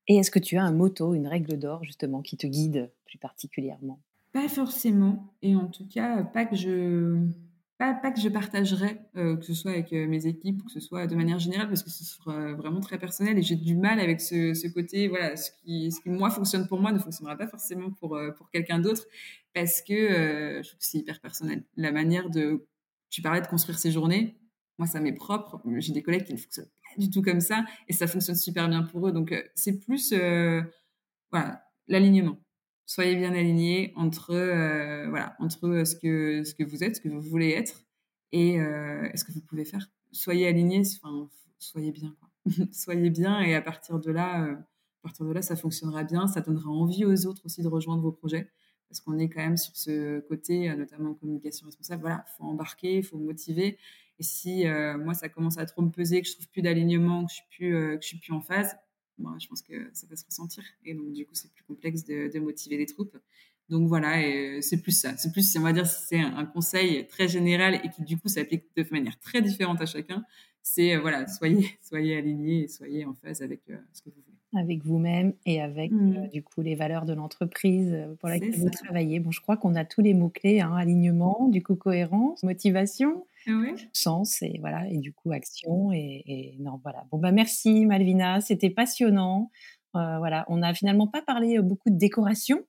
Et 0.09 0.17
est-ce 0.17 0.33
que 0.33 0.41
tu 0.41 0.57
as 0.57 0.65
un 0.65 0.73
motto, 0.73 1.15
une 1.15 1.29
règle 1.29 1.57
d'or, 1.61 1.85
justement, 1.85 2.23
qui 2.23 2.37
te 2.37 2.49
guide 2.49 2.91
plus 3.05 3.19
particulièrement? 3.19 4.01
Pas 4.33 4.49
forcément, 4.49 5.35
et 5.43 5.57
en 5.57 5.67
tout 5.67 5.89
cas, 5.89 6.23
pas 6.23 6.47
que 6.47 6.57
je 6.57 7.27
pas, 7.81 7.95
pas 7.95 8.13
que 8.13 8.21
je 8.21 8.29
partagerais, 8.29 9.01
euh, 9.17 9.37
que 9.37 9.45
ce 9.47 9.55
soit 9.55 9.71
avec 9.71 9.95
euh, 9.95 10.07
mes 10.07 10.27
équipes 10.27 10.61
ou 10.61 10.67
que 10.67 10.71
ce 10.71 10.81
soit 10.81 11.07
de 11.07 11.17
manière 11.17 11.39
générale, 11.39 11.67
parce 11.67 11.83
que 11.83 11.89
ce 11.89 12.05
sera 12.05 12.53
vraiment 12.53 12.81
très 12.81 12.99
personnel 12.99 13.39
et 13.39 13.43
j'ai 13.43 13.57
du 13.57 13.75
mal 13.75 13.99
avec 14.01 14.21
ce, 14.21 14.53
ce, 14.53 14.69
côté, 14.69 15.09
voilà, 15.09 15.35
ce 15.35 15.51
qui, 15.51 15.91
ce 15.91 15.99
qui 16.03 16.11
moi 16.11 16.29
fonctionne 16.29 16.69
pour 16.69 16.79
moi 16.79 16.93
ne 16.93 16.99
fonctionnera 16.99 17.37
pas 17.37 17.47
forcément 17.47 17.91
pour, 17.91 18.17
euh, 18.17 18.33
pour 18.33 18.51
quelqu'un 18.51 18.81
d'autre, 18.81 19.07
parce 19.55 19.81
que 19.81 19.95
je 20.63 20.69
trouve 20.69 20.79
que 20.79 20.85
c'est 20.85 20.99
hyper 20.99 21.21
personnel. 21.21 21.65
La 21.77 21.91
manière 21.91 22.29
de, 22.29 22.67
tu 23.09 23.23
parlais 23.23 23.41
de 23.41 23.47
construire 23.47 23.79
ses 23.79 23.91
journées, 23.91 24.37
moi 24.77 24.87
ça 24.87 25.01
m'est 25.01 25.15
propre, 25.15 25.63
j'ai 25.79 25.95
des 25.95 26.03
collègues 26.03 26.25
qui 26.25 26.35
ne 26.35 26.39
fonctionnent 26.39 26.67
pas 26.67 27.01
du 27.01 27.09
tout 27.09 27.23
comme 27.23 27.41
ça 27.41 27.65
et 27.89 27.95
ça 27.95 28.07
fonctionne 28.07 28.37
super 28.37 28.69
bien 28.69 28.83
pour 28.83 29.09
eux, 29.09 29.13
donc 29.13 29.35
c'est 29.55 29.79
plus, 29.79 30.13
voilà, 31.33 31.65
l'alignement 31.89 32.39
soyez 32.91 33.15
bien 33.15 33.33
alignés 33.35 33.93
entre, 33.95 34.33
euh, 34.33 35.07
entre 35.39 35.85
ce 35.85 35.95
que, 35.95 36.65
vous 36.65 36.83
êtes, 36.83 36.97
ce 36.97 37.01
que 37.01 37.09
vous 37.09 37.21
voulez 37.21 37.51
être 37.51 37.85
et 38.33 38.61
euh, 38.61 39.09
ce 39.15 39.23
que 39.23 39.31
vous 39.31 39.43
pouvez 39.43 39.65
faire. 39.65 39.89
Soyez 40.11 40.49
alignés, 40.49 40.83
soyez 41.61 41.93
bien, 41.93 42.17
quoi. 42.19 42.31
soyez 42.73 43.11
bien 43.11 43.41
et 43.43 43.55
à 43.55 43.63
partir 43.63 44.01
de 44.01 44.11
là, 44.11 44.45
euh, 44.45 44.57
de 45.25 45.33
là, 45.33 45.41
ça 45.41 45.55
fonctionnera 45.55 46.03
bien, 46.03 46.27
ça 46.27 46.41
donnera 46.41 46.69
envie 46.69 47.05
aux 47.05 47.27
autres 47.27 47.43
aussi 47.45 47.63
de 47.63 47.69
rejoindre 47.69 48.03
vos 48.03 48.11
projets 48.11 48.51
parce 48.89 48.99
qu'on 49.01 49.21
est 49.21 49.29
quand 49.29 49.41
même 49.41 49.57
sur 49.57 49.77
ce 49.77 50.19
côté, 50.27 50.75
notamment 50.75 51.11
en 51.11 51.15
communication 51.15 51.67
responsable. 51.67 52.01
Voilà, 52.01 52.25
faut 52.37 52.43
embarquer, 52.43 52.97
il 52.97 53.05
faut 53.05 53.19
motiver. 53.19 53.79
Et 54.19 54.25
si 54.25 54.65
moi 54.99 55.15
ça 55.15 55.29
commence 55.29 55.59
à 55.59 55.67
trop 55.67 55.83
me 55.83 55.91
peser, 55.93 56.21
que 56.21 56.27
je 56.27 56.33
trouve 56.33 56.49
plus 56.49 56.63
d'alignement, 56.63 57.25
que 57.25 57.31
je 57.31 57.37
suis 57.37 58.09
suis 58.09 58.19
plus 58.19 58.33
en 58.33 58.41
phase, 58.41 58.77
je 59.39 59.49
pense 59.49 59.63
que 59.63 59.91
ça 59.93 60.07
va 60.07 60.17
se 60.17 60.25
ressentir. 60.25 60.65
Et 60.85 60.95
donc, 60.95 61.13
du 61.13 61.27
coup, 61.27 61.35
c'est 61.35 61.53
plus 61.53 61.65
complexe 61.65 62.05
de, 62.05 62.39
motiver 62.41 62.77
les 62.77 62.87
troupes. 62.87 63.17
Donc 63.71 63.89
voilà, 63.89 64.21
et 64.21 64.61
c'est 64.63 64.83
plus 64.83 64.93
ça. 64.93 65.17
C'est 65.17 65.33
plus, 65.33 65.57
on 65.57 65.63
va 65.63 65.73
dire, 65.73 65.87
c'est 65.87 66.21
un, 66.21 66.45
conseil 66.45 67.07
très 67.07 67.29
général 67.29 67.77
et 67.77 67.89
qui 67.89 68.03
du 68.03 68.19
coup 68.19 68.29
s'applique 68.29 68.65
de 68.77 68.85
manière 68.91 69.19
très 69.21 69.41
différente 69.41 69.81
à 69.81 69.87
chacun. 69.87 70.25
C'est 70.63 70.97
euh, 70.97 71.01
voilà, 71.01 71.27
soyez, 71.27 71.67
soyez 71.81 72.17
alignés 72.17 72.65
et 72.65 72.69
soyez 72.69 73.05
en 73.05 73.15
phase 73.15 73.43
avec 73.43 73.61
euh, 73.71 73.77
ce 73.93 74.03
que 74.03 74.11
vous 74.11 74.17
voulez. 74.17 74.61
Avec 74.61 74.85
vous-même 74.85 75.35
et 75.47 75.63
avec 75.63 75.93
mmh. 75.93 76.17
euh, 76.17 76.27
du 76.27 76.43
coup 76.43 76.61
les 76.61 76.75
valeurs 76.75 77.07
de 77.07 77.15
l'entreprise 77.15 77.97
pour 78.19 78.29
laquelle 78.29 78.57
vous 78.57 78.69
travaillez. 78.69 79.21
Bon, 79.21 79.31
je 79.31 79.41
crois 79.41 79.57
qu'on 79.57 79.77
a 79.77 79.85
tous 79.85 80.01
les 80.01 80.13
mots 80.13 80.29
clés 80.29 80.61
hein, 80.61 80.75
alignement, 80.75 81.49
du 81.49 81.63
coup 81.63 81.77
cohérence, 81.77 82.43
motivation, 82.43 83.25
sens 83.93 84.43
et 84.43 84.59
voilà 84.61 84.87
et 84.89 84.99
du 84.99 85.13
coup 85.13 85.33
action 85.33 85.93
et, 85.93 86.57
non 86.61 86.81
voilà 86.83 87.07
bon 87.11 87.19
bah 87.19 87.33
merci 87.33 87.87
Malvina 87.87 88.41
c'était 88.41 88.71
passionnant 88.71 89.51
euh, 89.97 90.19
voilà 90.19 90.45
on 90.49 90.59
n'a 90.59 90.75
finalement 90.75 91.07
pas 91.07 91.23
parlé 91.23 91.59
euh, 91.59 91.63
beaucoup 91.63 91.91
de 91.91 91.99
décoration 91.99 92.61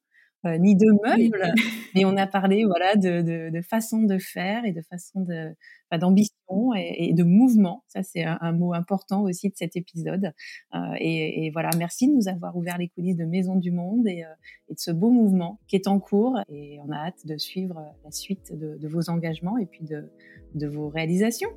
euh, 0.45 0.57
ni 0.57 0.75
de 0.75 0.87
meubles 1.03 1.53
mais 1.95 2.05
on 2.05 2.17
a 2.17 2.27
parlé 2.27 2.65
voilà 2.65 2.95
de, 2.95 3.49
de, 3.49 3.61
façon 3.61 4.03
de 4.03 4.17
faire 4.17 4.65
et 4.65 4.71
de 4.71 4.81
façon 4.81 5.21
de 5.21 5.55
d'ambition 5.99 6.73
et, 6.73 7.11
de 7.13 7.23
mouvement. 7.23 7.83
Ça 7.89 8.01
c'est 8.01 8.23
un, 8.23 8.53
mot 8.53 8.73
important 8.73 9.23
aussi 9.23 9.49
de 9.49 9.55
cet 9.57 9.75
épisode. 9.75 10.31
Et, 10.99 11.49
voilà 11.51 11.69
merci 11.77 12.07
de 12.07 12.13
nous 12.13 12.29
avoir 12.29 12.55
ouvert 12.55 12.77
les 12.77 12.87
coulisses 12.87 13.17
de 13.17 13.25
Maison 13.25 13.57
du 13.57 13.71
Monde 13.71 14.07
et, 14.07 14.23
de 14.69 14.75
ce 14.77 14.91
beau 14.91 15.11
mouvement 15.11 15.59
qui 15.67 15.75
est 15.75 15.87
en 15.87 15.99
cours. 15.99 16.39
Et 16.47 16.79
on 16.87 16.91
a 16.91 17.07
hâte 17.07 17.25
de 17.25 17.37
suivre 17.37 17.81
la 18.05 18.11
suite 18.11 18.57
de, 18.57 18.77
de 18.77 18.87
vos 18.87 19.09
engagements 19.09 19.57
et 19.57 19.65
puis 19.65 19.83
de 19.83 20.09
de 20.55 20.67
vos 20.67 20.89
réalisations. 20.89 21.49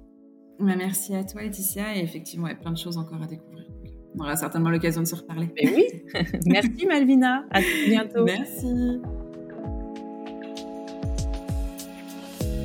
Bah, 0.58 0.74
merci 0.76 1.14
à 1.14 1.24
toi 1.24 1.42
Laetitia. 1.42 1.96
Et 1.96 2.00
effectivement 2.00 2.48
il 2.48 2.50
y 2.50 2.54
a 2.54 2.58
plein 2.58 2.72
de 2.72 2.78
choses 2.78 2.98
encore 2.98 3.22
à 3.22 3.26
découvrir. 3.26 3.73
On 4.16 4.22
aura 4.22 4.36
certainement 4.36 4.70
l'occasion 4.70 5.02
de 5.02 5.06
se 5.06 5.16
reparler. 5.16 5.48
Mais 5.56 5.72
oui, 5.74 5.84
merci 6.46 6.86
Malvina, 6.86 7.44
à 7.50 7.60
bientôt. 7.86 8.24
Merci. 8.24 9.00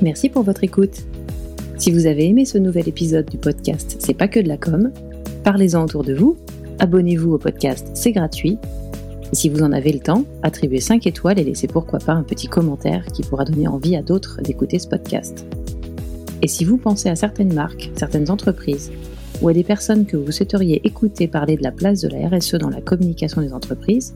Merci 0.02 0.30
pour 0.30 0.44
votre 0.44 0.64
écoute. 0.64 1.06
Si 1.78 1.92
vous 1.92 2.06
avez 2.06 2.28
aimé 2.28 2.46
ce 2.46 2.58
nouvel 2.58 2.88
épisode 2.88 3.30
du 3.30 3.38
podcast 3.38 3.96
C'est 4.00 4.14
pas 4.14 4.28
que 4.28 4.40
de 4.40 4.48
la 4.48 4.58
com, 4.58 4.92
parlez-en 5.44 5.84
autour 5.84 6.04
de 6.04 6.14
vous, 6.14 6.38
abonnez-vous 6.80 7.34
au 7.34 7.38
podcast, 7.38 7.88
c'est 7.96 8.12
gratuit. 8.12 8.58
Et 9.32 9.36
si 9.36 9.50
vous 9.50 9.62
en 9.62 9.72
avez 9.72 9.92
le 9.92 10.00
temps, 10.00 10.26
attribuez 10.44 10.82
5 10.82 11.08
étoiles 11.08 11.40
et 11.40 11.44
laissez 11.44 11.68
pourquoi 11.68 12.00
pas 12.00 12.14
un 12.14 12.24
petit 12.24 12.48
commentaire 12.48 13.06
qui 13.08 13.24
pourra 13.24 13.46
donner 13.46 13.68
envie 13.68 13.96
à 13.96 14.02
d'autres 14.02 14.42
d'écouter 14.42 14.78
ce 14.78 14.88
podcast. 14.88 15.46
Et 16.42 16.48
si 16.48 16.64
vous 16.64 16.78
pensez 16.78 17.10
à 17.10 17.16
certaines 17.16 17.54
marques, 17.54 17.92
certaines 17.96 18.30
entreprises, 18.30 18.92
ou 19.42 19.48
à 19.48 19.54
des 19.54 19.64
personnes 19.64 20.06
que 20.06 20.18
vous 20.18 20.32
souhaiteriez 20.32 20.82
écouter 20.86 21.28
parler 21.28 21.56
de 21.56 21.64
la 21.64 21.72
place 21.72 22.02
de 22.02 22.10
la 22.10 22.28
RSE 22.28 22.56
dans 22.56 22.70
la 22.70 22.82
communication 22.82 23.42
des 23.42 23.54
entreprises, 23.54 24.16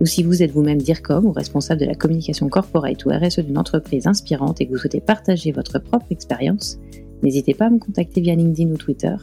ou 0.00 0.06
si 0.06 0.22
vous 0.22 0.42
êtes 0.42 0.50
vous-même 0.50 0.80
DIRCOM 0.80 1.26
ou 1.26 1.32
responsable 1.32 1.80
de 1.80 1.86
la 1.86 1.94
communication 1.94 2.48
corporate 2.48 3.04
ou 3.04 3.10
RSE 3.10 3.40
d'une 3.40 3.58
entreprise 3.58 4.06
inspirante 4.06 4.60
et 4.60 4.66
que 4.66 4.72
vous 4.72 4.78
souhaitez 4.78 5.00
partager 5.00 5.52
votre 5.52 5.78
propre 5.78 6.06
expérience, 6.10 6.78
n'hésitez 7.22 7.54
pas 7.54 7.66
à 7.66 7.70
me 7.70 7.78
contacter 7.78 8.20
via 8.20 8.34
LinkedIn 8.34 8.72
ou 8.72 8.76
Twitter, 8.76 9.14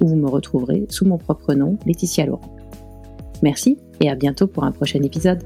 où 0.00 0.06
vous 0.06 0.16
me 0.16 0.28
retrouverez 0.28 0.86
sous 0.88 1.04
mon 1.04 1.18
propre 1.18 1.54
nom, 1.54 1.76
Laetitia 1.86 2.26
Laurent. 2.26 2.56
Merci 3.42 3.78
et 4.00 4.08
à 4.08 4.14
bientôt 4.14 4.46
pour 4.46 4.64
un 4.64 4.72
prochain 4.72 5.02
épisode. 5.02 5.42